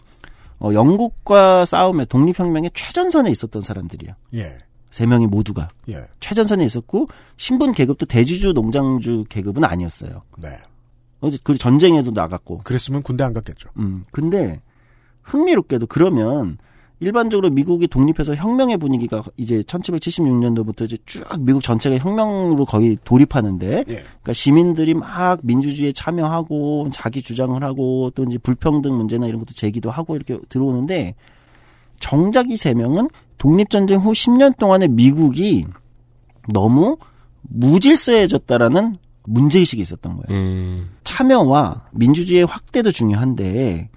어 0.59 0.73
영국과 0.73 1.65
싸움에 1.65 2.05
독립혁명의 2.07 2.71
최전선에 2.73 3.31
있었던 3.31 3.63
사람들이에요. 3.63 4.15
예. 4.35 4.59
세 4.91 5.07
명이 5.07 5.27
모두가 5.27 5.69
예. 5.89 6.07
최전선에 6.21 6.65
있었고 6.65 7.09
신분 7.37 7.73
계급도 7.73 8.07
대지주 8.07 8.53
농장주 8.53 9.25
계급은 9.29 9.65
아니었어요. 9.65 10.23
네. 10.39 10.59
어, 11.21 11.31
그 11.43 11.57
전쟁에도 11.57 12.11
나갔고. 12.11 12.59
그랬으면 12.65 13.03
군대 13.03 13.25
안 13.25 13.33
갔겠죠. 13.33 13.71
음, 13.79 14.05
근데 14.11 14.61
흥미롭게도 15.23 15.87
그러면 15.87 16.59
일반적으로 17.03 17.51
미국이 17.51 17.89
독립해서 17.89 18.37
혁명의 18.37 18.77
분위기가 18.77 19.23
이제 19.37 19.61
1776년도부터 19.63 20.85
이제 20.85 20.97
쭉 21.05 21.25
미국 21.41 21.61
전체가 21.61 21.99
혁명으로 21.99 22.65
거의 22.65 22.97
돌입하는데, 23.05 23.67
예. 23.77 23.83
그러니까 23.85 24.33
시민들이 24.33 24.95
막 24.95 25.41
민주주의에 25.43 25.91
참여하고 25.93 26.91
자기 26.93 27.21
주장을 27.21 27.61
하고 27.63 28.11
또 28.15 28.23
이제 28.25 28.39
불평등 28.39 28.97
문제나 28.97 29.27
이런 29.27 29.41
것도 29.41 29.53
제기도 29.53 29.91
하고 29.91 30.15
이렇게 30.15 30.39
들어오는데 30.49 31.17
정작 31.99 32.51
이 32.51 32.57
세 32.57 32.73
명은 32.73 33.09
독립전쟁 33.39 33.99
후 33.99 34.13
10년 34.13 34.57
동안의 34.57 34.89
미국이 34.89 35.67
너무 36.53 36.99
무질서해졌다라는 37.43 38.97
문제의식이 39.25 39.83
있었던 39.83 40.19
거예요. 40.19 40.41
음. 40.41 40.91
참여와 41.03 41.89
민주주의의 41.93 42.47
확대도 42.47 42.93
중요한데 42.93 43.91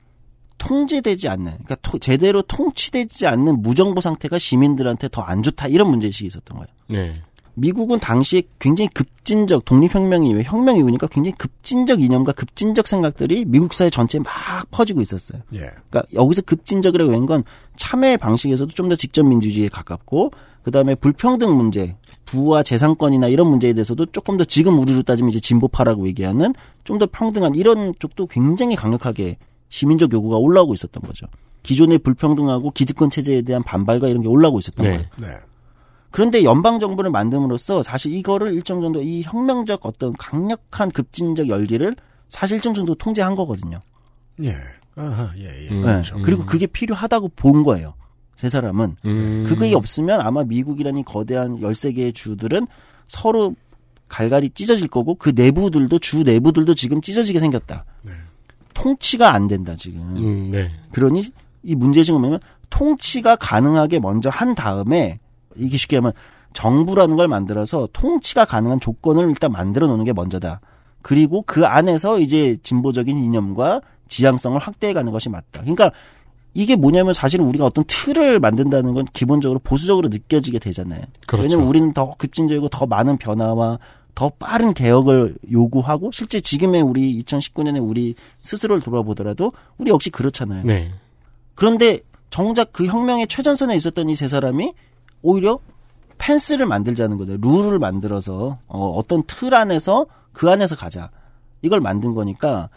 통제되지 0.58 1.28
않는, 1.30 1.46
그러니까 1.52 1.76
토- 1.82 2.00
제대로 2.00 2.42
통치되지 2.42 3.28
않는 3.28 3.62
무정부 3.62 4.02
상태가 4.02 4.38
시민들한테 4.40 5.10
더 5.10 5.22
안 5.26 5.42
좋다 5.44 5.68
이런 5.68 5.90
문제의식이 5.90 6.28
있었던 6.28 6.58
거예요. 6.58 6.68
네. 6.88 7.14
미국은 7.58 8.00
당시에 8.00 8.44
굉장히 8.60 8.90
급진적 8.90 9.64
독립혁명 9.64 10.26
이후에 10.26 10.44
혁명 10.44 10.76
이후니까 10.76 11.08
굉장히 11.08 11.34
급진적 11.38 12.02
이념과 12.02 12.34
급진적 12.34 12.86
생각들이 12.86 13.46
미국 13.46 13.74
사회 13.74 13.90
전체에 13.90 14.20
막 14.20 14.34
퍼지고 14.72 15.02
있었어요. 15.02 15.42
예. 15.54 15.60
그러니까 15.90 16.04
여기서 16.14 16.42
급진적이라고 16.42 17.14
하는 17.14 17.26
건 17.26 17.44
참여의 17.78 18.18
방식에서도 18.18 18.72
좀 18.74 18.90
더 18.90 18.96
직접 18.96 19.24
민주주의에 19.24 19.70
가깝고 19.70 20.32
그다음에 20.64 20.96
불평등 20.96 21.56
문제, 21.56 21.96
부와 22.26 22.62
재산권이나 22.62 23.30
이런 23.30 23.48
문제에 23.50 23.72
대해서도 23.72 24.08
조금 24.08 24.36
더 24.38 24.44
지금 24.44 24.78
우리로 24.80 25.04
따지면 25.04 25.30
이제 25.30 25.40
진보파라고 25.40 26.08
얘기하는 26.08 26.54
좀 26.84 27.00
더 27.00 27.08
평등한 27.10 27.56
이런 27.56 27.94
쪽도 28.00 28.28
굉장히 28.28 28.76
강력하게 28.76 29.38
시민적 29.70 30.12
요구가 30.14 30.38
올라오고 30.38 30.74
있었던 30.74 31.04
거죠. 31.04 31.28
기존의 31.64 32.00
불평등하고 32.00 32.72
기득권 32.72 33.10
체제에 33.10 33.42
대한 33.42 33.64
반발과 33.64 34.08
이런 34.08 34.22
게 34.22 34.28
올라오고 34.28 34.60
있었던 34.60 34.86
네. 34.86 34.92
거예요. 34.92 35.10
네. 35.18 35.40
그런데 36.12 36.44
연방 36.44 36.80
정부를 36.80 37.12
만듦으로써 37.12 37.84
사실 37.84 38.14
이거를 38.14 38.54
일정 38.54 38.82
정도 38.82 39.02
이 39.02 39.22
혁명적 39.24 39.86
어떤 39.86 40.14
강력한 40.14 40.90
급진적 40.92 41.50
열기를 41.50 41.96
사실 42.30 42.56
일정 42.56 42.74
정도 42.74 42.96
통제한 42.96 43.36
거거든요. 43.36 43.82
예. 44.44 44.54
아하, 44.96 45.32
예, 45.38 45.44
예. 45.44 45.70
음. 45.72 45.82
네. 45.82 45.88
그렇죠. 45.88 46.18
그리고 46.22 46.46
그게 46.46 46.68
필요하다고 46.68 47.32
본 47.36 47.64
거예요. 47.64 47.96
세 48.36 48.48
사람은. 48.48 48.98
음. 49.06 49.44
그게 49.48 49.74
없으면 49.74 50.22
아마 50.22 50.44
미국이라는 50.44 51.02
이 51.02 51.04
거대한 51.04 51.60
13개의 51.60 52.14
주들은 52.14 52.68
서로 53.08 53.56
갈갈이 54.08 54.52
찢어질 54.52 54.88
거고 54.88 55.16
그 55.16 55.32
내부들도 55.36 56.00
주 56.00 56.24
내부들도 56.24 56.76
지금 56.76 57.02
찢어지게 57.02 57.40
생겼다. 57.40 57.86
네. 58.76 58.82
통치가 58.82 59.34
안 59.34 59.48
된다 59.48 59.76
지금. 59.76 60.02
음, 60.20 60.48
네. 60.52 60.72
그러니 60.92 61.24
이 61.64 61.76
문제의식은 61.76 62.20
뭐냐면 62.20 62.40
통치가 62.70 63.36
가능하게 63.36 64.00
먼저 64.00 64.30
한 64.30 64.54
다음에 64.54 65.20
이게 65.56 65.78
쉽게 65.78 65.98
하면 65.98 66.12
정부라는 66.54 67.16
걸 67.16 67.28
만들어서 67.28 67.90
통치가 67.92 68.46
가능한 68.46 68.80
조건을 68.80 69.30
일단 69.30 69.52
만들어 69.52 69.88
놓는 69.88 70.06
게 70.06 70.14
먼저다. 70.14 70.62
그리고 71.02 71.44
그 71.46 71.66
안에서 71.66 72.20
이제 72.20 72.58
진보적인 72.64 73.18
이념과 73.18 73.82
지향성을 74.08 74.60
확대해 74.60 74.94
가는 74.94 75.12
것이 75.12 75.30
맞다. 75.30 75.62
그러니까 75.62 75.92
이게 76.54 76.76
뭐냐면 76.76 77.14
사실은 77.14 77.46
우리가 77.46 77.66
어떤 77.66 77.84
틀을 77.86 78.40
만든다는 78.40 78.94
건 78.94 79.06
기본적으로 79.12 79.60
보수적으로 79.60 80.08
느껴지게 80.08 80.60
되잖아요. 80.60 81.02
그렇죠. 81.28 81.44
왜냐면 81.44 81.68
우리는 81.68 81.94
더 81.94 82.16
급진적이고 82.18 82.70
더 82.70 82.86
많은 82.86 83.18
변화와 83.18 83.78
더 84.16 84.30
빠른 84.30 84.74
개혁을 84.74 85.36
요구하고 85.52 86.12
실제 86.12 86.40
지금의 86.40 86.82
우리 86.82 87.22
2019년에 87.22 87.86
우리 87.88 88.16
스스로를 88.42 88.82
돌아보더라도 88.82 89.52
우리 89.78 89.92
역시 89.92 90.10
그렇잖아요. 90.10 90.64
네. 90.64 90.92
그런데 91.54 92.00
정작 92.30 92.72
그 92.74 92.86
혁명의 92.86 93.28
최전선에 93.28 93.76
있었던 93.76 94.10
이 94.10 94.16
세 94.16 94.28
사람이 94.28 94.74
오히려 95.22 95.60
펜스를 96.18 96.66
만들자는 96.66 97.18
거죠. 97.18 97.38
룰을 97.38 97.78
만들어서 97.80 98.60
어, 98.68 98.90
어떤 98.92 99.24
틀 99.28 99.54
안에서 99.54 100.06
그 100.32 100.50
안에서 100.50 100.76
가자. 100.76 101.10
이걸 101.62 101.82
만든 101.82 102.14
거니까 102.14 102.70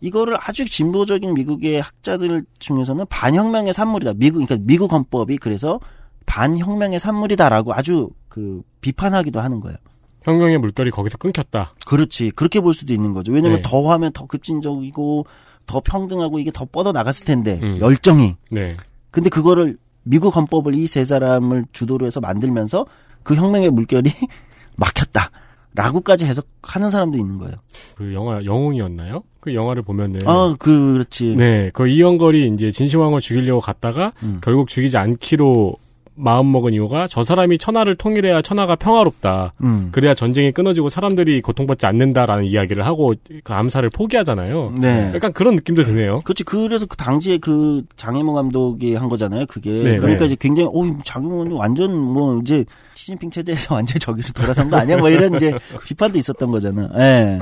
이거를 0.00 0.36
아주 0.38 0.64
진보적인 0.64 1.34
미국의 1.34 1.80
학자들 1.80 2.44
중에서는 2.58 3.06
반혁명의 3.08 3.72
산물이다. 3.72 4.12
미국 4.16 4.44
그러니까 4.46 4.56
미국 4.66 4.92
헌법이 4.92 5.38
그래서 5.38 5.80
반혁명의 6.26 6.98
산물이다라고 6.98 7.74
아주 7.74 8.10
그 8.28 8.62
비판하기도 8.80 9.40
하는 9.40 9.60
거예요. 9.60 9.76
혁명의 10.24 10.58
물결이 10.58 10.90
거기서 10.90 11.18
끊겼다. 11.18 11.74
그렇지. 11.86 12.30
그렇게 12.34 12.60
볼 12.60 12.74
수도 12.74 12.92
있는 12.92 13.12
거죠. 13.12 13.30
왜냐면 13.32 13.58
네. 13.58 13.62
더 13.64 13.90
하면 13.92 14.12
더 14.12 14.26
급진적이고 14.26 15.26
더 15.66 15.80
평등하고 15.80 16.38
이게 16.38 16.50
더 16.52 16.64
뻗어 16.64 16.92
나갔을 16.92 17.24
텐데 17.26 17.60
음. 17.62 17.78
열정이. 17.80 18.36
네. 18.50 18.76
근데 19.10 19.28
그거를 19.30 19.76
미국 20.02 20.34
헌법을 20.36 20.74
이 20.74 20.86
세 20.86 21.04
사람을 21.04 21.66
주도로 21.72 22.06
해서 22.06 22.20
만들면서 22.20 22.86
그 23.22 23.34
혁명의 23.34 23.70
물결이 23.70 24.10
막혔다. 24.76 25.30
라고까지 25.76 26.24
해석하는 26.26 26.90
사람도 26.90 27.18
있는 27.18 27.38
거예요. 27.38 27.54
그 27.96 28.14
영화 28.14 28.44
영웅이었나요? 28.44 29.24
그 29.40 29.54
영화를 29.54 29.82
보면은 29.82 30.20
아, 30.24 30.54
그렇지. 30.58 31.34
네, 31.36 31.70
그 31.74 31.88
이영걸이 31.88 32.48
이제 32.54 32.70
진시황을 32.70 33.18
죽이려고 33.20 33.60
갔다가 33.60 34.12
음. 34.22 34.38
결국 34.42 34.68
죽이지 34.68 34.96
않기로 34.96 35.74
마음 36.16 36.52
먹은 36.52 36.72
이유가 36.72 37.06
저 37.06 37.22
사람이 37.22 37.58
천하를 37.58 37.94
통일해야 37.94 38.40
천하가 38.42 38.76
평화롭다. 38.76 39.52
음. 39.62 39.88
그래야 39.92 40.14
전쟁이 40.14 40.52
끊어지고 40.52 40.88
사람들이 40.88 41.42
고통받지 41.42 41.86
않는다라는 41.86 42.44
이야기를 42.44 42.86
하고 42.86 43.14
그 43.42 43.52
암살을 43.52 43.90
포기하잖아요. 43.90 44.74
네. 44.80 45.12
약간 45.14 45.32
그런 45.32 45.56
느낌도 45.56 45.82
드네요. 45.82 46.20
그렇지. 46.24 46.44
그래서 46.44 46.86
그 46.86 46.96
당시에 46.96 47.38
그 47.38 47.82
장혜모 47.96 48.32
감독이 48.32 48.94
한 48.94 49.08
거잖아요. 49.08 49.46
그게. 49.46 49.70
네, 49.70 49.96
그러니까 49.98 50.20
네. 50.20 50.26
이제 50.26 50.36
굉장히 50.38 50.68
어 50.72 50.98
장혜모는 51.02 51.52
완전 51.52 51.96
뭐 51.96 52.38
이제 52.40 52.64
시진핑 52.94 53.30
체제에서 53.30 53.74
완전 53.76 53.98
저기로 53.98 54.28
돌아선 54.34 54.70
거 54.70 54.76
아니야? 54.76 54.96
뭐 54.96 55.10
이런 55.10 55.34
이제 55.34 55.52
비판도 55.86 56.18
있었던 56.18 56.50
거잖아. 56.50 56.90
예. 56.98 57.40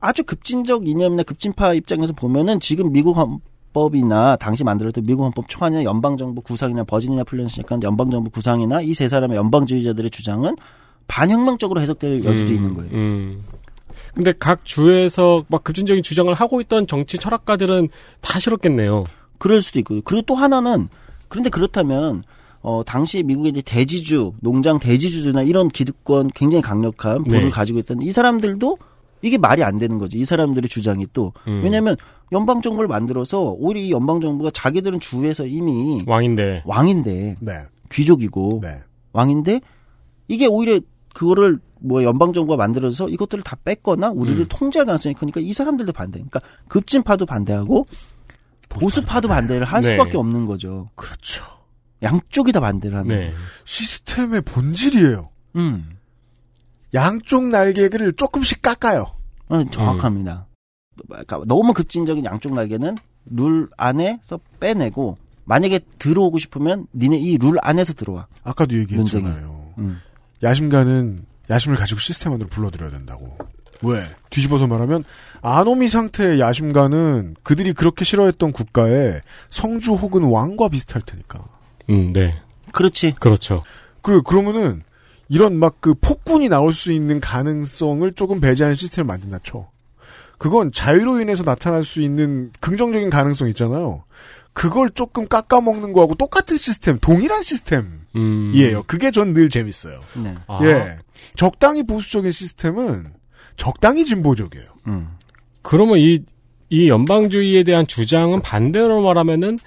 아주 0.00 0.24
급진적 0.24 0.86
이념이나 0.86 1.22
급진파 1.22 1.74
입장에서 1.74 2.12
보면은 2.12 2.60
지금 2.60 2.92
미국 2.92 3.16
헌법이나 3.74 4.36
당시 4.36 4.64
만들었던 4.64 5.04
미국 5.04 5.24
헌법 5.24 5.48
초안이나 5.48 5.84
연방정부 5.84 6.40
구상이나 6.42 6.84
버지니아 6.84 7.24
약간 7.58 7.82
연방정부 7.82 8.30
구상이나 8.30 8.80
이 8.80 8.94
세 8.94 9.08
사람의 9.08 9.36
연방주의자들의 9.36 10.10
주장은 10.10 10.56
반혁명적으로 11.08 11.80
해석될 11.80 12.24
여지도 12.24 12.52
음, 12.52 12.54
있는 12.54 12.74
거예요. 12.74 12.90
음. 12.92 13.42
근데 14.14 14.32
각 14.38 14.64
주에서 14.64 15.44
막 15.48 15.64
급진적인 15.64 16.02
주장을 16.04 16.32
하고 16.32 16.60
있던 16.60 16.86
정치 16.86 17.18
철학가들은 17.18 17.88
다 18.20 18.38
싫었겠네요. 18.38 19.04
그럴 19.38 19.60
수도 19.60 19.80
있고요. 19.80 20.00
그리고 20.02 20.22
또 20.22 20.34
하나는 20.36 20.88
그런데 21.28 21.50
그렇다면 21.50 22.22
어 22.62 22.82
당시 22.86 23.22
미국의 23.24 23.50
이제 23.50 23.62
대지주, 23.62 24.34
농장 24.40 24.78
대지주나 24.78 25.42
이런 25.42 25.68
기득권 25.68 26.30
굉장히 26.34 26.62
강력한 26.62 27.24
부를 27.24 27.42
네. 27.42 27.50
가지고 27.50 27.80
있던 27.80 28.00
이 28.00 28.12
사람들도 28.12 28.78
이게 29.24 29.38
말이 29.38 29.64
안 29.64 29.78
되는 29.78 29.96
거지. 29.96 30.18
이 30.18 30.24
사람들의 30.26 30.68
주장이 30.68 31.06
또 31.14 31.32
음. 31.48 31.62
왜냐하면 31.64 31.96
연방 32.30 32.60
정부를 32.60 32.88
만들어서 32.88 33.40
오히려 33.58 33.80
이 33.80 33.90
연방 33.90 34.20
정부가 34.20 34.50
자기들은 34.52 35.00
주에서 35.00 35.46
이미 35.46 36.02
왕인데. 36.06 36.64
왕인데 36.66 37.36
네. 37.40 37.62
귀족이고 37.90 38.60
네. 38.62 38.82
왕인데 39.12 39.62
이게 40.28 40.46
오히려 40.46 40.78
그거를 41.14 41.58
뭐 41.80 42.04
연방 42.04 42.34
정부가 42.34 42.58
만들어서 42.58 43.08
이것들을 43.08 43.42
다 43.44 43.56
뺐거나 43.64 44.10
우리를 44.10 44.40
음. 44.40 44.46
통제할 44.50 44.84
가능성이 44.84 45.14
크니까 45.14 45.40
이 45.40 45.54
사람들도 45.54 45.92
반대. 45.94 46.18
그러니까 46.18 46.40
급진파도 46.68 47.24
반대하고 47.24 47.86
보수파도 48.68 49.28
반대를 49.28 49.64
할 49.64 49.80
네. 49.80 49.92
수밖에 49.92 50.18
없는 50.18 50.44
거죠. 50.44 50.90
그렇죠. 50.96 51.42
양쪽이 52.02 52.52
다 52.52 52.60
반대를 52.60 52.98
하는. 52.98 53.08
네. 53.08 53.32
시스템의 53.64 54.42
본질이에요. 54.42 55.30
음, 55.56 55.96
양쪽 56.92 57.44
날개를 57.44 58.12
조금씩 58.12 58.60
깎아요. 58.60 59.13
어, 59.48 59.64
정확합니다. 59.70 60.46
그러니까 61.08 61.40
너무 61.46 61.72
급진적인 61.74 62.24
양쪽 62.24 62.54
날개는 62.54 62.96
룰 63.26 63.68
안에서 63.76 64.38
빼내고 64.60 65.18
만약에 65.44 65.80
들어오고 65.98 66.38
싶으면 66.38 66.86
니네 66.94 67.18
이 67.18 67.36
룰 67.38 67.56
안에서 67.60 67.92
들어와. 67.94 68.26
아까도 68.44 68.76
얘기했잖아요. 68.78 69.74
음. 69.78 70.00
야심가는 70.42 71.24
야심을 71.50 71.76
가지고 71.76 72.00
시스템 72.00 72.32
안으로 72.32 72.48
불러들여야 72.48 72.90
된다고. 72.90 73.36
왜? 73.82 74.02
뒤집어서 74.30 74.66
말하면 74.66 75.04
아노미 75.42 75.88
상태의 75.88 76.40
야심가는 76.40 77.36
그들이 77.42 77.72
그렇게 77.74 78.04
싫어했던 78.04 78.52
국가의 78.52 79.20
성주 79.50 79.92
혹은 79.94 80.24
왕과 80.24 80.68
비슷할 80.70 81.02
테니까. 81.02 81.44
음, 81.90 82.12
네. 82.12 82.40
그렇지. 82.72 83.14
그렇죠. 83.20 83.62
그래 84.00 84.20
그러면은 84.24 84.82
이런 85.28 85.56
막 85.56 85.76
그 85.80 85.94
폭군이 85.94 86.48
나올 86.48 86.72
수 86.72 86.92
있는 86.92 87.20
가능성을 87.20 88.10
조금 88.12 88.40
배제하는 88.40 88.74
시스템을 88.74 89.06
만든다 89.06 89.38
쳐. 89.42 89.68
그건 90.38 90.72
자유로 90.72 91.20
인해서 91.20 91.42
나타날 91.44 91.82
수 91.84 92.00
있는 92.02 92.50
긍정적인 92.60 93.10
가능성 93.10 93.48
있잖아요. 93.50 94.04
그걸 94.52 94.90
조금 94.90 95.26
깎아먹는 95.26 95.92
거하고 95.92 96.14
똑같은 96.14 96.56
시스템, 96.56 96.98
동일한 97.00 97.42
시스템이에요. 97.42 97.98
음. 98.78 98.82
그게 98.86 99.10
전 99.10 99.32
늘 99.34 99.48
재밌어요. 99.50 99.98
네. 100.14 100.34
아, 100.46 100.58
예. 100.62 100.98
적당히 101.36 101.82
보수적인 101.84 102.30
시스템은 102.30 103.12
적당히 103.56 104.04
진보적이에요. 104.04 104.66
음. 104.88 105.08
그러면 105.62 105.98
이, 105.98 106.20
이 106.70 106.88
연방주의에 106.88 107.64
대한 107.64 107.86
주장은 107.86 108.40
반대로 108.42 109.00
말하면은 109.02 109.58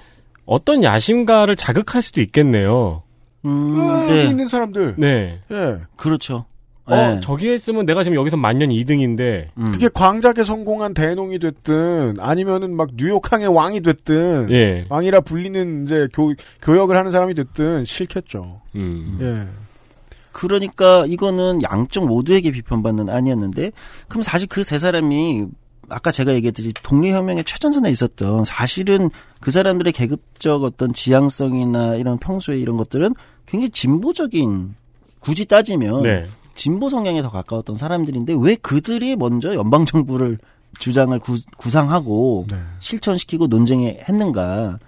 어떤 0.46 0.84
야심가를 0.84 1.56
자극할 1.56 2.02
수도 2.02 2.22
있겠네요. 2.22 3.04
음, 3.48 3.80
아, 3.80 4.06
네. 4.08 4.26
있는 4.26 4.48
사람들. 4.48 4.96
네. 4.98 5.40
예. 5.52 5.78
그렇죠. 5.96 6.46
어, 6.86 6.96
네. 6.96 7.20
저기에 7.20 7.54
있으면 7.54 7.86
내가 7.86 8.02
지금 8.04 8.16
여기서 8.18 8.38
만년 8.38 8.70
2등인데, 8.70 9.48
음. 9.58 9.72
그게 9.72 9.90
광작에 9.94 10.46
성공한 10.46 10.94
대농이 10.94 11.38
됐든 11.40 12.16
아니면은 12.20 12.76
막 12.76 12.90
뉴욕항의 12.96 13.48
왕이 13.48 13.82
됐든 13.82 14.48
예. 14.52 14.86
왕이라 14.90 15.20
불리는 15.22 15.84
이제 15.84 16.08
교, 16.14 16.34
교역을 16.62 16.96
하는 16.96 17.12
사람이 17.12 17.34
됐든 17.34 17.84
싫겠죠. 17.84 18.62
음. 18.76 19.18
예. 19.22 19.48
그러니까 20.32 21.06
이거는 21.08 21.62
양쪽 21.64 22.06
모두에게 22.06 22.52
비판받는 22.52 23.10
아니었는데 23.10 23.72
그럼 24.08 24.22
사실 24.22 24.48
그 24.48 24.64
세 24.64 24.78
사람이 24.80 25.46
아까 25.90 26.12
제가 26.12 26.34
얘기했듯이 26.36 26.74
독립혁명의 26.84 27.44
최전선에 27.46 27.90
있었던 27.92 28.44
사실은 28.46 29.10
그 29.40 29.52
사람들의 29.52 29.94
계급적 29.94 30.64
어떤 30.64 30.94
지향성이나 30.94 31.96
이런 31.96 32.18
평소에 32.18 32.58
이런 32.58 32.78
것들은 32.78 33.14
굉장히 33.48 33.70
진보적인 33.70 34.76
굳이 35.20 35.46
따지면 35.46 36.04
네. 36.04 36.28
진보 36.54 36.90
성향에 36.90 37.22
더 37.22 37.30
가까웠던 37.30 37.76
사람들인데 37.76 38.36
왜 38.40 38.56
그들이 38.56 39.16
먼저 39.16 39.56
연방 39.56 39.86
정부를 39.86 40.38
주장을 40.80 41.18
구, 41.20 41.38
구상하고 41.58 42.46
네. 42.50 42.58
실천시키고 42.80 43.48
논쟁했는가? 43.48 44.80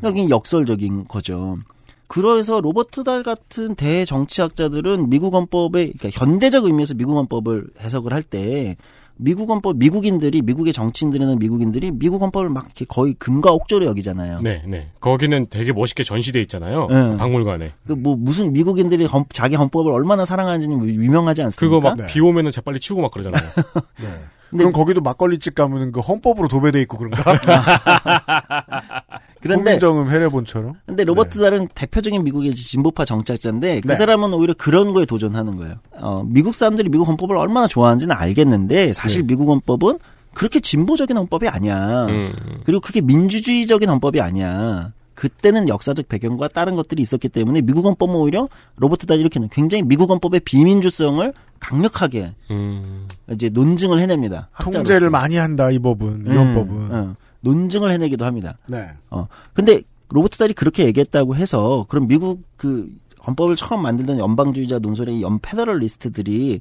그러니까 0.00 0.20
이게 0.20 0.30
역설적인 0.30 1.06
거죠. 1.08 1.58
그래서 2.06 2.60
로버트 2.60 3.04
달 3.04 3.22
같은 3.22 3.74
대정치학자들은 3.74 5.08
미국 5.10 5.34
헌법의 5.34 5.94
그러니까 5.98 6.10
현대적 6.12 6.64
의미에서 6.64 6.94
미국 6.94 7.16
헌법을 7.16 7.68
해석을 7.80 8.12
할 8.12 8.22
때 8.22 8.76
미국 9.16 9.48
헌법 9.50 9.76
미국인들이 9.76 10.42
미국의 10.42 10.72
정치인들이나 10.72 11.36
미국인들이 11.36 11.92
미국 11.92 12.20
헌법을 12.20 12.48
막 12.48 12.64
이렇게 12.66 12.84
거의 12.84 13.14
금과 13.14 13.52
옥조로 13.52 13.86
여기잖아요. 13.86 14.40
네, 14.42 14.62
네. 14.66 14.90
거기는 15.00 15.46
되게 15.50 15.72
멋있게 15.72 16.02
전시돼 16.02 16.40
있잖아요. 16.42 16.88
네. 16.88 17.08
그 17.10 17.16
박물관에. 17.16 17.72
그 17.86 17.94
뭐 17.94 18.16
무슨 18.16 18.52
미국인들이 18.52 19.04
헌- 19.06 19.24
자기 19.32 19.54
헌법을 19.54 19.92
얼마나 19.92 20.24
사랑하는지는 20.24 20.84
유명하지 20.86 21.42
않습니까? 21.42 21.60
그거 21.76 21.80
막 21.88 21.96
네. 21.96 22.06
비 22.08 22.20
오면은 22.20 22.50
재빨리 22.50 22.80
치우고 22.80 23.02
막 23.02 23.10
그러잖아요. 23.12 23.42
네. 24.02 24.06
근데- 24.50 24.62
그럼 24.64 24.72
거기도 24.72 25.00
막걸리집 25.00 25.54
가면은 25.54 25.90
그 25.92 26.00
헌법으로 26.00 26.48
도배돼 26.48 26.80
있고 26.82 26.98
그런가? 26.98 27.22
그런데 29.44 29.72
홍민정음 29.72 30.10
해례본처럼. 30.10 30.72
근데 30.86 31.04
로버트 31.04 31.38
달은 31.38 31.68
대표적인 31.74 32.24
미국의 32.24 32.54
진보파 32.54 33.04
정치학자인데 33.04 33.80
그 33.80 33.88
네. 33.88 33.94
사람은 33.94 34.32
오히려 34.32 34.54
그런 34.56 34.94
거에 34.94 35.04
도전하는 35.04 35.56
거예요. 35.56 35.74
어, 35.92 36.24
미국 36.26 36.54
사람들이 36.54 36.88
미국 36.88 37.06
헌법을 37.06 37.36
얼마나 37.36 37.66
좋아하는지는 37.66 38.16
알겠는데 38.16 38.94
사실 38.94 39.20
네. 39.20 39.26
미국 39.26 39.50
헌법은 39.50 39.98
그렇게 40.32 40.60
진보적인 40.60 41.16
헌법이 41.16 41.46
아니야. 41.46 42.06
음. 42.06 42.32
그리고 42.64 42.80
그게 42.80 43.02
민주주의적인 43.02 43.88
헌법이 43.88 44.20
아니야. 44.20 44.92
그때는 45.14 45.68
역사적 45.68 46.08
배경과 46.08 46.48
다른 46.48 46.74
것들이 46.74 47.02
있었기 47.02 47.28
때문에 47.28 47.60
미국 47.60 47.84
헌법은 47.84 48.14
오히려 48.16 48.48
로버트 48.78 49.06
달이 49.06 49.20
이렇게 49.20 49.38
굉장히 49.52 49.82
미국 49.84 50.10
헌법의 50.10 50.40
비민주성을 50.40 51.32
강력하게 51.60 52.32
음. 52.50 53.06
이제 53.30 53.48
논증을 53.48 54.00
해냅니다. 54.00 54.48
학자로서. 54.52 54.78
통제를 54.78 55.10
많이 55.10 55.36
한다 55.36 55.70
이 55.70 55.78
법은 55.78 56.24
이 56.26 56.30
음, 56.30 56.36
헌법은. 56.36 56.92
어, 56.92 57.14
논증을 57.44 57.90
해내기도 57.90 58.24
합니다. 58.24 58.58
네. 58.68 58.88
어. 59.10 59.28
근데 59.52 59.82
로버트 60.08 60.38
달이 60.38 60.54
그렇게 60.54 60.84
얘기했다고 60.86 61.36
해서 61.36 61.86
그럼 61.88 62.08
미국 62.08 62.42
그 62.56 62.88
헌법을 63.26 63.56
처음 63.56 63.82
만들던 63.82 64.18
연방주의자 64.18 64.80
논설의 64.80 65.22
연 65.22 65.38
Federalist들이 65.38 66.60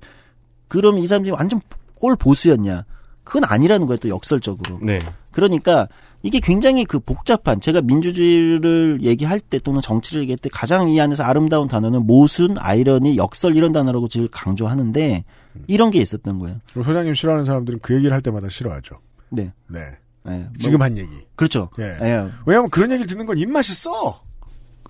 그럼 0.68 0.98
이 1.00 1.08
사람들이 1.08 1.34
완전 1.34 1.60
꼴 1.96 2.16
보수였냐? 2.16 2.86
그건 3.24 3.44
아니라는 3.46 3.86
거예요. 3.86 3.98
또 3.98 4.10
역설적으로. 4.10 4.80
네. 4.82 5.00
그러니까 5.32 5.88
이게 6.22 6.40
굉장히 6.40 6.86
그 6.86 7.00
복잡한 7.00 7.60
제가 7.60 7.82
민주주의를 7.82 9.00
얘기할 9.02 9.40
때 9.40 9.60
또는 9.60 9.82
정치를 9.82 10.24
얘기할 10.24 10.38
때 10.38 10.50
가장 10.52 10.90
이 10.90 11.00
안에서 11.00 11.24
아름다운 11.24 11.68
단어는 11.68 12.06
모순, 12.06 12.56
아이러니, 12.58 13.18
역설 13.18 13.56
이런 13.56 13.72
단어라고 13.72 14.08
늘 14.08 14.28
강조하는데 14.30 15.24
이런 15.68 15.92
게 15.92 16.00
있었던 16.00 16.40
거예요. 16.40 16.60
소장님 16.74 17.14
싫어하는 17.14 17.46
사람들은 17.46 17.80
그 17.82 17.96
얘기를 17.96 18.14
할 18.14 18.22
때마다 18.22 18.50
싫어하죠. 18.50 18.98
네. 19.30 19.52
네. 19.68 19.80
네. 20.26 20.38
뭐- 20.40 20.48
지금 20.60 20.82
한 20.82 20.98
얘기. 20.98 21.10
그렇죠. 21.36 21.70
예. 21.80 21.84
예. 22.02 22.26
왜냐하면 22.46 22.70
그런 22.70 22.92
얘기를 22.92 23.08
듣는 23.08 23.26
건 23.26 23.38
입맛이 23.38 23.74
써. 23.74 24.22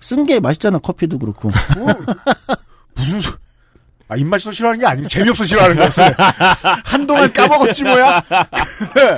쓴 0.00 0.26
게 0.26 0.38
맛있잖아. 0.40 0.78
커피도 0.78 1.18
그렇고. 1.18 1.50
무슨 2.94 3.20
소... 3.20 3.32
아 4.06 4.16
입맛이 4.16 4.44
써 4.44 4.52
싫어하는 4.52 4.80
게 4.80 4.86
아니고 4.86 5.08
재미없어 5.08 5.44
싫어하는 5.44 5.76
거였어요. 5.76 6.10
한동안 6.84 7.32
까먹었지 7.32 7.84
뭐야. 7.84 8.22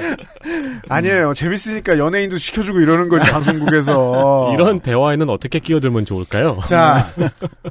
아니에요. 0.88 1.34
재밌으니까 1.34 1.98
연예인도 1.98 2.38
시켜주고 2.38 2.80
이러는 2.80 3.08
거지 3.08 3.28
방송국에서. 3.30 4.50
이런 4.54 4.78
대화에는 4.80 5.28
어떻게 5.28 5.58
끼어들면 5.58 6.04
좋을까요? 6.04 6.60
자, 6.66 7.06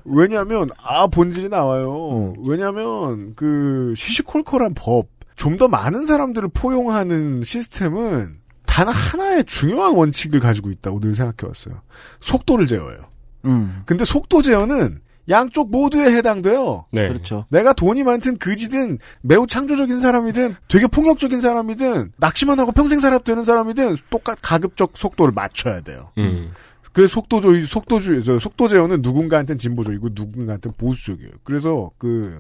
왜냐면, 0.04 0.70
아, 0.84 1.08
본질이 1.08 1.48
나와요. 1.50 2.34
왜냐면, 2.46 3.34
그, 3.36 3.94
시시콜콜한 3.96 4.74
법, 4.76 5.08
좀 5.36 5.58
더 5.58 5.68
많은 5.68 6.06
사람들을 6.06 6.50
포용하는 6.54 7.42
시스템은 7.44 8.38
단 8.66 8.88
하나의 8.90 9.46
중요한 9.46 9.94
원칙을 9.96 10.40
가지고 10.40 10.70
있다고 10.70 11.00
늘 11.00 11.16
생각해왔어요. 11.16 11.82
속도를 12.20 12.68
제어해요. 12.68 13.00
음. 13.46 13.84
근데 13.86 14.04
속도 14.04 14.42
제어는 14.42 15.00
양쪽 15.30 15.72
모두에 15.72 16.14
해당돼요. 16.14 16.86
네. 16.92 17.08
그렇죠. 17.08 17.46
내가 17.50 17.74
돈이 17.74 18.04
많든 18.04 18.38
그지든 18.38 19.00
매우 19.22 19.48
창조적인 19.48 20.00
사람이든 20.00 20.56
되게 20.68 20.88
폭력적인 20.88 21.40
사람이든 21.42 22.12
낚시만 22.18 22.60
하고 22.60 22.72
평생 22.72 23.00
살아도 23.00 23.24
되는 23.24 23.44
사람이든 23.44 23.98
똑같 24.10 24.38
가급적 24.42 24.92
속도를 24.96 25.34
맞춰야 25.34 25.82
돼요. 25.82 26.12
음. 26.18 26.52
그래서 26.92 27.14
속도주의, 27.14 27.62
속도주의, 27.62 28.24
저 28.24 28.40
속도 28.40 28.68
제어는 28.68 29.02
누군가한테는 29.02 29.58
진보적이고 29.58 30.10
누군가한테는 30.14 30.76
보수적이에요. 30.78 31.32
그래서 31.44 31.92
그 31.98 32.40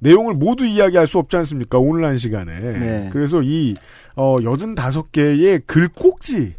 내용을 0.00 0.34
모두 0.34 0.66
이야기할 0.66 1.06
수 1.06 1.18
없지 1.18 1.36
않습니까? 1.36 1.78
온라인 1.78 2.18
시간에. 2.18 2.58
네. 2.58 3.08
그래서 3.12 3.42
이 3.42 3.76
어, 4.14 4.38
85개의 4.38 5.62
글 5.66 5.88
꼭지 5.88 6.54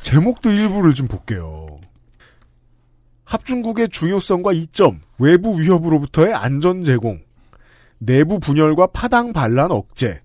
제목들 0.00 0.56
일부를 0.56 0.94
좀 0.94 1.08
볼게요. 1.08 1.66
합중국의 3.24 3.88
중요성과 3.88 4.52
이점, 4.52 5.00
외부 5.18 5.58
위협으로부터의 5.58 6.34
안전 6.34 6.84
제공, 6.84 7.20
내부 7.98 8.38
분열과 8.38 8.88
파당 8.88 9.32
반란 9.32 9.70
억제, 9.70 10.20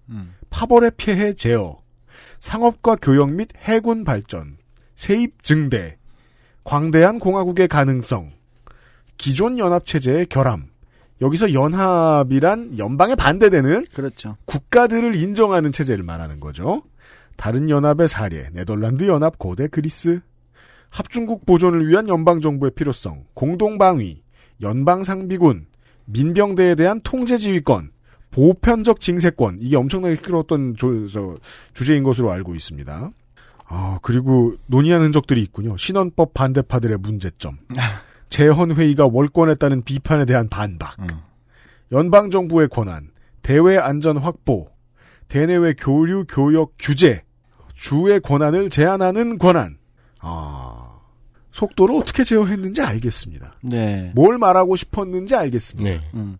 파벌의 0.50 0.92
피해 0.98 1.34
제어, 1.34 1.80
상업과 2.40 2.98
교역 2.98 3.32
및 3.32 3.50
해군 3.58 4.04
발전, 4.04 4.58
세입 4.96 5.42
증대, 5.44 5.98
광대한 6.66 7.20
공화국의 7.20 7.70
가능성, 7.70 8.32
기존 9.18 9.58
연합 9.58 9.86
체제의 9.86 10.28
결함. 10.28 10.68
여기서 11.22 11.54
연합이란 11.54 12.78
연방에 12.78 13.16
반대되는 13.16 13.86
그렇죠. 13.94 14.38
국가들을 14.46 15.16
인정하는 15.16 15.72
체제를 15.72 16.04
말하는 16.04 16.40
거죠. 16.40 16.84
다른 17.36 17.70
연합의 17.70 18.08
사례, 18.08 18.50
네덜란드 18.54 19.08
연합, 19.08 19.38
고대 19.38 19.68
그리스, 19.68 20.22
합중국 20.90 21.46
보존을 21.46 21.88
위한 21.88 22.08
연방 22.08 22.42
정부의 22.42 22.72
필요성, 22.76 23.26
공동 23.34 23.78
방위, 23.78 24.22
연방 24.62 25.04
상비군, 25.04 25.68
민병대에 26.06 26.76
대한 26.76 27.00
통제 27.04 27.38
지휘권, 27.38 27.92
보편적 28.32 29.00
징세권 29.02 29.58
이게 29.60 29.76
엄청나게 29.76 30.18
끌어왔던 30.18 30.76
조- 30.76 31.08
저, 31.08 31.38
주제인 31.74 32.04
것으로 32.04 32.32
알고 32.32 32.56
있습니다. 32.56 33.12
아 33.72 34.00
그리고 34.02 34.56
논의한 34.68 35.02
흔적들이 35.02 35.42
있군요. 35.44 35.78
신헌법 35.78 36.34
반대파들의 36.34 36.98
문제점, 37.00 37.58
재헌 38.30 38.74
회의가 38.74 39.08
월권했다는 39.12 39.84
비판에 39.84 40.26
대한 40.26 40.50
반박, 40.50 40.98
연방 41.92 42.30
정부의 42.30 42.70
권한, 42.70 43.10
대외 43.42 43.78
안전 43.78 44.18
확보, 44.18 44.70
대내외 45.28 45.74
교류 45.74 46.26
교역 46.28 46.74
규제, 46.80 47.24
주의 47.74 48.20
권한을 48.20 48.70
제한하는 48.70 49.38
권한. 49.38 49.78
아, 50.20 51.00
속도를 51.52 51.96
어떻게 51.96 52.24
제어했는지 52.24 52.82
알겠습니다. 52.82 53.56
네. 53.62 54.12
뭘 54.16 54.38
말하고 54.38 54.76
싶었는지 54.76 55.36
알겠습니다. 55.36 55.90
네. 55.90 56.02
음. 56.14 56.38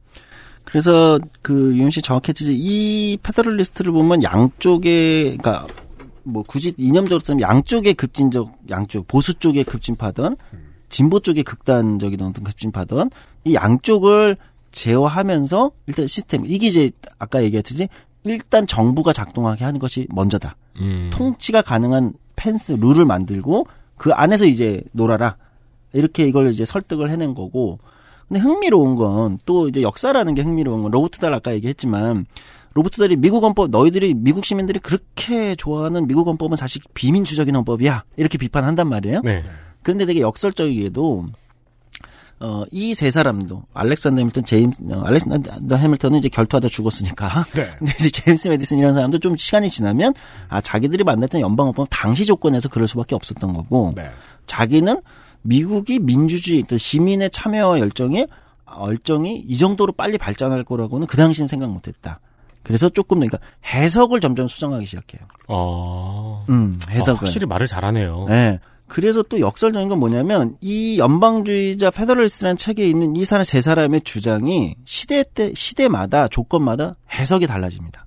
그래서 0.66 1.20
그 1.42 1.76
유현 1.76 1.90
씨 1.90 2.02
정확했지 2.02 2.54
이 2.56 3.18
페더럴리스트를 3.24 3.92
보면 3.92 4.22
양쪽에 4.22 5.36
그러니까 5.38 5.66
뭐 6.24 6.44
굳이 6.44 6.74
이념적으로 6.78 7.22
쓰면 7.24 7.42
양쪽의 7.42 7.96
급진적 7.96 8.52
양쪽 8.70 9.08
보수 9.08 9.34
쪽에 9.34 9.64
급진파던 9.64 10.36
진보 10.90 11.20
쪽에 11.20 11.44
극단적인 11.44 12.22
어떤 12.22 12.44
급진파던 12.44 13.10
이 13.46 13.54
양쪽을 13.56 14.38
제어하면서 14.72 15.72
일단 15.88 16.08
시스템 16.08 16.44
이게 16.46 16.68
이제 16.68 16.92
아까 17.18 17.44
얘기했듯이 17.44 17.88
일단 18.24 18.68
정부가 18.68 19.14
작동하게 19.14 19.64
하는 19.66 19.80
것이 19.80 20.08
먼저다. 20.10 20.56
음. 20.82 21.10
통치가 21.14 21.62
가능한 21.62 22.14
펜스 22.36 22.74
룰을 22.74 23.06
만들고 23.06 23.66
그 23.98 24.12
안에서 24.12 24.46
이제 24.46 24.82
놀아라 24.92 25.38
이렇게 25.94 26.26
이걸 26.28 26.52
이제 26.52 26.66
설득을 26.66 27.10
해낸 27.10 27.34
거고 27.34 27.80
근데 28.28 28.40
흥미로운 28.42 28.96
건 28.96 29.40
또 29.46 29.68
이제 29.70 29.82
역사라는 29.82 30.36
게 30.36 30.42
흥미로운 30.44 30.82
건 30.84 30.92
로버트 30.92 31.20
달 31.20 31.34
아까 31.34 31.54
얘기했지만 31.54 32.26
로버트 32.74 32.98
달이 32.98 33.16
미국 33.16 33.44
헌법 33.44 33.72
너희들이 33.72 34.14
미국 34.14 34.46
시민들이 34.46 34.80
그렇게 34.80 35.56
좋아하는 35.56 36.08
미국 36.08 36.28
헌법은 36.28 36.56
사실 36.56 36.82
비민주적인 36.94 37.56
헌법이야 37.56 38.04
이렇게 38.18 38.38
비판한단 38.38 38.88
말이에요. 38.88 39.22
네. 39.24 39.44
그런데 39.84 40.06
되게 40.06 40.22
역설적이게도 40.22 41.28
어, 42.42 42.64
이 42.72 42.94
세 42.94 43.12
사람도 43.12 43.64
알렉산더 43.74 44.20
해밀턴, 44.20 44.46
제임스 44.46 44.82
어, 44.92 45.02
알렉산더 45.04 45.76
해밀턴은 45.76 46.20
이제 46.20 46.30
결투하다 46.30 46.70
죽었으니까. 46.70 47.46
네. 47.54 47.66
근데 47.80 47.94
이제 48.00 48.10
제임스 48.10 48.48
메디슨 48.48 48.78
이런 48.78 48.94
사람도 48.94 49.20
좀 49.20 49.36
시간이 49.36 49.70
지나면 49.70 50.14
아 50.48 50.62
자기들이 50.62 51.04
만났던 51.04 51.42
연방헌법 51.42 51.88
당시 51.90 52.26
조건에서 52.26 52.70
그럴 52.70 52.88
수밖에 52.88 53.16
없었던 53.16 53.54
거고. 53.54 53.92
네. 53.96 54.10
자기는 54.46 55.02
미국이 55.42 56.00
민주주의, 56.00 56.64
또 56.64 56.78
시민의 56.78 57.30
참여와 57.32 57.80
열정이 57.80 58.26
열정이 58.82 59.38
이 59.48 59.58
정도로 59.58 59.94
빨리 59.94 60.18
발전할 60.18 60.64
거라고는 60.64 61.08
그 61.08 61.18
당시는 61.18 61.48
생각 61.48 61.70
못했다. 61.72 62.20
그래서 62.64 62.88
조금 62.90 63.20
더 63.20 63.26
그러니까 63.28 63.40
해석을 63.66 64.20
점점 64.22 64.48
수정하기 64.48 64.86
시작해요. 64.86 65.22
어. 65.48 66.46
음, 66.50 66.80
해석을. 66.90 67.20
아, 67.22 67.26
확실히 67.26 67.48
말을 67.48 67.68
잘하네요. 67.68 68.26
네. 68.30 68.60
그래서 68.90 69.24
또 69.24 69.40
역설적인 69.40 69.88
건 69.88 70.00
뭐냐면 70.00 70.58
이 70.60 70.98
연방주의자 70.98 71.92
Federalist라는 71.92 72.58
책에 72.58 72.88
있는 72.90 73.16
이 73.16 73.24
사람 73.24 73.44
세 73.44 73.62
사람의 73.62 74.02
주장이 74.02 74.76
시대 74.84 75.24
때 75.24 75.54
시대마다 75.56 76.28
조건마다 76.28 76.96
해석이 77.12 77.48
달라집니다. 77.48 78.06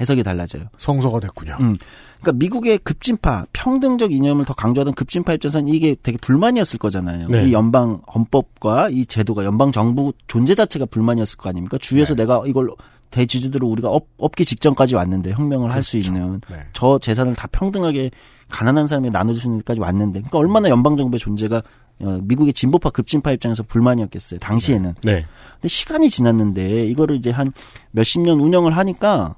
해석이 0.00 0.22
달라져요. 0.22 0.64
성서가 0.78 1.20
됐군요. 1.20 1.56
음. 1.60 1.74
그러니까 2.20 2.38
미국의 2.38 2.78
급진파, 2.78 3.46
평등적 3.52 4.12
이념을 4.12 4.44
더 4.44 4.54
강조하던 4.54 4.94
급진파 4.94 5.34
입장에서는 5.34 5.68
이게 5.68 5.96
되게 6.02 6.18
불만이었을 6.18 6.78
거잖아요. 6.78 7.28
네. 7.28 7.48
이 7.48 7.52
연방 7.52 8.00
헌법과 8.12 8.88
이 8.90 9.06
제도가 9.06 9.44
연방 9.44 9.72
정부 9.72 10.12
존재 10.26 10.54
자체가 10.54 10.86
불만이었을 10.86 11.38
거 11.38 11.48
아닙니까? 11.48 11.78
주위에서 11.78 12.14
네. 12.14 12.22
내가 12.22 12.42
이걸 12.46 12.70
대지주들을 13.10 13.66
우리가 13.66 13.88
엎, 13.88 14.06
엎기 14.18 14.44
직전까지 14.44 14.94
왔는데 14.94 15.32
혁명을 15.32 15.72
할수 15.72 15.92
그렇죠. 15.92 16.08
있는 16.08 16.40
네. 16.50 16.56
저 16.72 16.98
재산을 16.98 17.34
다 17.34 17.48
평등하게 17.50 18.10
가난한 18.48 18.86
사람에게 18.86 19.10
나눠주는 19.10 19.58
데까지 19.58 19.80
왔는데 19.80 20.20
그러니까 20.20 20.38
얼마나 20.38 20.68
연방 20.68 20.96
정부의 20.96 21.18
존재가 21.18 21.62
어, 22.00 22.20
미국의 22.22 22.52
진보파 22.52 22.90
급진파 22.90 23.32
입장에서 23.32 23.62
불만이었겠어요. 23.64 24.40
당시에는. 24.40 24.94
네. 25.02 25.26
근데 25.54 25.68
시간이 25.68 26.10
지났는데 26.10 26.86
이거를 26.86 27.16
이제 27.16 27.30
한 27.30 27.52
몇십 27.90 28.22
년 28.22 28.40
운영을 28.40 28.76
하니까 28.76 29.34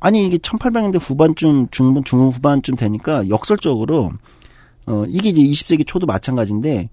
아니 0.00 0.26
이게 0.26 0.38
1800년대 0.38 0.98
후반쯤 1.00 1.68
중반 1.70 2.02
중후반쯤 2.02 2.76
되니까 2.76 3.28
역설적으로 3.28 4.10
어 4.86 5.04
이게 5.08 5.28
이제 5.28 5.42
20세기 5.42 5.86
초도 5.86 6.06
마찬가지인데 6.06 6.88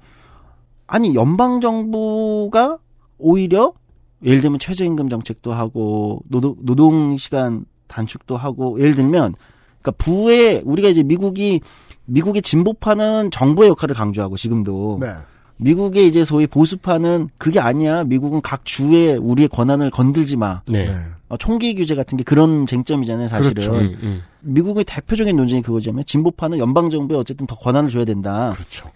아니 0.85 1.15
연방 1.15 1.61
정부가 1.61 2.77
오히려 3.17 3.73
예를 4.23 4.41
들면 4.41 4.59
최저임금 4.59 5.09
정책도 5.09 5.53
하고 5.53 6.21
노동 6.27 6.55
노동 6.61 7.17
시간 7.17 7.65
단축도 7.87 8.37
하고 8.37 8.79
예를 8.79 8.95
들면 8.95 9.35
그러니까 9.81 9.91
부의 10.03 10.61
우리가 10.65 10.89
이제 10.89 11.03
미국이 11.03 11.61
미국의 12.05 12.41
진보파는 12.41 13.31
정부의 13.31 13.69
역할을 13.69 13.95
강조하고 13.95 14.35
지금도 14.37 14.99
네. 15.01 15.13
미국의 15.57 16.07
이제 16.07 16.23
소위 16.23 16.47
보수파는 16.47 17.29
그게 17.37 17.59
아니야. 17.59 18.03
미국은 18.05 18.41
각 18.41 18.65
주에 18.65 19.15
우리의 19.15 19.49
권한을 19.49 19.91
건들지 19.91 20.37
마. 20.37 20.61
네. 20.67 20.85
네. 20.85 20.95
어, 21.27 21.37
총기 21.37 21.75
규제 21.75 21.95
같은 21.95 22.17
게 22.17 22.23
그런 22.23 22.65
쟁점이잖아요, 22.65 23.27
사실은. 23.27 23.53
그렇죠. 23.53 23.73
음, 23.75 23.97
음. 24.01 24.21
미국의 24.41 24.85
대표적인 24.85 25.35
논쟁이 25.35 25.61
그거잖아요. 25.61 26.03
진보파는 26.03 26.57
연방 26.57 26.89
정부에 26.89 27.17
어쨌든 27.17 27.45
더 27.45 27.55
권한을 27.55 27.89
줘야 27.89 28.05
된다. 28.05 28.51
그렇죠. 28.53 28.89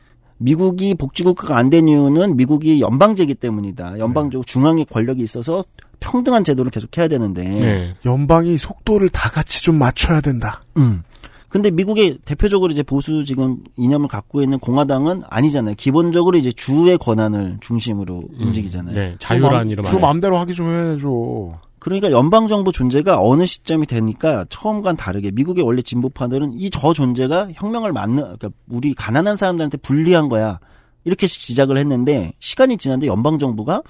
미국이 0.43 0.93
복지국가가 0.95 1.57
안 1.57 1.69
된 1.69 1.87
이유는 1.87 2.35
미국이 2.35 2.81
연방제이기 2.81 3.35
때문이다. 3.35 3.97
연방적 3.99 4.45
중앙의 4.45 4.85
권력이 4.85 5.23
있어서 5.23 5.63
평등한 5.99 6.43
제도를 6.43 6.69
계속 6.69 6.95
해야 6.97 7.07
되는데. 7.07 7.43
네. 7.43 7.95
연방이 8.05 8.57
속도를 8.57 9.09
다 9.09 9.29
같이 9.29 9.63
좀 9.63 9.75
맞춰야 9.79 10.19
된다. 10.21 10.61
음. 10.77 11.03
근데 11.47 11.69
미국의 11.71 12.17
대표적으로 12.25 12.71
이제 12.71 12.83
보수 12.83 13.23
지금 13.23 13.57
이념을 13.77 14.07
갖고 14.07 14.41
있는 14.41 14.59
공화당은 14.59 15.21
아니잖아요. 15.29 15.75
기본적으로 15.77 16.37
이제 16.37 16.51
주의 16.51 16.97
권한을 16.97 17.57
중심으로 17.61 18.23
음. 18.39 18.47
움직이잖아요. 18.47 18.93
네. 18.93 19.15
자유란 19.19 19.69
이름 19.69 19.85
주. 19.85 19.97
마음대로 19.99 20.37
하기 20.39 20.53
좀 20.55 20.67
해줘. 20.67 21.59
그러니까 21.83 22.11
연방 22.11 22.47
정부 22.47 22.71
존재가 22.71 23.19
어느 23.21 23.45
시점이 23.45 23.87
되니까 23.87 24.45
처음과는 24.47 24.95
다르게 24.95 25.31
미국의 25.31 25.65
원래 25.65 25.81
진보파들은 25.81 26.53
이 26.57 26.69
저 26.69 26.93
존재가 26.93 27.49
혁명을 27.55 27.91
맞는 27.91 28.15
그러니까 28.23 28.49
우리 28.69 28.93
가난한 28.93 29.35
사람들한테 29.35 29.77
불리한 29.79 30.29
거야. 30.29 30.59
이렇게 31.03 31.27
지적을 31.27 31.77
했는데 31.77 32.31
시간이 32.39 32.77
지났는데 32.77 33.07
연방 33.07 33.37
정부가 33.37 33.81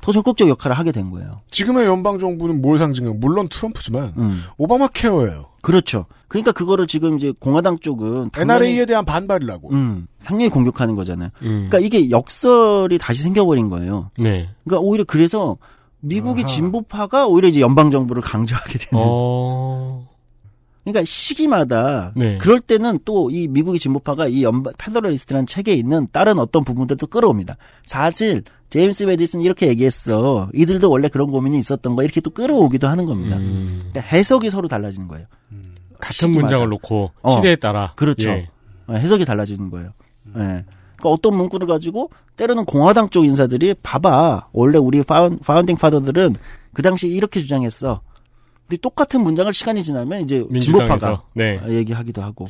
더 0.00 0.12
적극적 0.12 0.48
역할을 0.48 0.78
하게 0.78 0.92
된 0.92 1.10
거예요. 1.10 1.40
지금의 1.50 1.86
연방 1.86 2.20
정부는 2.20 2.62
뭘 2.62 2.78
상징해요? 2.78 3.14
물론 3.14 3.48
트럼프지만 3.48 4.14
음. 4.18 4.42
오바마 4.56 4.88
케어예요. 4.94 5.46
그렇죠. 5.62 6.06
그러니까 6.28 6.52
그거를 6.52 6.86
지금 6.86 7.16
이제 7.16 7.32
공화당 7.40 7.80
쪽은 7.80 8.30
NRA에 8.36 8.86
대한 8.86 9.04
반발이라고. 9.04 9.70
음, 9.72 10.06
상당히 10.22 10.48
공격하는 10.48 10.94
거잖아요. 10.94 11.30
음. 11.42 11.68
그러니까 11.68 11.80
이게 11.80 12.08
역설이 12.10 12.98
다시 12.98 13.22
생겨버린 13.22 13.68
거예요. 13.68 14.10
네. 14.16 14.48
그러니까 14.64 14.80
오히려 14.86 15.02
그래서 15.04 15.56
미국이 16.02 16.42
아하. 16.42 16.48
진보파가 16.48 17.26
오히려 17.26 17.48
이제 17.48 17.60
연방 17.60 17.90
정부를 17.90 18.22
강조하게 18.22 18.78
되는. 18.78 19.02
어. 19.04 20.08
그러니까 20.84 21.04
시기마다 21.04 22.12
네. 22.16 22.38
그럴 22.38 22.58
때는 22.58 22.98
또 23.04 23.30
이 23.30 23.46
미국의 23.46 23.78
진보파가 23.78 24.26
이 24.26 24.42
연방 24.42 24.72
Federalist라는 24.78 25.46
책에 25.46 25.72
있는 25.74 26.08
다른 26.12 26.38
어떤 26.40 26.64
부분들도 26.64 27.06
끌어옵니다. 27.06 27.56
사실 27.86 28.42
제임스 28.70 29.04
메디슨이 29.04 29.44
이렇게 29.44 29.68
얘기했어. 29.68 30.48
이들도 30.54 30.90
원래 30.90 31.06
그런 31.08 31.30
고민이 31.30 31.56
있었던 31.58 31.94
거 31.94 32.02
이렇게 32.02 32.20
또 32.20 32.30
끌어오기도 32.30 32.88
하는 32.88 33.06
겁니다. 33.06 33.36
음. 33.36 33.66
그러니까 33.92 34.00
해석이 34.00 34.50
서로 34.50 34.66
달라지는 34.66 35.06
거예요. 35.08 35.26
같은 36.00 36.12
시기마다. 36.14 36.40
문장을 36.40 36.68
놓고 36.68 37.12
어. 37.22 37.30
시대에 37.30 37.54
따라. 37.56 37.92
그렇죠. 37.94 38.30
예. 38.30 38.48
어, 38.88 38.94
해석이 38.94 39.24
달라지는 39.24 39.70
거예요. 39.70 39.90
예. 40.36 40.64
그러니까 41.02 41.08
어떤 41.10 41.36
문구를 41.36 41.66
가지고 41.66 42.10
때로는 42.36 42.64
공화당 42.64 43.10
쪽 43.10 43.24
인사들이 43.24 43.74
봐봐. 43.82 44.48
원래 44.52 44.78
우리 44.78 45.02
파운, 45.02 45.38
파운딩 45.40 45.76
파더들은 45.76 46.36
그 46.72 46.82
당시 46.82 47.08
이렇게 47.08 47.40
주장했어. 47.40 48.00
근데 48.68 48.80
똑같은 48.80 49.20
문장을 49.20 49.52
시간이 49.52 49.82
지나면 49.82 50.22
이제 50.22 50.46
진보파가. 50.60 51.24
네. 51.34 51.58
어, 51.58 51.68
얘기하기도 51.68 52.22
하고. 52.22 52.46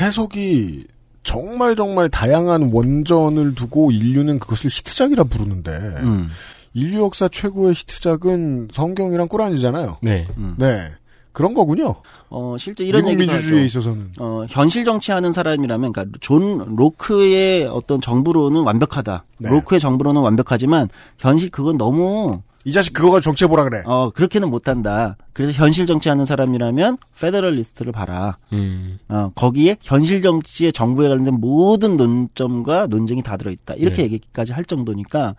해석이 0.00 0.86
정말 1.22 1.76
정말 1.76 2.08
다양한 2.08 2.70
원전을 2.72 3.54
두고 3.54 3.92
인류는 3.92 4.38
그것을 4.38 4.70
히트작이라 4.70 5.24
부르는데 5.24 5.70
음. 5.70 6.28
인류 6.72 7.02
역사 7.02 7.28
최고의 7.28 7.74
히트작은 7.74 8.68
성경이랑 8.72 9.28
꾸란이잖아요. 9.28 9.98
네. 10.02 10.26
음. 10.36 10.56
네. 10.58 10.90
그런 11.34 11.52
거군요. 11.52 11.96
어, 12.30 12.56
실제 12.58 12.84
이런 12.84 13.02
미국 13.04 13.20
얘기도 13.20 13.32
민주주의에 13.32 13.64
하죠. 13.64 13.66
있어서는. 13.66 14.12
어, 14.20 14.46
현실 14.48 14.84
정치하는 14.84 15.32
사람이라면, 15.32 15.92
그러니까 15.92 16.18
존 16.22 16.64
로크의 16.76 17.66
어떤 17.66 18.00
정부론은 18.00 18.62
완벽하다. 18.62 19.24
네. 19.40 19.50
로크의 19.50 19.80
정부론은 19.80 20.22
완벽하지만 20.22 20.88
현실 21.18 21.50
그건 21.50 21.76
너무 21.76 22.40
이 22.64 22.72
자식 22.72 22.94
그거가 22.94 23.20
정치해 23.20 23.46
보라 23.46 23.64
그래. 23.64 23.82
어 23.84 24.08
그렇게는 24.08 24.48
못 24.48 24.68
한다. 24.68 25.18
그래서 25.34 25.52
현실 25.52 25.84
정치하는 25.84 26.24
사람이라면 26.24 26.96
Federalist를 27.20 27.92
봐라. 27.92 28.38
음. 28.54 28.98
어, 29.08 29.30
거기에 29.34 29.76
현실 29.82 30.22
정치의 30.22 30.72
정부에 30.72 31.08
관련된 31.08 31.34
모든 31.34 31.98
논점과 31.98 32.86
논쟁이 32.86 33.22
다 33.22 33.36
들어 33.36 33.50
있다. 33.50 33.74
이렇게 33.74 33.96
네. 33.96 34.04
얘기까지 34.04 34.52
할 34.52 34.64
정도니까, 34.64 35.34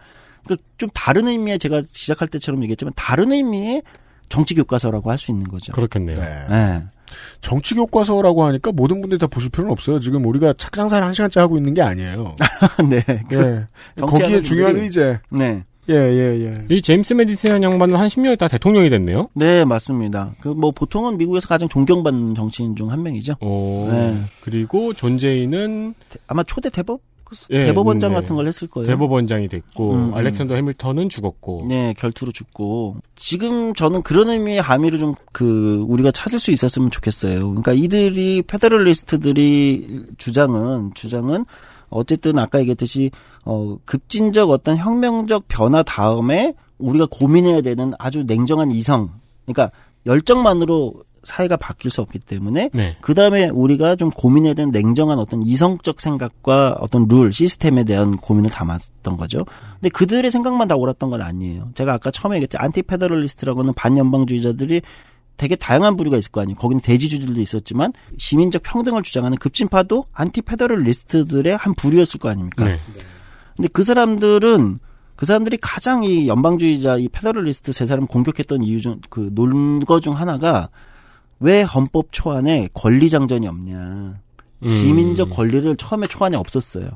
그좀 0.48 0.90
다른 0.94 1.28
의미의 1.28 1.58
제가 1.58 1.82
시작할 1.90 2.28
때처럼 2.28 2.62
얘기했지만 2.62 2.94
다른 2.96 3.32
의미의 3.32 3.82
정치 4.30 4.56
교과서라고 4.56 5.12
할 5.12 5.18
수 5.18 5.32
있는 5.32 5.48
거죠. 5.48 5.72
네. 5.72 5.76
그렇겠네요. 5.76 6.18
예. 6.20 6.84
정치 7.42 7.76
교과서라고 7.76 8.44
하니까 8.44 8.72
모든 8.72 9.00
분들이 9.02 9.18
다 9.20 9.28
보실 9.28 9.50
필요는 9.50 9.72
없어요. 9.72 10.00
지금 10.00 10.26
우리가 10.26 10.54
책 10.54 10.72
장사를 10.74 11.06
한 11.06 11.14
시간째 11.14 11.40
하고 11.40 11.58
있는 11.58 11.74
게 11.74 11.82
아니에요. 11.82 12.36
네. 12.90 12.98
예. 13.08 13.68
정치하는 13.98 14.06
거기에 14.08 14.42
중요한 14.42 14.76
의제. 14.76 15.20
네. 15.30 15.64
예, 15.88 15.94
예, 15.94 16.42
예. 16.42 16.54
이 16.76 16.82
제임스 16.82 17.14
메디슨 17.14 17.62
양반은 17.62 17.96
한 17.96 18.08
10년 18.08 18.34
있다 18.34 18.48
대통령이 18.48 18.90
됐네요. 18.90 19.30
네, 19.36 19.64
맞습니다. 19.66 20.34
그 20.42 20.50
뭐 20.56 20.72
보통은 20.72 21.16
미국에서 21.18 21.48
가장 21.48 21.70
존경받는 21.70 22.34
정치인 22.34 22.76
중 22.76 22.90
한 22.90 23.04
명이죠. 23.04 23.36
오. 23.40 23.88
네. 23.92 24.20
그리고 24.42 24.94
존 24.94 25.20
제이는 25.20 25.94
아마 26.26 26.42
초대 26.44 26.72
대법 26.72 27.02
예, 27.52 27.66
대법원장 27.66 28.12
네. 28.12 28.16
같은 28.22 28.36
걸 28.36 28.48
했을 28.48 28.68
거예요. 28.68 28.88
대법원장이 28.88 29.48
됐고 29.48 29.94
음, 29.94 29.98
음. 30.10 30.14
알렉산더 30.14 30.56
해밀턴은 30.56 31.10
죽었고. 31.10 31.66
네, 31.68 31.94
결투로 31.98 32.32
죽고 32.32 32.98
지금 33.16 33.74
저는 33.74 34.02
그런 34.04 34.30
의미의 34.30 34.62
함의를 34.62 35.00
좀 35.00 35.16
그 35.36 35.84
우리가 35.90 36.12
찾을 36.12 36.40
수 36.40 36.52
있었으면 36.52 36.92
좋겠어요. 36.92 37.40
그러니까 37.40 37.74
이들이 37.74 38.42
페더럴리스트들이 38.44 40.06
주장은 40.18 40.92
주장은 40.94 41.46
어쨌든 41.90 42.40
아까 42.40 42.60
얘기했듯이 42.60 43.12
어 43.44 43.78
급진적 43.84 44.50
어떤 44.50 44.78
혁명적 44.78 45.50
변화 45.50 45.84
다음에 45.84 46.54
우리가 46.78 47.08
고민해야 47.12 47.60
되는 47.60 47.92
아주 48.00 48.24
냉정한 48.24 48.72
이성. 48.72 49.10
그러니까 49.46 49.72
열정만으로 50.06 50.94
사회가 51.26 51.58
바뀔 51.58 51.92
수 51.92 52.02
없기 52.02 52.20
때문에 52.20 52.70
네. 52.74 52.98
그 53.02 53.14
다음에 53.14 53.50
우리가 53.50 53.96
좀 53.96 54.10
고민해야 54.10 54.54
되는 54.54 54.72
냉정한 54.72 55.20
어떤 55.20 55.44
이성적 55.44 56.00
생각과 56.00 56.78
어떤 56.80 57.08
룰, 57.08 57.34
시스템에 57.34 57.84
대한 57.84 58.16
고민을 58.18 58.50
담았던 58.52 59.18
거죠. 59.18 59.46
근데 59.74 59.90
그들의 59.90 60.30
생각만 60.32 60.68
다 60.68 60.76
옳았던 60.76 61.10
건 61.10 61.22
아니에요. 61.22 61.72
제가 61.74 61.94
아까 61.94 62.12
처음에 62.12 62.38
얘기했듯이 62.38 62.58
anti-Federalist라고는 62.62 63.74
반연방주의자들이 63.74 64.82
되게 65.38 65.56
다양한 65.58 65.98
부류가 65.98 66.18
있을 66.18 66.32
거 66.32 66.40
아니에요. 66.42 66.56
거기는 66.58 66.80
대지주들도 66.80 67.42
있었지만 67.42 67.92
시민적 68.18 68.64
평등을 68.64 69.04
주장하는 69.04 69.38
급진파도 69.38 70.06
anti-Federalist들의 70.14 71.58
한 71.58 71.74
부류였을 71.74 72.20
거 72.20 72.30
아닙니까? 72.30 72.66
네. 72.66 72.80
근데 73.56 73.68
그 73.72 73.84
사람들은 73.84 74.80
그 75.16 75.26
사람들이 75.26 75.58
가장 75.62 76.04
이 76.04 76.28
연방주의자 76.28 76.98
이 76.98 77.08
Federalist 77.10 77.72
세 77.72 77.86
사람 77.86 78.06
공격했던 78.06 78.64
이유 78.64 78.82
중 78.82 79.00
그 79.10 79.30
논거 79.34 80.00
중 80.00 80.18
하나가 80.18 80.70
왜 81.40 81.62
헌법 81.64 82.08
초안에 82.12 82.70
권리 82.74 83.10
장전이 83.10 83.48
없냐. 83.48 83.76
음. 84.64 84.68
시민적 84.68 85.30
권리를 85.32 85.76
처음에 85.76 86.08
초안에 86.08 86.38
없었어요. 86.38 86.90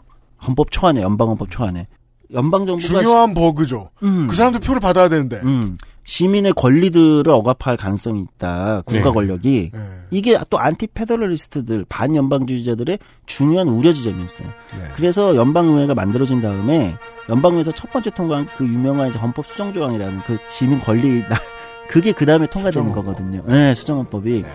헌법 0.46 0.72
초안에 0.72 1.02
연방 1.02 1.30
헌법 1.30 1.52
초안에 1.52 1.88
연방 2.34 2.66
정부가 2.66 3.02
중요한 3.02 3.34
버그죠. 3.34 3.90
음. 4.04 4.28
그 4.28 4.36
사람들 4.36 4.62
표를 4.62 4.80
받아야 4.80 5.10
되는데. 5.10 5.38
음, 5.44 5.78
시민의 6.06 6.54
권리들을 6.54 7.30
억압할 7.32 7.78
가능성이 7.78 8.22
있다. 8.24 8.80
국가 8.86 9.04
네. 9.04 9.12
권력이 9.12 9.72
네. 9.74 9.80
이게 10.10 10.40
또 10.50 10.58
anti-Federalist들 10.58 11.86
반연방주의자들의 11.88 12.98
중요한 13.28 13.68
우려 13.68 13.94
지점이었어요. 13.94 14.48
네. 14.48 14.84
그래서 14.96 15.36
연방의회가 15.36 15.94
만들어진 15.94 16.42
다음에 16.42 16.96
연방의회에서 17.30 17.74
첫 17.74 17.92
번째 17.92 18.10
통과한 18.12 18.48
그 18.58 18.66
유명한 18.66 19.10
이제 19.10 19.20
헌법 19.20 19.46
수정 19.48 19.72
조항이라는 19.74 20.20
그 20.26 20.38
시민 20.50 20.80
권리 20.80 21.22
나- 21.28 21.40
그게 21.90 22.12
그 22.12 22.26
다음에 22.26 22.46
통과되는 22.46 22.72
수정헌법. 22.72 23.06
거거든요. 23.06 23.44
네, 23.48 23.74
수정헌법이. 23.74 24.44
네. 24.44 24.50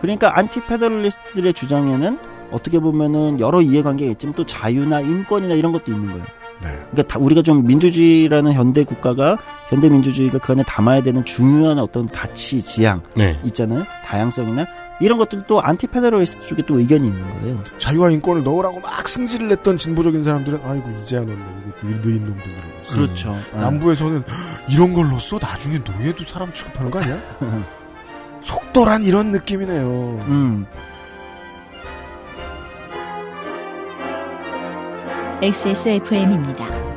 그러니까 0.00 0.36
anti-Federalist들의 0.38 1.54
주장에는 1.54 2.18
어떻게 2.50 2.80
보면은 2.80 3.40
여러 3.40 3.62
이해관계가 3.62 4.10
있지만 4.12 4.34
또 4.34 4.44
자유나 4.44 5.00
인권이나 5.00 5.54
이런 5.54 5.72
것도 5.72 5.92
있는 5.92 6.08
거예요. 6.08 6.24
네. 6.62 6.68
그러니까 6.90 7.02
다 7.04 7.18
우리가 7.18 7.42
좀 7.42 7.66
민주주의라는 7.66 8.52
현대 8.52 8.84
국가가 8.84 9.36
현대 9.68 9.88
민주주의가 9.88 10.38
그 10.38 10.52
안에 10.52 10.62
담아야 10.64 11.02
되는 11.02 11.24
중요한 11.24 11.78
어떤 11.78 12.08
가치 12.08 12.60
지향 12.60 13.00
네. 13.16 13.38
있잖아요. 13.44 13.84
다양성이나 14.04 14.66
이런 15.02 15.18
것들도 15.18 15.60
안티페더럴리스트 15.60 16.46
쪽에 16.46 16.62
또 16.66 16.78
의견이 16.78 17.08
있는 17.08 17.28
거예요. 17.40 17.64
자유와 17.78 18.10
인권을 18.10 18.44
넣으라고 18.44 18.80
막 18.80 19.08
승질을 19.08 19.48
냈던 19.48 19.76
진보적인 19.76 20.22
사람들은 20.22 20.60
아이고 20.64 20.90
이제야 21.00 21.20
넣네. 21.22 21.36
이게 21.82 21.86
느- 21.88 22.00
느인 22.00 22.24
놈들. 22.24 22.44
그렇죠. 22.88 23.36
아. 23.54 23.60
남부에서는 23.62 24.22
이런 24.68 24.92
걸 24.94 25.08
넣었어? 25.08 25.38
나중에 25.40 25.78
노예도 25.78 26.24
사람 26.24 26.52
취급하는 26.52 26.90
거 26.90 27.00
아니야? 27.00 27.18
속도란 28.42 29.04
이런 29.04 29.32
느낌이네요. 29.32 29.86
음. 30.28 30.66
XSFM입니다. 35.42 36.91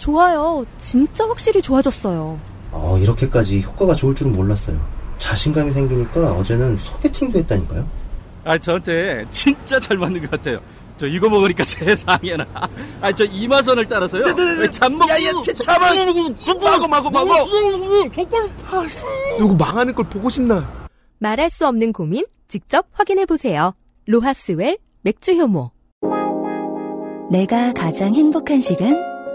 좋아요. 0.00 0.64
진짜 0.78 1.26
확실히 1.28 1.60
좋아졌어요. 1.60 2.40
어, 2.72 2.98
이렇게까지 2.98 3.60
효과가 3.60 3.94
좋을 3.94 4.14
줄은 4.14 4.32
몰랐어요. 4.32 4.80
자신감이 5.18 5.70
생기니까 5.72 6.32
어제는 6.32 6.78
소개팅도 6.78 7.38
했다니까요. 7.40 7.86
아, 8.44 8.56
저한테 8.56 9.26
진짜 9.30 9.78
잘 9.78 9.98
맞는 9.98 10.22
것 10.22 10.30
같아요. 10.30 10.58
저 10.96 11.06
이거 11.06 11.28
먹으니까 11.28 11.64
세상에나. 11.68 12.46
아, 13.02 13.12
저 13.14 13.24
이마선을 13.24 13.86
따라서요. 13.86 14.22
잠먹. 14.72 15.06
야 15.10 15.14
야, 15.22 15.32
잠만. 15.62 16.24
마고 16.62 16.88
마고 16.88 17.10
마고. 17.10 17.28
누구 19.38 19.54
망하는 19.54 19.94
걸 19.94 20.06
보고 20.06 20.30
싶나? 20.30 20.66
말할 21.18 21.50
수 21.50 21.66
없는 21.66 21.92
고민 21.92 22.24
직접 22.48 22.86
확인해 22.92 23.26
보세요. 23.26 23.74
로하스웰 24.06 24.78
맥주 25.02 25.32
효모. 25.34 25.70
내가 27.30 27.72
가장 27.74 28.14
행복한 28.14 28.62
시간? 28.62 29.19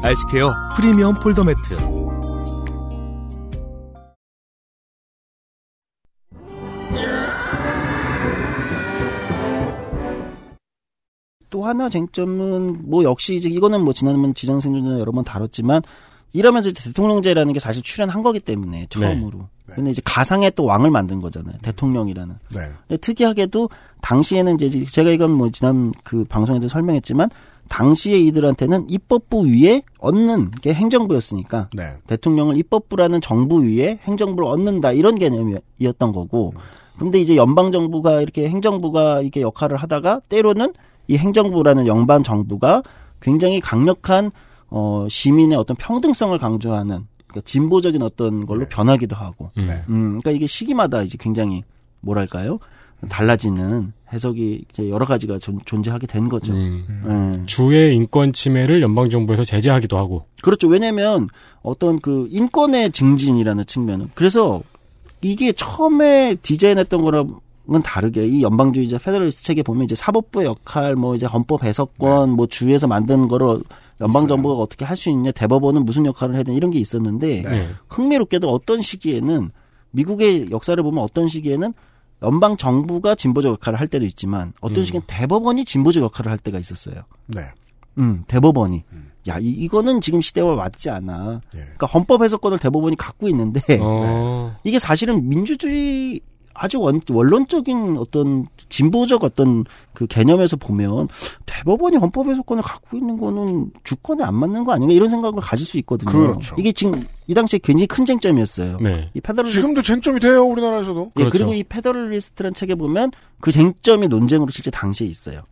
아이스케어 0.00 0.52
프리미엄 0.76 1.18
폴더 1.18 1.42
매트. 1.42 1.76
또 11.50 11.64
하나 11.64 11.88
쟁점은 11.88 12.88
뭐 12.88 13.02
역시 13.02 13.34
이제 13.34 13.48
이거는 13.48 13.80
뭐 13.80 13.92
지난번 13.92 14.34
지정생존에 14.34 15.00
여러 15.00 15.10
번 15.10 15.24
다뤘지만 15.24 15.82
이러면서 16.32 16.70
대통령제라는 16.70 17.52
게 17.52 17.58
사실 17.58 17.82
출연한 17.82 18.22
거기 18.22 18.38
때문에 18.38 18.86
처음으로. 18.90 19.48
네. 19.66 19.74
근데 19.74 19.90
이제 19.90 20.00
가상의 20.04 20.52
또 20.54 20.64
왕을 20.64 20.90
만든 20.90 21.20
거잖아요. 21.20 21.56
대통령이라는. 21.62 22.34
네. 22.54 22.60
근데 22.86 22.96
특이하게도 22.98 23.68
당시에는 24.02 24.60
이제 24.60 24.84
제가 24.84 25.10
이건 25.10 25.32
뭐 25.32 25.50
지난 25.50 25.92
그 26.04 26.24
방송에도 26.24 26.68
설명했지만 26.68 27.30
당시에 27.68 28.18
이들한테는 28.18 28.88
입법부 28.88 29.46
위에 29.46 29.82
얻는 29.98 30.50
게 30.50 30.74
행정부였으니까 30.74 31.70
네. 31.74 31.94
대통령을 32.06 32.56
입법부라는 32.56 33.20
정부 33.20 33.62
위에 33.62 33.98
행정부를 34.02 34.48
얻는다 34.48 34.92
이런 34.92 35.18
개념이었던 35.18 36.12
거고. 36.12 36.54
근데 36.98 37.20
이제 37.20 37.36
연방 37.36 37.70
정부가 37.70 38.20
이렇게 38.20 38.48
행정부가 38.48 39.20
이렇게 39.22 39.40
역할을 39.40 39.76
하다가 39.76 40.20
때로는 40.28 40.72
이 41.06 41.16
행정부라는 41.16 41.86
연방 41.86 42.22
정부가 42.22 42.82
굉장히 43.20 43.60
강력한 43.60 44.32
어 44.70 45.06
시민의 45.08 45.56
어떤 45.56 45.76
평등성을 45.76 46.36
강조하는 46.36 47.06
그러니까 47.28 47.40
진보적인 47.44 48.02
어떤 48.02 48.46
걸로 48.46 48.60
네. 48.60 48.68
변하기도 48.68 49.14
하고. 49.14 49.50
네. 49.56 49.82
음, 49.88 50.18
그러니까 50.18 50.30
이게 50.32 50.46
시기마다 50.46 51.02
이제 51.02 51.16
굉장히 51.18 51.62
뭐랄까요? 52.00 52.58
달라지는 53.08 53.92
해석이 54.12 54.64
이제 54.70 54.88
여러 54.88 55.04
가지가 55.04 55.38
존, 55.38 55.58
존재하게 55.64 56.06
된 56.06 56.28
거죠. 56.28 56.52
음. 56.52 56.84
음. 57.04 57.44
주의 57.46 57.94
인권 57.94 58.32
침해를 58.32 58.80
연방 58.82 59.08
정부에서 59.08 59.44
제재하기도 59.44 59.98
하고. 59.98 60.24
그렇죠. 60.42 60.66
왜냐면 60.68 61.28
어떤 61.62 62.00
그 62.00 62.26
인권의 62.30 62.92
증진이라는 62.92 63.66
측면은 63.66 64.08
그래서 64.14 64.62
이게 65.20 65.52
처음에 65.52 66.36
디자인했던 66.42 67.02
거랑 67.02 67.40
은 67.70 67.82
다르게 67.82 68.26
이 68.26 68.42
연방주의자 68.42 68.96
Federalist 68.96 69.44
책에 69.44 69.62
보면 69.62 69.84
이제 69.84 69.94
사법부의 69.94 70.46
역할, 70.46 70.96
뭐 70.96 71.14
이제 71.14 71.26
헌법 71.26 71.64
해석권, 71.64 72.30
뭐 72.30 72.46
주에서 72.46 72.86
만든 72.86 73.28
거를 73.28 73.60
연방 74.00 74.26
정부가 74.26 74.54
어떻게 74.54 74.86
할 74.86 74.96
수 74.96 75.10
있냐, 75.10 75.32
대법원은 75.32 75.84
무슨 75.84 76.06
역할을 76.06 76.34
해야 76.34 76.44
되냐 76.44 76.56
이런 76.56 76.70
게 76.70 76.78
있었는데 76.78 77.42
네. 77.42 77.68
흥미롭게도 77.88 78.48
어떤 78.48 78.80
시기에는 78.80 79.50
미국의 79.90 80.50
역사를 80.50 80.82
보면 80.82 81.04
어떤 81.04 81.28
시기에는 81.28 81.74
연방 82.22 82.56
정부가 82.56 83.14
진보적 83.14 83.52
역할을 83.52 83.78
할 83.78 83.88
때도 83.88 84.04
있지만 84.06 84.52
어떤 84.60 84.78
음. 84.78 84.84
시기엔 84.84 85.02
대법원이 85.06 85.64
진보적 85.64 86.02
역할을 86.02 86.30
할 86.30 86.38
때가 86.38 86.58
있었어요. 86.58 87.02
네. 87.26 87.50
음, 87.98 88.24
대법원이. 88.28 88.84
야, 89.28 89.38
이, 89.38 89.48
이거는 89.50 90.00
지금 90.00 90.20
시대와 90.20 90.56
맞지 90.56 90.90
않아. 90.90 91.40
예. 91.54 91.58
그러니까 91.58 91.86
헌법 91.86 92.22
해석권을 92.22 92.58
대법원이 92.58 92.96
갖고 92.96 93.28
있는데 93.28 93.60
어. 93.80 94.56
이게 94.64 94.78
사실은 94.78 95.28
민주주의 95.28 96.20
아주 96.60 96.80
원, 96.80 97.00
원론적인 97.08 97.96
어떤 97.98 98.46
진보적 98.68 99.22
어떤 99.24 99.64
그 99.94 100.06
개념에서 100.06 100.56
보면 100.56 101.08
대법원이 101.46 101.96
헌법 101.96 102.26
해석권을 102.28 102.62
갖고 102.62 102.96
있는 102.96 103.18
거는 103.18 103.70
주권에 103.84 104.24
안 104.24 104.34
맞는 104.34 104.64
거 104.64 104.72
아닌가 104.72 104.92
이런 104.92 105.08
생각을 105.08 105.40
가질 105.40 105.66
수 105.66 105.78
있거든요. 105.78 106.10
그렇죠. 106.10 106.56
이게 106.58 106.72
지금 106.72 107.04
이 107.26 107.34
당시에 107.34 107.60
굉장히 107.62 107.86
큰 107.86 108.04
쟁점이었어요. 108.04 108.78
네. 108.80 109.10
이 109.14 109.20
Federal 109.20 109.50
지금도 109.50 109.82
쟁점이 109.82 110.18
돼요 110.20 110.44
우리나라에서도. 110.44 111.12
예, 111.16 111.20
그렇죠. 111.22 111.32
그리고 111.32 111.54
이 111.54 111.62
Federalist라는 111.62 112.54
책에 112.54 112.74
보면 112.74 113.12
그 113.40 113.52
쟁점이 113.52 114.08
논쟁으로 114.08 114.50
실제 114.50 114.70
당시에 114.70 115.06
있어요. 115.06 115.42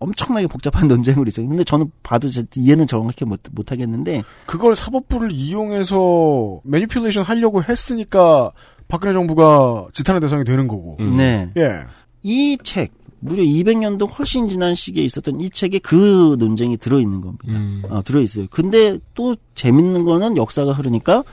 엄청나게 0.00 0.48
복잡한 0.48 0.86
논쟁으로 0.88 1.26
있어요. 1.28 1.48
근데 1.48 1.64
저는 1.64 1.90
봐도 2.02 2.28
제- 2.28 2.44
이해는 2.56 2.86
정확히 2.86 3.24
못, 3.24 3.40
못 3.52 3.70
하겠는데 3.72 4.22
그걸 4.44 4.76
사법부를 4.76 5.32
이용해서 5.32 6.60
manipulation 6.64 7.22
하려고 7.22 7.62
했으니까 7.62 8.50
박근혜 8.88 9.12
정부가 9.12 9.86
지탄의 9.92 10.20
대상이 10.20 10.44
되는 10.44 10.68
거고. 10.68 10.96
음. 11.00 11.16
네. 11.16 11.50
예. 11.56 11.80
이 12.22 12.58
책, 12.62 12.92
무려 13.20 13.42
200년도 13.42 14.18
훨씬 14.18 14.48
지난 14.48 14.74
시기에 14.74 15.04
있었던 15.04 15.40
이 15.40 15.50
책에 15.50 15.78
그 15.78 16.36
논쟁이 16.38 16.76
들어있는 16.76 17.20
겁니다. 17.20 17.44
음. 17.48 17.82
어, 17.88 18.02
들어있어요. 18.02 18.46
근데 18.50 18.98
또 19.14 19.34
재밌는 19.54 20.04
거는 20.04 20.36
역사가 20.36 20.72
흐르니까 20.72 21.24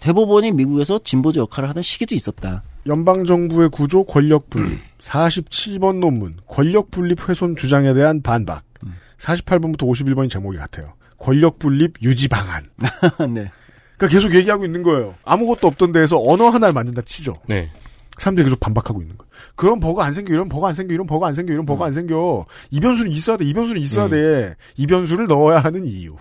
대법원이 0.00 0.52
미국에서 0.52 1.00
진보적 1.02 1.42
역할을 1.42 1.68
하던 1.68 1.82
시기도 1.82 2.14
있었다. 2.14 2.62
연방 2.86 3.26
정부의 3.26 3.68
구조 3.68 4.04
권력 4.04 4.48
분립 4.48 4.80
47번 5.00 5.98
논문 5.98 6.36
권력 6.46 6.90
분립 6.90 7.28
훼손 7.28 7.56
주장에 7.56 7.92
대한 7.94 8.22
반박. 8.22 8.64
48번부터 9.18 9.82
51번이 9.82 10.30
제목이 10.30 10.56
같아요. 10.56 10.94
권력 11.18 11.58
분립 11.58 12.02
유지 12.02 12.28
방안. 12.28 12.64
네. 13.34 13.50
그러니까 14.00 14.08
계속 14.08 14.34
얘기하고 14.34 14.64
있는 14.64 14.82
거예요. 14.82 15.14
아무것도 15.24 15.66
없던 15.66 15.92
데에서 15.92 16.18
언어 16.18 16.48
하나를 16.48 16.72
만든다 16.72 17.02
치죠. 17.02 17.36
네. 17.46 17.70
사람들이 18.18 18.46
계속 18.46 18.58
반박하고 18.58 19.02
있는 19.02 19.16
거예요. 19.18 19.30
그런 19.56 19.78
버거 19.78 20.00
안 20.02 20.14
생겨, 20.14 20.32
이런 20.32 20.48
버거 20.48 20.68
안 20.68 20.74
생겨, 20.74 20.94
이런 20.94 21.06
버거 21.06 21.26
안 21.26 21.34
생겨, 21.34 21.52
이런 21.52 21.66
버거 21.66 21.84
안 21.84 21.92
생겨. 21.92 22.46
이 22.70 22.80
변수는 22.80 23.10
있어야 23.10 23.36
돼, 23.36 23.44
이 23.44 23.52
변수는 23.52 23.80
있어야 23.80 24.06
음. 24.06 24.10
돼. 24.10 24.56
이 24.76 24.86
변수를 24.86 25.26
넣어야 25.26 25.58
하는 25.58 25.84
이유. 25.84 26.16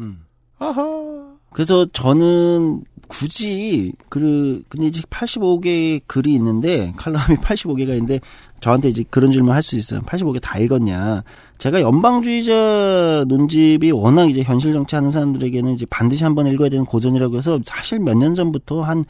음. 0.00 0.24
아하. 0.58 1.36
그래서 1.52 1.86
저는 1.92 2.82
굳이 3.10 3.92
그 4.08 4.62
근데 4.68 4.86
이제 4.86 5.02
85개의 5.10 6.00
글이 6.06 6.32
있는데 6.34 6.92
칼럼이 6.96 7.36
85개가 7.42 7.88
있는데 7.90 8.20
저한테 8.60 8.88
이제 8.90 9.04
그런 9.10 9.32
질문 9.32 9.52
할 9.54 9.62
수 9.62 9.76
있어요. 9.76 10.00
85개 10.02 10.40
다 10.40 10.58
읽었냐? 10.58 11.24
제가 11.58 11.80
연방주의자 11.80 13.24
논집이 13.26 13.90
워낙 13.90 14.30
이제 14.30 14.42
현실 14.42 14.72
정치 14.72 14.94
하는 14.94 15.10
사람들에게는 15.10 15.74
이제 15.74 15.86
반드시 15.90 16.24
한번 16.24 16.46
읽어야 16.46 16.68
되는 16.68 16.84
고전이라고 16.84 17.36
해서 17.36 17.58
사실 17.64 17.98
몇 17.98 18.14
년 18.16 18.34
전부터 18.34 18.82
한 18.82 19.04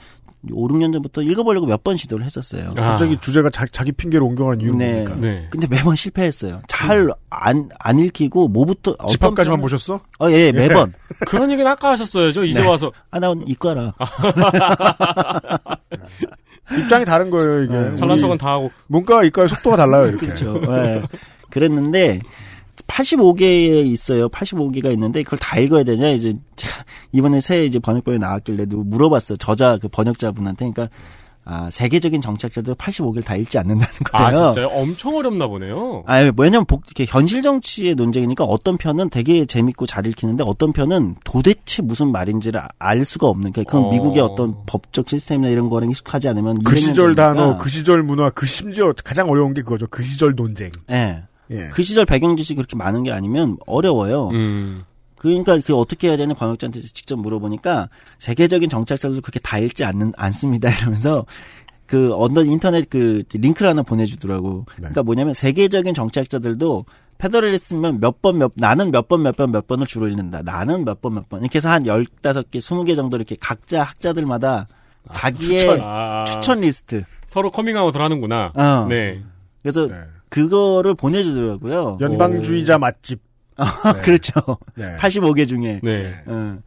5, 0.50 0.68
6년 0.68 0.92
전부터 0.92 1.20
읽어보려고 1.22 1.66
몇 1.66 1.82
번 1.84 1.96
시도를 1.96 2.24
했었어요. 2.24 2.72
아. 2.76 2.82
갑자기 2.82 3.16
주제가 3.18 3.50
자, 3.50 3.66
자기 3.70 3.92
핑계로 3.92 4.24
옮겨가는 4.26 4.60
이유는 4.60 4.78
네. 4.78 4.92
뭡니까? 4.92 5.14
네. 5.20 5.46
근데 5.50 5.66
매번 5.66 5.96
실패했어요. 5.96 6.62
잘 6.68 7.08
안안 7.28 7.98
읽히고 7.98 8.48
뭐부터 8.48 8.96
집합까지만 9.08 9.58
편은- 9.58 9.62
보셨어? 9.62 10.00
어, 10.18 10.30
예, 10.30 10.50
매번. 10.52 10.92
그런 11.26 11.50
얘기는 11.50 11.70
아까 11.70 11.90
하셨어요. 11.90 12.32
저 12.32 12.44
이제 12.44 12.60
네. 12.60 12.66
와서. 12.66 12.90
아, 13.10 13.18
나 13.20 13.34
이과라. 13.46 13.92
입장이 16.78 17.04
다른 17.04 17.30
거예요, 17.30 17.62
이게. 17.64 17.74
네. 17.74 17.94
잘난 17.96 18.16
척은 18.18 18.38
다 18.38 18.52
하고. 18.52 18.70
문과 18.86 19.24
이과의 19.24 19.48
속도가 19.48 19.76
달라요, 19.76 20.06
이렇게. 20.06 20.26
그렇죠. 20.26 20.58
네. 20.60 21.02
그랬는데 21.50 22.20
85개에 22.90 23.86
있어요. 23.86 24.28
85개가 24.28 24.92
있는데 24.92 25.22
그걸 25.22 25.38
다 25.38 25.58
읽어야 25.58 25.84
되냐 25.84 26.08
이제 26.10 26.36
제가 26.56 26.74
이번에 27.12 27.40
새 27.40 27.64
이제 27.64 27.78
번역본에 27.78 28.18
나왔길래 28.18 28.66
누구 28.66 28.84
물어봤어. 28.84 29.36
저자 29.36 29.78
그 29.80 29.88
번역자분한테 29.88 30.70
그러니까 30.70 30.88
아, 31.42 31.68
세계적인 31.70 32.20
정치학자들 32.20 32.74
85개를 32.74 33.24
다 33.24 33.34
읽지 33.34 33.58
않는다는 33.58 33.92
거예요. 34.04 34.26
아, 34.48 34.52
진짜요? 34.52 34.66
엄청 34.68 35.16
어렵나 35.16 35.48
보네요. 35.48 36.04
아, 36.06 36.18
왜냐면 36.36 36.64
복, 36.66 36.82
이렇게 36.86 37.06
현실 37.10 37.40
정치의 37.42 37.94
논쟁이니까 37.96 38.44
어떤 38.44 38.76
편은 38.76 39.08
되게 39.08 39.46
재밌고 39.46 39.86
잘 39.86 40.06
읽히는데 40.06 40.44
어떤 40.46 40.72
편은 40.72 41.16
도대체 41.24 41.82
무슨 41.82 42.12
말인지를 42.12 42.60
아- 42.60 42.68
알 42.78 43.04
수가 43.04 43.26
없는. 43.26 43.52
그러니까 43.52 43.70
그건 43.72 43.86
어. 43.86 43.90
미국의 43.90 44.22
어떤 44.22 44.54
법적 44.66 45.08
시스템이나 45.08 45.48
이런 45.50 45.70
거랑 45.70 45.90
익숙하지 45.90 46.28
않으면 46.28 46.58
그 46.62 46.74
200년 46.74 46.78
시절 46.78 47.16
전이니까. 47.16 47.34
단어, 47.34 47.58
그 47.58 47.68
시절 47.70 48.02
문화, 48.02 48.30
그 48.30 48.46
심지어 48.46 48.92
가장 49.02 49.28
어려운 49.30 49.54
게 49.54 49.62
그거죠. 49.62 49.86
그 49.90 50.04
시절 50.04 50.34
논쟁. 50.36 50.70
예. 50.90 51.22
예. 51.50 51.68
그 51.72 51.82
시절 51.82 52.04
배경 52.06 52.36
지식이 52.36 52.56
그렇게 52.56 52.76
많은 52.76 53.02
게 53.02 53.10
아니면 53.12 53.56
어려워요. 53.66 54.28
음. 54.28 54.84
그러니까 55.16 55.58
그 55.64 55.74
어떻게 55.76 56.08
해야 56.08 56.16
되는 56.16 56.34
광역자한테 56.34 56.80
직접 56.80 57.16
물어보니까 57.18 57.90
세계적인 58.20 58.70
정착자들 58.70 59.20
그렇게 59.20 59.38
다 59.40 59.58
읽지 59.58 59.84
않는 59.84 60.14
않습니다 60.16 60.70
이러면서 60.74 61.26
그 61.86 62.14
언더 62.14 62.44
인터넷 62.44 62.88
그 62.88 63.24
링크를 63.32 63.70
하나 63.70 63.82
보내주더라고. 63.82 64.64
네. 64.68 64.74
그러니까 64.76 65.02
뭐냐면 65.02 65.34
세계적인 65.34 65.92
정착자들도 65.92 66.86
페더럴리스트면 67.18 68.00
몇 68.00 68.22
번 68.22 68.38
몇 68.38 68.52
나는 68.56 68.90
몇 68.92 69.08
번 69.08 69.20
몇 69.22 69.36
번 69.36 69.50
몇 69.50 69.66
번을 69.66 69.86
주로 69.86 70.08
읽는다. 70.08 70.40
나는 70.42 70.84
몇 70.86 71.00
번 71.02 71.12
몇 71.14 71.28
번 71.28 71.40
이렇게 71.42 71.56
해서 71.58 71.68
한 71.68 71.82
15개, 71.82 72.44
20개 72.60 72.96
정도 72.96 73.16
이렇게 73.18 73.36
각자 73.38 73.82
학자들마다 73.82 74.68
자기의 75.12 75.60
추천. 75.60 76.24
추천, 76.26 76.58
아. 76.58 76.60
리스트. 76.60 77.04
서로 77.26 77.50
커밍아웃을 77.50 78.00
하는구나. 78.00 78.52
어. 78.54 78.86
네. 78.88 79.22
그래서 79.62 79.86
그거를 80.30 80.94
보내주더라고요. 80.94 81.98
연방주의자 82.00 82.78
맛집. 82.78 83.20
네. 83.58 84.00
그렇죠. 84.02 84.32
네. 84.74 84.96
85개 84.96 85.46
중에. 85.46 85.80
네. 85.82 86.14
어. 86.26 86.58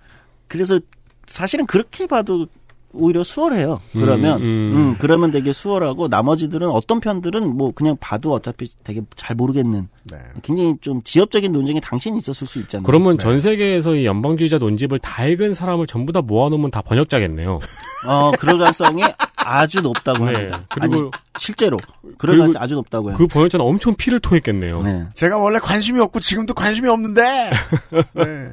그래서 0.48 0.80
사실은 1.26 1.66
그렇게 1.66 2.06
봐도 2.06 2.46
오히려 2.94 3.24
수월해요. 3.24 3.82
그러면 3.92 4.38
음, 4.38 4.44
음, 4.44 4.76
음. 4.78 4.96
그러면 5.00 5.32
되게 5.32 5.52
수월하고 5.52 6.08
나머지들은 6.08 6.70
어떤 6.70 7.00
편들은 7.00 7.58
뭐 7.58 7.72
그냥 7.74 7.98
봐도 8.00 8.34
어차피 8.34 8.70
되게 8.84 9.02
잘 9.16 9.36
모르겠는 9.36 9.90
네. 10.04 10.18
굉장히 10.44 10.76
좀 10.80 11.02
지엽적인 11.04 11.52
논쟁이 11.52 11.82
당신이 11.82 12.18
있었을 12.18 12.46
수 12.46 12.60
있잖아요. 12.60 12.86
그러면 12.86 13.18
네. 13.18 13.24
전 13.24 13.40
세계에서 13.40 13.96
이 13.96 14.06
연방주의자 14.06 14.60
논집을 14.60 15.00
다 15.00 15.26
읽은 15.26 15.54
사람을 15.54 15.88
전부 15.88 16.12
다 16.14 16.22
모아놓으면 16.22 16.72
다 16.72 16.82
번역자겠네요. 16.82 17.60
어 18.08 18.32
그럴 18.40 18.58
가능성이 18.60 19.04
아주 19.36 19.82
높다고 19.82 20.26
네. 20.26 20.34
합니다. 20.34 20.66
그리고 20.70 20.96
아니 20.96 21.12
실제로 21.38 21.78
그럴 21.78 22.18
그리고 22.18 22.38
가능성이 22.44 22.64
아주 22.64 22.76
높다고 22.76 23.12
요. 23.12 23.14
그 23.16 23.28
번역자는 23.28 23.66
엄청 23.66 23.96
피를 23.96 24.20
토했겠네요. 24.20 24.82
네. 24.84 25.06
제가 25.16 25.38
원래 25.38 25.60
관심이 25.60 26.00
없고 26.00 26.20
지금도 26.20 26.54
관심이 26.54 26.88
없는데 26.88 27.24
네. 28.14 28.52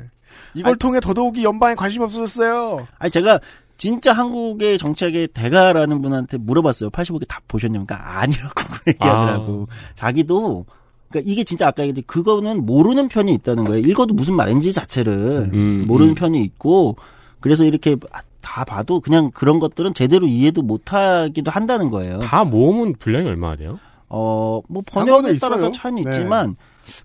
이걸 0.54 0.76
통해 0.76 0.98
더더욱이 1.00 1.44
연방에 1.44 1.74
관심이 1.74 2.02
없어졌어요. 2.04 2.86
아니 2.98 3.10
제가 3.10 3.38
진짜 3.80 4.12
한국의 4.12 4.76
정책의 4.76 5.28
대가라는 5.28 6.02
분한테 6.02 6.36
물어봤어요. 6.36 6.90
85개 6.90 7.26
다 7.26 7.40
보셨냐니까 7.48 8.20
아니라고 8.20 8.52
얘기하더라고. 8.86 9.68
자기도 9.94 10.66
그러니까 11.08 11.32
이게 11.32 11.44
진짜 11.44 11.66
아까 11.66 11.82
얘기했듯이 11.84 12.06
그거는 12.06 12.66
모르는 12.66 13.08
편이 13.08 13.32
있다는 13.32 13.64
거예요. 13.64 13.80
읽어도 13.88 14.12
무슨 14.12 14.36
말인지 14.36 14.74
자체를 14.74 15.50
음, 15.54 15.86
모르는 15.88 16.12
음. 16.12 16.14
편이 16.14 16.42
있고 16.42 16.96
그래서 17.40 17.64
이렇게 17.64 17.96
다 18.42 18.64
봐도 18.66 19.00
그냥 19.00 19.30
그런 19.30 19.58
것들은 19.60 19.94
제대로 19.94 20.26
이해도 20.26 20.60
못하기도 20.60 21.50
한다는 21.50 21.88
거예요. 21.90 22.18
다 22.18 22.44
모으면 22.44 22.96
분량이 22.98 23.26
얼마나 23.26 23.56
돼요? 23.56 23.78
어, 24.10 24.60
뭐한 24.68 25.06
번역에 25.06 25.38
따라서. 25.40 25.70
차이는 25.70 26.02
네. 26.02 26.10
있지만 26.10 26.54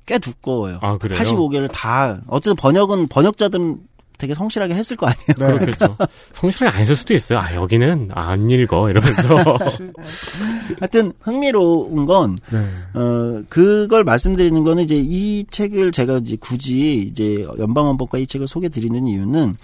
꽤 0.05 0.19
두꺼워요. 0.19 0.79
아, 0.81 0.97
그래요? 0.97 1.17
85개를 1.19 1.69
다 1.71 2.19
어쨌든 2.27 2.57
번역은 2.57 3.07
번역자들은 3.07 3.79
되게 4.17 4.33
성실하게 4.33 4.73
했을 4.73 4.97
거 4.97 5.07
아니에요. 5.07 5.25
네. 5.37 5.65
그렇겠죠. 5.65 5.97
성실하게 6.33 6.75
안 6.75 6.81
했을 6.81 6.95
수도 6.95 7.13
있어요. 7.13 7.39
아, 7.39 7.53
여기는 7.55 8.09
안 8.13 8.49
읽어. 8.49 8.89
이러면서. 8.89 9.57
하여튼 10.79 11.13
흥미로운 11.21 12.05
건 12.05 12.37
네. 12.51 12.59
어, 12.93 13.43
그걸 13.49 14.03
말씀드리는 14.03 14.63
거는 14.63 14.83
이제 14.83 14.95
이 14.95 15.45
책을 15.49 15.91
제가 15.91 16.17
이제 16.17 16.37
굳이 16.39 17.01
이제 17.01 17.45
연방헌법과 17.57 18.17
이 18.17 18.27
책을 18.27 18.47
소개 18.47 18.69
드리는 18.69 19.07
이유는 19.07 19.55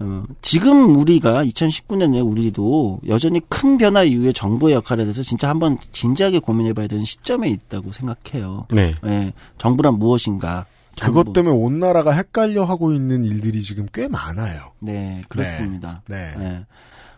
어, 0.00 0.24
지금 0.40 0.96
우리가 0.96 1.44
2019년에 1.44 2.26
우리도 2.26 3.00
여전히 3.08 3.40
큰 3.48 3.76
변화 3.76 4.02
이후에 4.02 4.32
정부의 4.32 4.74
역할에 4.74 5.04
대해서 5.04 5.22
진짜 5.22 5.48
한번 5.48 5.76
진지하게 5.92 6.38
고민해 6.38 6.72
봐야 6.72 6.86
되는 6.86 7.04
시점에 7.04 7.50
있다고 7.50 7.92
생각해요. 7.92 8.66
네. 8.70 8.94
예, 9.06 9.32
정부란 9.58 9.98
무엇인가. 9.98 10.64
그것. 11.00 11.32
때문에 11.32 11.54
온 11.54 11.78
나라가 11.78 12.12
헷갈려 12.12 12.64
하고 12.64 12.92
있는 12.92 13.24
일들이 13.24 13.62
지금 13.62 13.86
꽤 13.92 14.08
많아요. 14.08 14.72
네, 14.80 15.22
그렇습니다. 15.28 16.02
네. 16.08 16.34
예. 16.38 16.66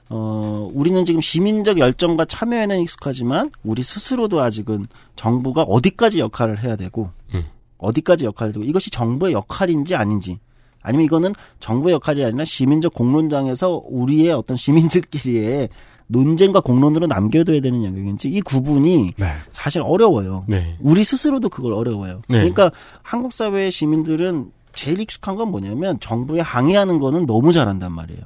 어, 0.08 0.70
우리는 0.74 1.04
지금 1.04 1.20
시민적 1.20 1.78
열정과 1.78 2.26
참여에는 2.26 2.80
익숙하지만 2.80 3.50
우리 3.64 3.82
스스로도 3.82 4.42
아직은 4.42 4.86
정부가 5.16 5.62
어디까지 5.62 6.20
역할을 6.20 6.62
해야 6.62 6.76
되고 6.76 7.10
음. 7.34 7.44
어디까지 7.78 8.26
역할을 8.26 8.52
되고 8.52 8.64
이것이 8.64 8.90
정부의 8.90 9.32
역할인지 9.32 9.94
아닌지 9.94 10.38
아니면 10.82 11.06
이거는 11.06 11.34
정부의 11.60 11.94
역할이 11.94 12.24
아니라 12.24 12.44
시민적 12.44 12.92
공론장에서 12.92 13.82
우리의 13.88 14.32
어떤 14.32 14.56
시민들끼리의 14.56 15.70
논쟁과 16.12 16.60
공론으로 16.60 17.06
남겨둬야 17.06 17.60
되는 17.60 17.84
영역인지 17.84 18.28
이 18.28 18.40
구분이 18.42 19.14
네. 19.16 19.26
사실 19.50 19.82
어려워요. 19.82 20.44
네. 20.46 20.76
우리 20.80 21.04
스스로도 21.04 21.48
그걸 21.48 21.72
어려워요. 21.72 22.20
네. 22.28 22.38
그러니까 22.38 22.70
한국 23.02 23.32
사회의 23.32 23.72
시민들은 23.72 24.52
제일 24.74 25.00
익숙한 25.00 25.36
건 25.36 25.50
뭐냐면 25.50 25.98
정부에 26.00 26.40
항의하는 26.40 26.98
거는 26.98 27.26
너무 27.26 27.52
잘한단 27.52 27.92
말이에요. 27.92 28.20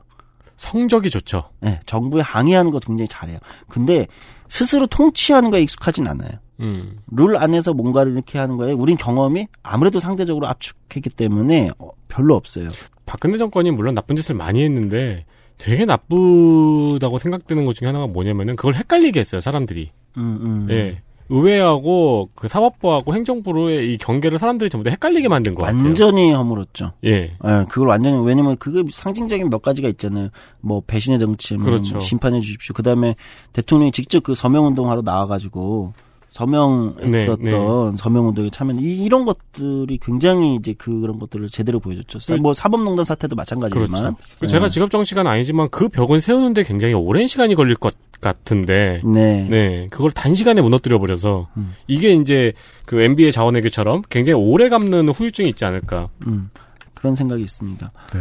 성적이 0.57 1.11
좋죠. 1.11 1.51
네, 1.61 1.81
정부에 1.87 2.23
항의하는 2.23 2.71
거 2.71 2.79
굉장히 2.79 3.09
잘해요. 3.09 3.39
근데 3.69 4.07
스스로 4.49 4.87
통치하는 4.87 5.51
거에 5.51 5.63
익숙하진 5.63 6.07
않아요. 6.09 6.31
음. 6.61 6.99
룰 7.09 7.37
안에서 7.37 7.75
뭔가를 7.75 8.13
이렇게 8.13 8.39
하는 8.39 8.57
거에 8.57 8.73
우린 8.73 8.97
경험이 8.97 9.49
아무래도 9.63 10.01
상대적으로 10.01 10.47
압축했기 10.49 11.11
때문에 11.11 11.71
어, 11.79 11.91
별로 12.09 12.35
없어요. 12.35 12.69
박근혜 13.05 13.37
정권이 13.37 13.71
물론 13.71 13.95
나쁜 13.95 14.17
짓을 14.17 14.35
많이 14.35 14.65
했는데 14.65 15.27
되게 15.59 15.85
나쁘다고 15.85 17.19
생각되는 17.19 17.65
것 17.65 17.75
중에 17.75 17.87
하나가 17.87 18.07
뭐냐면은 18.07 18.57
그걸 18.57 18.75
헷갈리게 18.75 19.21
했어요, 19.21 19.41
사람들이. 19.41 19.91
음, 20.17 20.39
음. 20.41 20.67
예. 20.71 21.01
의회하고 21.29 22.31
그 22.35 22.47
사법부하고 22.47 23.15
행정부로의 23.15 23.93
이 23.93 23.99
경계를 23.99 24.39
사람들이 24.39 24.71
전부 24.71 24.85
다 24.85 24.91
헷갈리게 24.91 25.29
만든 25.29 25.55
것 25.55 25.65
같아요. 25.65 25.83
완전히 25.83 26.33
허물었죠. 26.33 26.93
예. 27.05 27.11
예, 27.11 27.65
그걸 27.69 27.89
완전히 27.89 28.25
왜냐면 28.25 28.57
그게 28.59 28.89
상징적인 28.89 29.51
몇 29.51 29.61
가지가 29.61 29.89
있잖아요. 29.89 30.29
뭐 30.61 30.83
배신의 30.87 31.19
정치, 31.19 31.55
뭐 31.57 31.65
그렇죠. 31.65 31.99
심판해 31.99 32.41
주십시오. 32.41 32.75
그다음에 32.75 33.17
대통령이 33.53 33.91
직접 33.91 34.23
그 34.23 34.35
서명 34.35 34.67
운동하러 34.67 35.03
나와가지고 35.03 35.95
서명했었던 36.29 37.39
네, 37.45 37.51
네. 37.51 37.97
서명 37.97 38.29
운동에 38.29 38.51
참여 38.51 38.75
이, 38.81 39.05
이런 39.05 39.25
것들이 39.25 39.99
굉장히 40.03 40.57
이제 40.57 40.75
그런 40.77 41.19
것들을 41.19 41.49
제대로 41.51 41.81
보여줬죠. 41.81 42.19
그- 42.27 42.33
뭐 42.41 42.53
사법농단 42.53 43.05
사태도 43.05 43.35
마찬가지지만. 43.37 43.89
그렇죠. 43.89 44.17
그 44.39 44.45
예. 44.45 44.47
제가 44.47 44.69
직업 44.69 44.91
정치가는 44.91 45.31
아니지만 45.31 45.69
그 45.71 45.89
벽은 45.89 46.21
세우는데 46.21 46.63
굉장히 46.65 46.95
오랜 46.95 47.27
시간이 47.27 47.55
걸릴 47.55 47.77
것 47.77 47.95
같은데. 48.21 49.01
네. 49.05 49.47
네. 49.49 49.87
그걸 49.91 50.11
단시간에 50.11 50.61
무너뜨려 50.61 50.99
버려서 50.99 51.49
음. 51.57 51.73
이게 51.87 52.13
이제 52.13 52.53
그 52.85 53.01
MB의 53.01 53.33
자원외교처럼 53.33 54.03
굉장히 54.11 54.41
오래 54.43 54.69
감는 54.69 55.09
후유증이 55.11 55.49
있지 55.51 55.65
않을까. 55.65 56.09
음, 56.27 56.51
그런 56.95 57.15
생각이 57.15 57.43
있습니다. 57.43 57.93
네. 58.13 58.21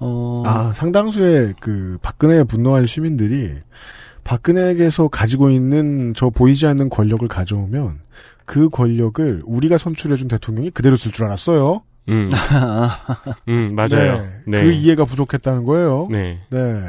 어, 0.00 0.42
아, 0.44 0.72
상당수의 0.74 1.54
그 1.60 1.96
박근혜에 2.02 2.44
분노한 2.44 2.86
시민들이 2.86 3.52
박근혜에게서 4.24 5.08
가지고 5.08 5.50
있는 5.50 6.14
저 6.14 6.30
보이지 6.30 6.66
않는 6.66 6.88
권력을 6.90 7.26
가져오면 7.26 8.00
그 8.44 8.68
권력을 8.68 9.42
우리가 9.44 9.78
선출해준 9.78 10.28
대통령이 10.28 10.70
그대로 10.70 10.96
쓸 10.96 11.12
줄 11.12 11.24
알았어요. 11.24 11.82
음. 12.08 12.28
음, 13.48 13.74
맞아요. 13.74 14.16
네. 14.16 14.30
네. 14.46 14.62
그 14.64 14.72
이해가 14.72 15.04
부족했다는 15.04 15.64
거예요. 15.64 16.08
네. 16.10 16.40
네. 16.50 16.82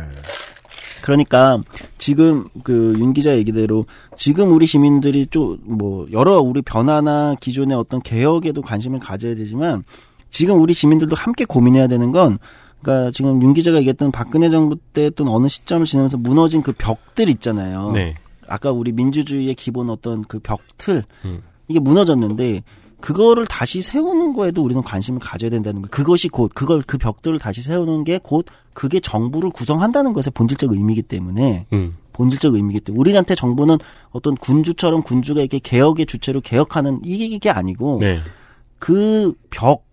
그러니까 1.02 1.58
지금 1.98 2.48
그 2.64 2.96
윤 2.98 3.12
기자 3.14 3.36
얘기대로 3.38 3.86
지금 4.16 4.54
우리 4.54 4.66
시민들이 4.66 5.26
좀 5.28 5.60
뭐 5.66 6.08
여러 6.12 6.40
우리 6.40 6.62
변화나 6.62 7.36
기존의 7.40 7.78
어떤 7.78 8.02
개혁에도 8.02 8.62
관심을 8.62 9.00
가져야 9.00 9.36
되지만 9.36 9.84
지금 10.30 10.62
우리 10.62 10.74
시민들도 10.74 11.16
함께 11.16 11.46
고민해야 11.46 11.88
되는 11.88 12.12
건 12.12 12.40
그러니까 12.84 13.12
지금 13.12 13.42
윤 13.42 13.54
기자가 13.54 13.78
얘기했던 13.78 14.12
박근혜 14.12 14.50
정부 14.50 14.76
때또 14.94 15.26
어느 15.34 15.48
시점을 15.48 15.86
지나면서 15.86 16.18
무너진 16.18 16.62
그 16.62 16.74
벽들 16.74 17.30
있잖아요. 17.30 17.92
네. 17.92 18.16
아까 18.48 18.72
우리 18.72 18.92
민주주의의 18.92 19.56
기본 19.56 19.90
어떤 19.90 20.24
그 20.24 20.40
벽틀 20.40 21.04
음. 21.24 21.42
이게 21.68 21.80
무너졌는데 21.80 22.62
그거를 23.00 23.46
다시 23.46 23.82
세우는 23.82 24.34
거에도 24.34 24.64
우리는 24.64 24.82
관심을 24.82 25.20
가져야 25.20 25.50
된다는 25.50 25.82
거. 25.82 25.88
그것이 25.90 26.30
곧 26.30 26.52
그걸 26.54 26.82
그 26.86 26.98
벽들을 26.98 27.40
다시 27.40 27.62
세우는 27.62 28.04
게 28.04 28.20
곧 28.22 28.46
그게 28.74 29.00
정부를 29.00 29.50
구성한다는 29.50 30.14
것의 30.14 30.26
본질적 30.34 30.72
의미이기 30.72 31.04
때문에 31.04 31.66
음. 31.74 31.96
본질적 32.12 32.54
의미이기 32.56 32.82
때문에 32.82 33.00
우리한테 33.00 33.36
정부는 33.36 33.78
어떤 34.12 34.36
군주처럼 34.36 35.04
군주가 35.04 35.42
이렇게 35.42 35.60
개혁의 35.60 36.06
주체로 36.06 36.42
개혁하는 36.42 37.00
이게 37.04 37.50
아니고 37.50 38.00
네. 38.02 38.20
그 38.78 39.34
벽, 39.50 39.86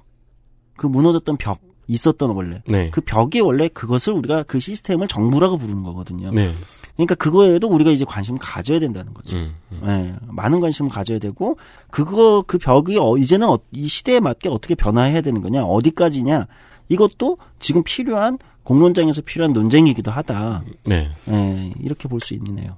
그 0.77 0.87
무너졌던 0.87 1.37
벽 1.37 1.70
있었던 1.91 2.31
원래 2.31 2.63
네. 2.67 2.91
그 2.91 3.01
벽이 3.01 3.41
원래 3.41 3.69
그것을 3.69 4.13
우리가 4.13 4.45
그 4.45 4.61
시스템을 4.61 5.09
정부라고 5.09 5.59
부르는 5.59 5.83
거거든요. 5.83 6.29
네. 6.33 6.53
그러니까 6.95 7.15
그거에도 7.17 7.69
우리가 7.69 7.91
이제 7.91 8.05
관심을 8.05 8.39
가져야 8.41 8.79
된다는 8.79 9.13
거죠. 9.13 9.37
음. 9.37 9.55
음. 9.73 9.81
예, 9.87 10.27
많은 10.29 10.61
관심을 10.61 10.91
가져야 10.91 11.19
되고 11.19 11.57
그거 11.91 12.45
그 12.47 12.59
벽이 12.59 12.97
어, 12.99 13.17
이제는 13.17 13.49
어, 13.49 13.59
이 13.73 13.89
시대에 13.89 14.21
맞게 14.21 14.49
어떻게 14.49 14.75
변화해야 14.75 15.21
되는 15.21 15.41
거냐 15.41 15.65
어디까지냐 15.65 16.47
이것도 16.89 17.39
지금 17.59 17.83
필요한 17.85 18.39
공론장에서 18.63 19.23
필요한 19.23 19.53
논쟁이기도 19.53 20.11
하다. 20.11 20.63
네. 20.85 21.11
예, 21.29 21.73
이렇게 21.81 22.09
볼 22.09 22.21
수 22.21 22.35
있네요. 22.35 22.77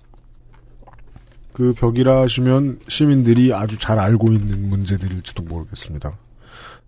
그 1.52 1.74
벽이라 1.74 2.22
하시면 2.22 2.80
시민들이 2.88 3.52
아주 3.52 3.78
잘 3.78 3.98
알고 3.98 4.32
있는 4.32 4.70
문제들일지도 4.70 5.42
모르겠습니다. 5.42 6.16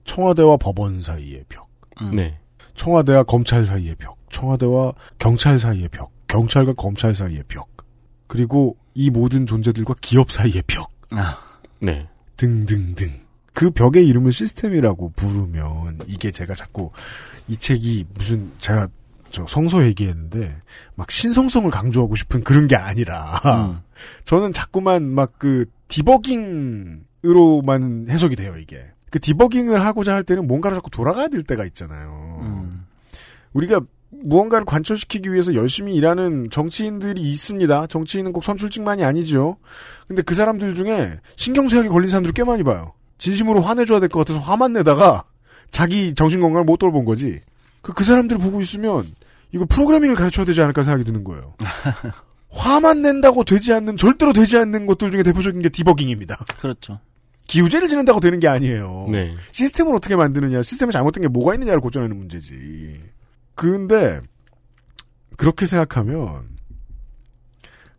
청와대와 0.04 0.56
법원 0.56 1.00
사이의 1.02 1.44
벽. 1.50 1.63
네. 2.12 2.38
청와대와 2.74 3.22
검찰 3.24 3.64
사이의 3.64 3.96
벽, 3.96 4.16
청와대와 4.30 4.92
경찰 5.18 5.58
사이의 5.58 5.88
벽, 5.88 6.10
경찰과 6.26 6.74
검찰 6.74 7.14
사이의 7.14 7.44
벽, 7.48 7.68
그리고 8.26 8.76
이 8.94 9.10
모든 9.10 9.46
존재들과 9.46 9.94
기업 10.00 10.32
사이의 10.32 10.62
벽. 10.66 10.90
네. 11.80 12.08
등등등. 12.36 13.12
그 13.52 13.70
벽의 13.70 14.06
이름을 14.08 14.32
시스템이라고 14.32 15.12
부르면 15.14 16.00
이게 16.08 16.32
제가 16.32 16.56
자꾸 16.56 16.90
이 17.46 17.56
책이 17.56 18.06
무슨 18.12 18.50
제가 18.58 18.88
저 19.30 19.46
성서 19.48 19.84
얘기했는데 19.84 20.56
막 20.96 21.10
신성성을 21.10 21.70
강조하고 21.70 22.16
싶은 22.16 22.42
그런 22.42 22.66
게 22.66 22.74
아니라 22.76 23.40
음. 23.44 23.80
저는 24.24 24.50
자꾸만 24.52 25.04
막 25.04 25.34
그 25.38 25.66
디버깅으로만 25.88 28.06
해석이 28.08 28.36
돼요 28.36 28.56
이게 28.56 28.86
그 29.14 29.20
디버깅을 29.20 29.86
하고자 29.86 30.12
할 30.12 30.24
때는 30.24 30.48
뭔가를 30.48 30.76
자꾸 30.76 30.90
돌아가야 30.90 31.28
될 31.28 31.44
때가 31.44 31.64
있잖아요 31.66 32.40
음. 32.42 32.84
우리가 33.52 33.80
무언가를 34.10 34.64
관철시키기 34.64 35.32
위해서 35.32 35.54
열심히 35.54 35.94
일하는 35.94 36.50
정치인들이 36.50 37.20
있습니다 37.20 37.86
정치인은 37.86 38.32
꼭 38.32 38.42
선출직만이 38.42 39.04
아니죠 39.04 39.58
근데 40.08 40.22
그 40.22 40.34
사람들 40.34 40.74
중에 40.74 41.20
신경쇠약이 41.36 41.90
걸린 41.90 42.10
사람들을 42.10 42.34
꽤 42.34 42.42
많이 42.42 42.64
봐요 42.64 42.92
진심으로 43.18 43.60
화내줘야 43.60 44.00
될 44.00 44.08
것 44.08 44.18
같아서 44.18 44.40
화만 44.40 44.72
내다가 44.72 45.22
자기 45.70 46.12
정신건강을 46.16 46.64
못 46.64 46.78
돌본 46.78 47.04
거지 47.04 47.40
그, 47.82 47.92
그 47.92 48.02
사람들을 48.02 48.42
보고 48.42 48.60
있으면 48.60 49.06
이거 49.52 49.64
프로그래밍을 49.64 50.16
가르쳐야 50.16 50.44
되지 50.44 50.60
않을까 50.60 50.82
생각이 50.82 51.04
드는 51.04 51.22
거예요. 51.22 51.54
화만 52.50 53.02
낸다고 53.02 53.44
되지 53.44 53.72
않는 53.72 53.96
절대로 53.96 54.32
되지 54.32 54.56
않는 54.56 54.86
것들 54.86 55.12
중에 55.12 55.22
대표적인 55.22 55.62
게 55.62 55.68
디버깅입니다. 55.68 56.44
그렇죠. 56.60 56.98
기우제를 57.46 57.88
지낸다고 57.88 58.20
되는 58.20 58.40
게 58.40 58.48
아니에요. 58.48 59.08
네. 59.10 59.34
시스템을 59.52 59.94
어떻게 59.94 60.16
만드느냐, 60.16 60.62
시스템에 60.62 60.92
잘못된 60.92 61.22
게 61.22 61.28
뭐가 61.28 61.54
있느냐를 61.54 61.80
고쳐내는 61.80 62.16
문제지. 62.16 63.00
근데 63.54 64.20
그렇게 65.36 65.66
생각하면 65.66 66.54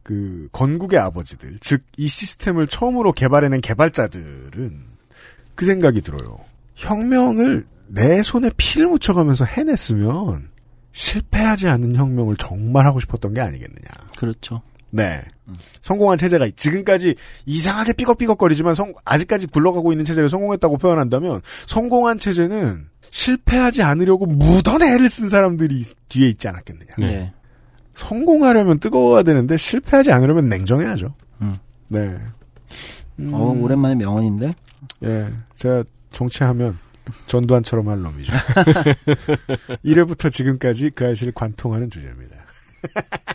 그 0.04 0.48
건국의 0.52 1.00
아버지들, 1.00 1.58
즉 1.60 1.84
이 1.98 2.08
시스템을 2.08 2.68
처음으로 2.68 3.14
개발해낸 3.14 3.62
개발자들은 3.62 4.82
그 5.56 5.66
생각이 5.66 6.02
들어요. 6.02 6.40
혁명을 6.76 7.66
내 7.88 8.22
손에 8.22 8.52
피를 8.58 8.88
묻혀가면서 8.88 9.46
해냈으면 9.46 10.50
실패하지 10.92 11.68
않는 11.68 11.96
혁명을 11.96 12.36
정말 12.38 12.86
하고 12.86 13.00
싶었던 13.00 13.34
게 13.34 13.42
아니겠느냐. 13.42 13.88
그렇죠. 14.18 14.62
네. 14.96 15.22
성공한 15.82 16.18
체제가 16.18 16.48
지금까지 16.56 17.16
이상하게 17.46 17.94
삐걱삐걱거리지만 17.94 18.76
성, 18.76 18.94
아직까지 19.04 19.48
굴러가고 19.48 19.92
있는 19.92 20.06
체제를 20.06 20.30
성공했다고 20.30 20.78
표현한다면 20.78 21.42
성공한 21.68 22.18
체제는 22.18 22.88
실패하지 23.12 23.84
않으려고 23.84 24.26
무던 24.26 24.82
애를 24.82 25.10
쓴 25.10 25.30
사람들이 25.30 25.84
뒤에 26.10 26.30
있지 26.30 26.48
않았겠느냐. 26.48 26.96
네. 26.98 27.34
성공하려면 27.96 28.80
뜨거워야 28.80 29.24
되는데 29.24 29.58
실패하지 29.58 30.12
않으려면 30.12 30.50
냉정해야죠. 30.50 31.14
음. 31.42 31.56
네. 31.90 32.18
음, 33.20 33.34
어, 33.34 33.54
오랜만에 33.58 33.96
명언인데? 33.96 34.56
예. 35.04 35.32
제가 35.54 35.84
정치하면 36.12 36.74
전두환처럼 37.28 37.88
할 37.88 38.02
놈이죠. 38.02 38.34
1회부터 39.86 40.32
지금까지 40.32 40.92
그 40.96 41.06
아이씨를 41.06 41.34
관통하는 41.34 41.90
주제입니다. 41.90 42.36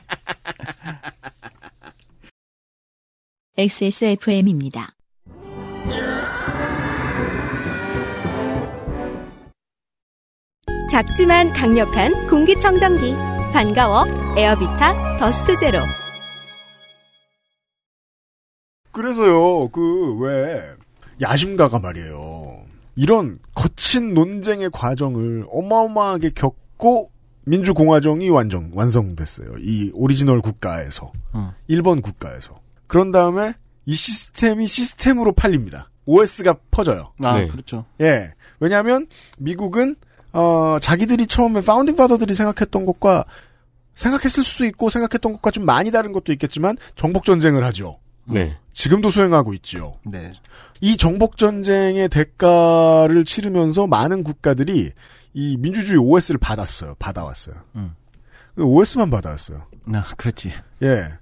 XSFM입니다. 3.60 4.94
작지만 10.90 11.52
강력한 11.52 12.26
공기청정기 12.28 13.12
반가워 13.52 14.06
에어비타 14.38 15.18
더스트 15.18 15.58
제로 15.60 15.80
그래서요, 18.92 19.68
그, 19.68 20.18
왜, 20.20 20.62
야심가가 21.20 21.80
말이에요. 21.80 22.64
이런 22.96 23.38
거친 23.54 24.14
논쟁의 24.14 24.70
과정을 24.72 25.44
어마어마하게 25.50 26.30
겪고 26.30 27.10
민주공화정이 27.44 28.30
완성, 28.30 28.70
완성됐어요. 28.72 29.58
이 29.58 29.90
오리지널 29.92 30.40
국가에서. 30.40 31.12
어. 31.34 31.52
일번 31.68 32.00
국가에서. 32.00 32.58
그런 32.90 33.12
다음에 33.12 33.54
이 33.86 33.94
시스템이 33.94 34.66
시스템으로 34.66 35.30
팔립니다. 35.30 35.90
OS가 36.06 36.56
퍼져요. 36.72 37.12
아, 37.22 37.38
네. 37.38 37.46
그렇죠. 37.46 37.84
예. 38.00 38.34
왜냐하면 38.58 39.06
미국은 39.38 39.94
어 40.32 40.76
자기들이 40.80 41.28
처음에 41.28 41.60
founding 41.60 41.94
father들이 41.94 42.34
생각했던 42.34 42.86
것과 42.86 43.26
생각했을 43.94 44.42
수도 44.42 44.64
있고 44.64 44.90
생각했던 44.90 45.34
것과 45.34 45.52
좀 45.52 45.66
많이 45.66 45.92
다른 45.92 46.10
것도 46.10 46.32
있겠지만 46.32 46.76
정복 46.96 47.24
전쟁을 47.26 47.62
하죠. 47.66 48.00
네. 48.24 48.56
지금도 48.72 49.10
수행하고 49.10 49.54
있지요. 49.54 49.98
네. 50.04 50.32
이 50.80 50.96
정복 50.96 51.36
전쟁의 51.36 52.08
대가를 52.08 53.24
치르면서 53.24 53.86
많은 53.86 54.24
국가들이 54.24 54.90
이 55.34 55.56
민주주의 55.60 55.96
OS를 55.96 56.38
받았어요. 56.38 56.96
받아왔어요. 56.98 57.54
음. 57.76 57.94
OS만 58.56 59.10
받아왔어요. 59.10 59.64
아, 59.92 60.04
그렇지. 60.16 60.50
예. 60.82 61.19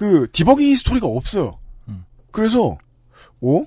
그 0.00 0.26
디버깅 0.32 0.66
히스토리가 0.66 1.06
없어요. 1.06 1.58
음. 1.88 2.06
그래서 2.30 2.78
어? 3.42 3.66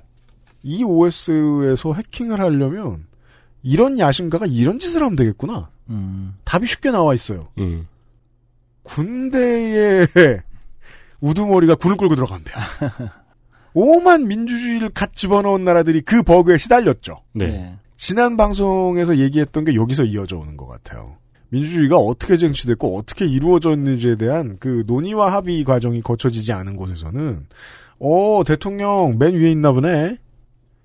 이 0.64 0.84
OS에서 0.84 1.94
해킹을 1.94 2.40
하려면 2.40 3.06
이런 3.62 4.00
야심가가 4.00 4.48
이런 4.48 4.80
짓을 4.80 5.04
하면 5.04 5.16
되겠구나. 5.16 5.70
음. 5.92 6.34
답이 6.44 6.66
쉽게 6.66 6.90
나와 6.90 7.14
있어요. 7.14 7.50
음. 7.60 7.88
군대에 8.82 10.08
우두머리가 11.22 11.76
군을 11.76 11.98
끌고 11.98 12.16
들어간대요. 12.16 12.56
오만 13.76 14.28
민주주의를 14.28 14.90
갓 14.90 15.16
집어넣은 15.16 15.64
나라들이 15.64 16.02
그 16.02 16.24
버그에 16.24 16.58
시달렸죠. 16.58 17.22
네. 17.34 17.78
지난 17.96 18.38
방송에서 18.38 19.20
얘기했던 19.20 19.66
게 19.66 19.76
여기서 19.76 20.06
이어져 20.06 20.38
오는 20.38 20.58
것 20.58 20.66
같아요. 20.66 21.16
민주주의가 21.54 21.98
어떻게 21.98 22.36
쟁취됐고 22.36 22.98
어떻게 22.98 23.26
이루어졌는지에 23.28 24.16
대한 24.16 24.58
그 24.60 24.84
논의와 24.88 25.32
합의 25.32 25.64
과정이 25.64 26.02
거쳐지지 26.02 26.52
않은 26.52 26.76
곳에서는 26.76 27.46
어 28.00 28.42
대통령 28.46 29.18
맨 29.20 29.36
위에 29.36 29.52
있나 29.52 29.72
보네. 29.72 30.18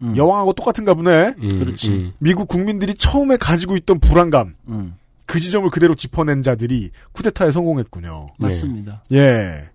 음. 0.03 0.17
여왕하고 0.17 0.53
똑같은가 0.53 0.93
보네. 0.93 1.35
음, 1.43 1.59
그렇지. 1.59 1.91
음. 1.91 2.13
미국 2.19 2.49
국민들이 2.49 2.95
처음에 2.95 3.39
가지고 3.39 3.77
있던 3.79 3.99
불안감 3.99 4.55
음. 4.69 4.97
그 5.25 5.41
지점을 5.41 5.69
그대로 5.71 5.95
짚어낸 5.95 6.43
자들이 6.43 6.91
쿠데타에 7.13 7.51
성공했군요. 7.51 8.29
맞습니다. 8.37 9.03
예. 9.13 9.71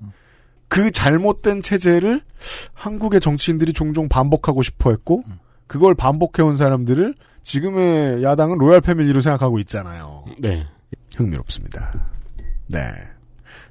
그 0.67 0.91
잘못된 0.91 1.61
체제를 1.61 2.21
한국의 2.73 3.19
정치인들이 3.19 3.73
종종 3.73 4.09
반복하고 4.09 4.63
싶어 4.63 4.89
했고, 4.89 5.23
그걸 5.67 5.93
반복해온 5.93 6.55
사람들을 6.55 7.13
지금의 7.43 8.23
야당은 8.23 8.57
로얄 8.57 8.81
패밀리로 8.81 9.21
생각하고 9.21 9.59
있잖아요. 9.59 10.25
네. 10.39 10.65
흥미롭습니다. 11.15 11.91
네. 12.67 12.79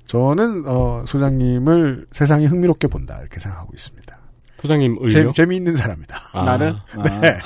저는, 0.06 0.64
어, 0.66 1.04
소장님을 1.06 2.06
세상이 2.12 2.46
흥미롭게 2.46 2.88
본다, 2.88 3.18
이렇게 3.20 3.40
생각하고 3.40 3.72
있습니다. 3.74 4.18
소장님 4.60 5.08
재, 5.08 5.20
을요? 5.20 5.30
재미있는 5.30 5.74
사람이다. 5.74 6.30
아. 6.32 6.42
나를? 6.42 6.74
네. 7.20 7.38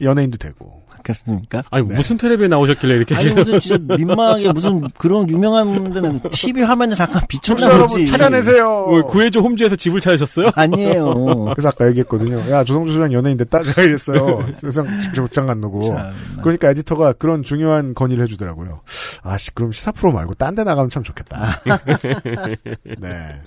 연예인도 0.00 0.38
되고. 0.38 0.78
그렇습니까? 1.00 1.62
아니 1.70 1.84
무슨 1.84 2.16
텔레비에 2.18 2.48
나오셨길래 2.48 2.94
이렇게 2.96 3.14
아니 3.14 3.30
무슨 3.30 3.60
진짜 3.60 3.78
민망하게 3.96 4.52
무슨 4.52 4.88
그런 4.98 5.30
유명한 5.30 5.90
데는 5.92 6.20
TV 6.30 6.62
화면에 6.64 6.94
잠깐 6.96 7.22
비쳤나 7.28 7.66
보지. 7.66 7.74
여러분 7.76 8.04
찾아내세요. 8.04 8.64
뭐 8.68 9.02
구해줘 9.02 9.40
홈즈에서 9.40 9.76
집을 9.76 10.00
찾으셨어요? 10.00 10.50
아니에요. 10.54 11.46
그래서 11.54 11.68
아까 11.68 11.86
얘기했거든요. 11.88 12.50
야, 12.50 12.64
조성주 12.64 12.92
소장 12.92 13.12
연예인 13.12 13.36
됐다? 13.38 13.62
제가 13.62 13.82
이랬어요. 13.82 14.44
세상 14.60 14.98
직접 15.00 15.30
장관 15.32 15.60
누고. 15.60 15.82
참나. 15.82 16.10
그러니까 16.42 16.68
에디터가 16.70 17.12
그런 17.14 17.42
중요한 17.42 17.94
건의를 17.94 18.24
해주더라고요. 18.24 18.80
아, 19.22 19.38
씨, 19.38 19.54
그럼 19.54 19.72
시사 19.72 19.92
프로 19.92 20.12
말고 20.12 20.34
딴 20.34 20.54
데 20.56 20.64
나가면 20.64 20.90
참 20.90 21.04
좋겠다. 21.04 21.60
네. 22.98 23.40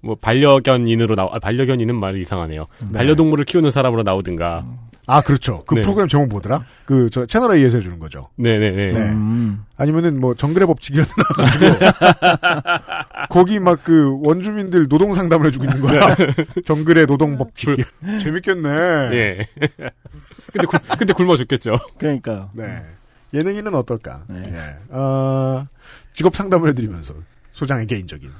뭐 0.00 0.16
반려견인으로 0.20 1.14
나오 1.14 1.28
아, 1.32 1.38
반려견인은 1.38 1.94
말이 1.94 2.22
이상하네요. 2.22 2.66
반려동물을 2.92 3.44
키우는 3.44 3.70
사람으로 3.70 4.02
나오든가. 4.02 4.64
아, 5.06 5.20
그렇죠. 5.20 5.64
그 5.66 5.74
네. 5.74 5.82
프로그램 5.82 6.08
제목 6.08 6.28
뭐더라? 6.28 6.64
그, 6.86 7.10
저, 7.10 7.26
채널 7.26 7.52
A에서 7.52 7.76
해주는 7.76 7.98
거죠. 7.98 8.30
네네네. 8.36 8.92
네. 8.92 9.00
음. 9.10 9.64
아니면은 9.76 10.18
뭐, 10.18 10.34
정글의 10.34 10.66
법칙 10.66 10.94
이런 10.94 11.06
데 11.06 11.12
나가지고. 11.38 11.74
거기 13.28 13.58
막 13.58 13.84
그, 13.84 14.18
원주민들 14.22 14.88
노동 14.88 15.12
상담을 15.12 15.46
해주고 15.48 15.66
있는 15.66 15.80
거야. 15.80 16.16
정글의 16.64 17.06
노동 17.06 17.36
법칙. 17.36 17.76
재밌겠네. 18.22 18.68
예. 19.12 19.46
근데 20.52 20.66
굶, 20.66 20.78
근데 20.98 21.12
굶어 21.12 21.36
죽겠죠. 21.36 21.76
그러니까요. 21.98 22.50
네. 22.54 22.82
예능인은 23.34 23.74
어떨까? 23.74 24.22
네. 24.28 24.42
예. 24.46 24.94
어, 24.96 25.66
직업 26.12 26.34
상담을 26.34 26.70
해드리면서 26.70 27.14
소장의 27.52 27.86
개인적인 27.88 28.30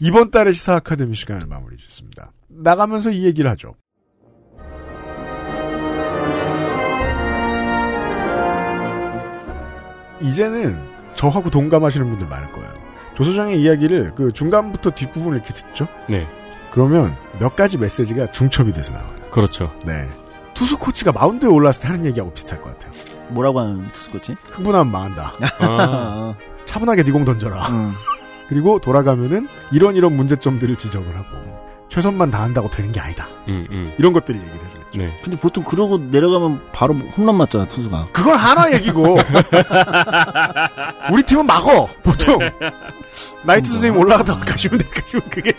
이번 0.00 0.30
달의 0.30 0.52
시사 0.52 0.74
아카데미 0.76 1.14
시간을 1.16 1.46
마무리 1.46 1.76
짓습니다. 1.76 2.32
나가면서 2.48 3.10
이 3.10 3.24
얘기를 3.24 3.50
하죠. 3.52 3.74
이제는 10.20 10.78
저하고 11.14 11.50
동감하시는 11.50 12.08
분들 12.08 12.26
많을 12.26 12.52
거예요. 12.52 12.70
조소장의 13.16 13.60
이야기를 13.62 14.14
그 14.14 14.32
중간부터 14.32 14.90
뒷부분을 14.90 15.38
이렇게 15.38 15.54
듣죠? 15.54 15.88
네. 16.08 16.26
그러면 16.70 17.16
몇 17.38 17.56
가지 17.56 17.78
메시지가 17.78 18.32
중첩이 18.32 18.72
돼서 18.72 18.92
나와요. 18.92 19.16
그렇죠. 19.30 19.70
네. 19.86 20.08
투수 20.52 20.78
코치가 20.78 21.12
마운드에 21.12 21.48
올랐을 21.48 21.82
때 21.82 21.88
하는 21.88 22.04
얘기하고 22.06 22.32
비슷할 22.32 22.60
것 22.60 22.78
같아요. 22.78 22.92
뭐라고 23.28 23.60
하는 23.60 23.86
투수 23.92 24.10
코치? 24.10 24.36
흥분하면 24.50 24.90
망한다. 24.92 25.32
아. 25.60 26.34
차분하게 26.64 27.04
니공 27.04 27.24
던져라. 27.24 27.68
음. 27.68 27.92
그리고 28.48 28.80
돌아가면은 28.80 29.48
이런 29.72 29.96
이런 29.96 30.16
문제점들을 30.16 30.76
지적을 30.76 31.16
하고 31.16 31.86
최선만 31.88 32.30
다한다고 32.30 32.70
되는 32.70 32.92
게 32.92 33.00
아니다. 33.00 33.28
음, 33.48 33.66
음. 33.70 33.92
이런 33.98 34.12
것들 34.12 34.34
얘기를 34.34 34.54
해 34.54 34.75
네. 34.94 35.12
근데 35.22 35.36
보통 35.36 35.64
그러고 35.64 35.98
내려가면 35.98 36.60
바로 36.72 36.94
홈런 36.94 37.36
맞잖아 37.36 37.66
투수가. 37.66 38.06
그건 38.12 38.36
하나 38.36 38.72
얘기고 38.72 39.16
우리 41.12 41.22
팀은 41.22 41.46
막어 41.46 41.88
보통 42.02 42.38
나이트 43.42 43.68
선생님 43.70 44.00
올라가다가 44.00 44.40
가시면 44.44 44.78
돼 44.78 44.88
가시면 44.88 45.28
그게 45.30 45.52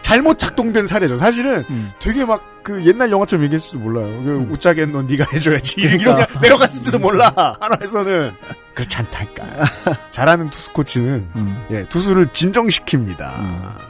잘못 0.00 0.38
작동된 0.38 0.86
사례죠. 0.86 1.16
사실은 1.16 1.64
되게 1.98 2.24
막 2.24 2.58
그 2.68 2.84
옛날 2.84 3.10
영화처럼 3.10 3.44
얘기했을지도 3.44 3.78
몰라요. 3.78 4.06
그 4.22 4.46
웃자겐 4.50 4.92
넌 4.92 5.06
네가 5.06 5.24
해줘야지. 5.32 5.76
그러니까. 5.76 6.12
이런 6.12 6.26
게 6.26 6.38
내려갔을지도 6.40 6.98
몰라. 6.98 7.32
하나에서는 7.58 8.30
그렇지 8.74 8.96
않다니까. 8.98 9.44
잘하는 10.12 10.50
투수 10.50 10.70
코치는 10.74 11.28
예 11.70 11.84
투수를 11.84 12.26
진정시킵니다. 12.26 13.88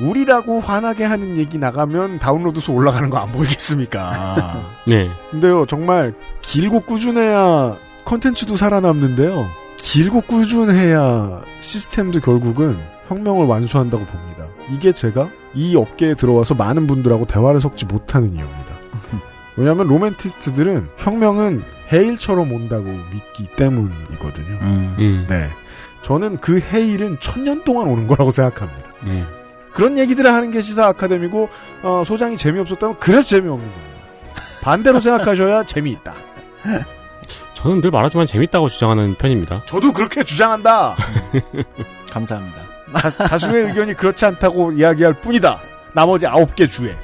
우리라고 0.00 0.60
화나게 0.60 1.04
하는 1.04 1.36
얘기 1.36 1.58
나가면 1.58 2.18
다운로드 2.18 2.60
수 2.60 2.72
올라가는 2.72 3.08
거 3.10 3.18
안 3.18 3.30
보이겠습니까? 3.32 4.70
네. 4.88 5.10
근데요, 5.30 5.66
정말 5.66 6.14
길고 6.40 6.80
꾸준해야 6.80 7.76
컨텐츠도 8.04 8.56
살아남는데요. 8.56 9.46
길고 9.76 10.22
꾸준해야 10.22 11.42
시스템도 11.60 12.20
결국은 12.20 12.78
혁명을 13.08 13.46
완수한다고 13.46 14.04
봅니다. 14.06 14.46
이게 14.72 14.92
제가 14.92 15.28
이 15.54 15.76
업계에 15.76 16.14
들어와서 16.14 16.54
많은 16.54 16.86
분들하고 16.86 17.26
대화를 17.26 17.60
섞지 17.60 17.86
못하는 17.86 18.32
이유입니다. 18.32 18.70
왜냐하면 19.56 19.88
로맨티스트들은 19.88 20.88
혁명은 20.98 21.62
해일처럼 21.92 22.52
온다고 22.52 22.84
믿기 22.84 23.48
때문이거든요. 23.56 24.58
음. 24.62 25.26
네. 25.28 25.48
저는 26.02 26.38
그 26.38 26.60
해일은 26.60 27.18
천년 27.20 27.64
동안 27.64 27.88
오는 27.88 28.06
거라고 28.06 28.30
생각합니다. 28.30 28.88
음. 29.04 29.26
그런 29.72 29.98
얘기들을 29.98 30.32
하는 30.32 30.50
게 30.50 30.60
시사 30.60 30.86
아카데미고 30.86 31.48
어, 31.82 32.02
소장이 32.06 32.36
재미없었다면 32.36 32.96
그래서 32.98 33.28
재미없는 33.28 33.68
겁니다. 33.70 33.90
반대로 34.62 35.00
생각하셔야 35.00 35.64
재미있다. 35.64 36.14
저는 37.54 37.80
늘 37.80 37.90
말하지만 37.90 38.26
재밌다고 38.26 38.68
주장하는 38.68 39.14
편입니다. 39.16 39.62
저도 39.66 39.92
그렇게 39.92 40.22
주장한다. 40.22 40.96
감사합니다. 42.10 42.58
다, 43.28 43.38
수의 43.38 43.66
의견이 43.66 43.94
그렇지 43.94 44.24
않다고 44.24 44.72
이야기할 44.72 45.14
뿐이다. 45.14 45.60
나머지 45.94 46.26
아홉 46.26 46.54
개 46.56 46.66
주에. 46.66 46.96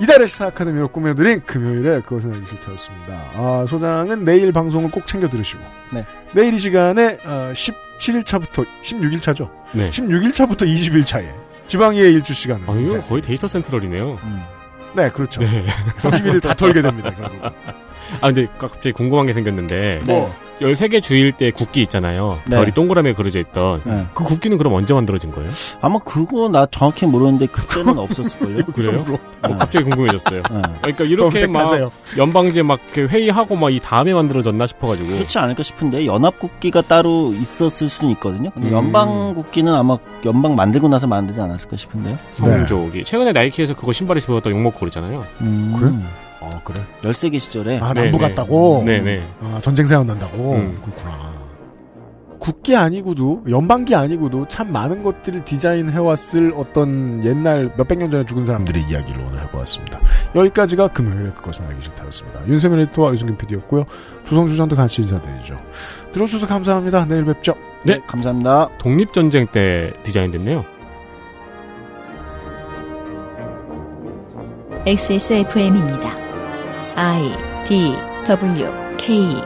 이달의 0.00 0.26
시사 0.26 0.46
아카데미로 0.46 0.88
꾸며드린 0.88 1.42
금요일에 1.46 2.00
그것은 2.00 2.32
알기 2.34 2.46
싫다였습니다. 2.46 3.30
아, 3.34 3.64
소장은 3.68 4.24
내일 4.24 4.52
방송을 4.52 4.90
꼭 4.90 5.06
챙겨 5.06 5.28
들으시고. 5.28 5.60
네. 5.92 6.04
내일 6.32 6.54
이 6.54 6.58
시간에 6.58 7.18
어, 7.24 7.52
17일차부터 7.54 8.66
16일차죠. 8.82 9.50
네. 9.72 9.90
16일차부터 9.90 10.62
20일차에 10.62 11.43
지방의회 11.66 12.10
일주 12.10 12.34
시간을. 12.34 12.68
아, 12.68 12.74
이거 12.74 13.00
거의 13.00 13.22
데이터 13.22 13.48
센트럴이네요. 13.48 14.18
네, 14.94 15.10
그렇죠. 15.10 15.40
네. 15.40 15.66
30일을 15.98 16.42
다 16.42 16.54
털게 16.54 16.82
됩니다, 16.82 17.10
결국. 17.10 17.40
아, 18.20 18.28
근데 18.32 18.46
갑자기 18.58 18.92
궁금한 18.92 19.26
게 19.26 19.32
생겼는데. 19.34 20.02
뭐? 20.06 20.32
13개 20.60 21.02
주일 21.02 21.32
때 21.32 21.50
국기 21.50 21.82
있잖아요. 21.82 22.38
네. 22.46 22.54
별이 22.56 22.70
동그라미에 22.72 23.14
그려져 23.14 23.40
있던. 23.40 23.80
네. 23.82 24.06
그 24.14 24.22
국기는 24.22 24.56
그럼 24.56 24.74
언제 24.74 24.94
만들어진 24.94 25.32
거예요? 25.32 25.50
아마 25.80 25.98
그거 25.98 26.48
나 26.48 26.64
정확히 26.70 27.06
모르는데 27.06 27.46
그때는 27.46 27.98
없었을걸요. 27.98 28.64
그래요? 28.72 29.04
어, 29.42 29.56
갑자기 29.56 29.82
궁금해졌어요. 29.84 30.42
네. 30.48 30.62
그러니까 30.80 31.04
이렇게 31.04 31.46
막 31.48 31.58
검색하세요. 31.64 31.92
연방제 32.18 32.62
막 32.62 32.78
회의하고 32.96 33.56
막 33.56 33.74
이 33.74 33.80
다음에 33.80 34.14
만들어졌나 34.14 34.66
싶어가지고. 34.66 35.08
그렇지 35.08 35.36
않을까 35.38 35.64
싶은데 35.64 36.06
연합 36.06 36.38
국기가 36.38 36.80
따로 36.82 37.34
있었을 37.34 37.88
수는 37.88 38.12
있거든요. 38.12 38.50
근데 38.50 38.68
음. 38.68 38.72
연방 38.74 39.34
국기는 39.34 39.74
아마 39.74 39.98
연방 40.24 40.54
만들고 40.54 40.86
나서 40.86 41.08
만들지 41.08 41.40
않았을까 41.40 41.76
싶은데요. 41.76 42.16
성조기. 42.36 43.02
최근에 43.02 43.32
나이키에서 43.32 43.74
그거 43.74 43.90
신발에 43.92 44.20
집어넣었다 44.20 44.50
욕먹고 44.50 44.78
그러잖아요. 44.78 45.24
음. 45.40 45.74
그래? 45.76 45.90
어, 46.44 46.60
그래? 46.64 46.80
13개 47.02 47.38
시절에 47.38 47.80
아, 47.80 47.92
네, 47.94 48.02
남부 48.02 48.18
네. 48.18 48.28
같다고? 48.28 48.82
네네. 48.84 49.22
아, 49.42 49.60
전쟁 49.62 49.86
생각난다고? 49.86 50.52
음. 50.52 50.78
그렇구나. 50.84 51.34
국기 52.44 52.76
아니고도, 52.76 53.44
연방기 53.48 53.94
아니고도 53.94 54.48
참 54.48 54.70
많은 54.70 55.02
것들을 55.02 55.46
디자인해왔을 55.46 56.52
어떤 56.54 57.24
옛날 57.24 57.72
몇백 57.78 57.98
년 57.98 58.10
전에 58.10 58.26
죽은 58.26 58.44
사람들의 58.44 58.82
이야기를 58.82 59.24
오늘 59.24 59.42
해보았습니다. 59.44 59.98
여기까지가 60.34 60.88
금요일에 60.88 61.30
그것은 61.30 61.64
알기 61.66 61.80
싫다였습니다. 61.80 62.46
윤세민 62.46 62.80
에디터와 62.80 63.14
유승균 63.14 63.38
PD였고요. 63.38 63.86
조성주장도 64.28 64.76
같이 64.76 65.00
인사드리죠. 65.00 65.58
들어주셔서 66.12 66.46
감사합니다. 66.46 67.06
내일 67.06 67.24
뵙죠. 67.24 67.54
네. 67.82 67.98
감사합니다. 68.06 68.68
독립전쟁 68.76 69.46
때 69.46 69.94
디자인됐네요. 70.02 70.66
XSFM입니다. 74.86 76.23
I 76.96 77.64
D 77.68 77.96
W 78.26 78.70
K 78.98 79.44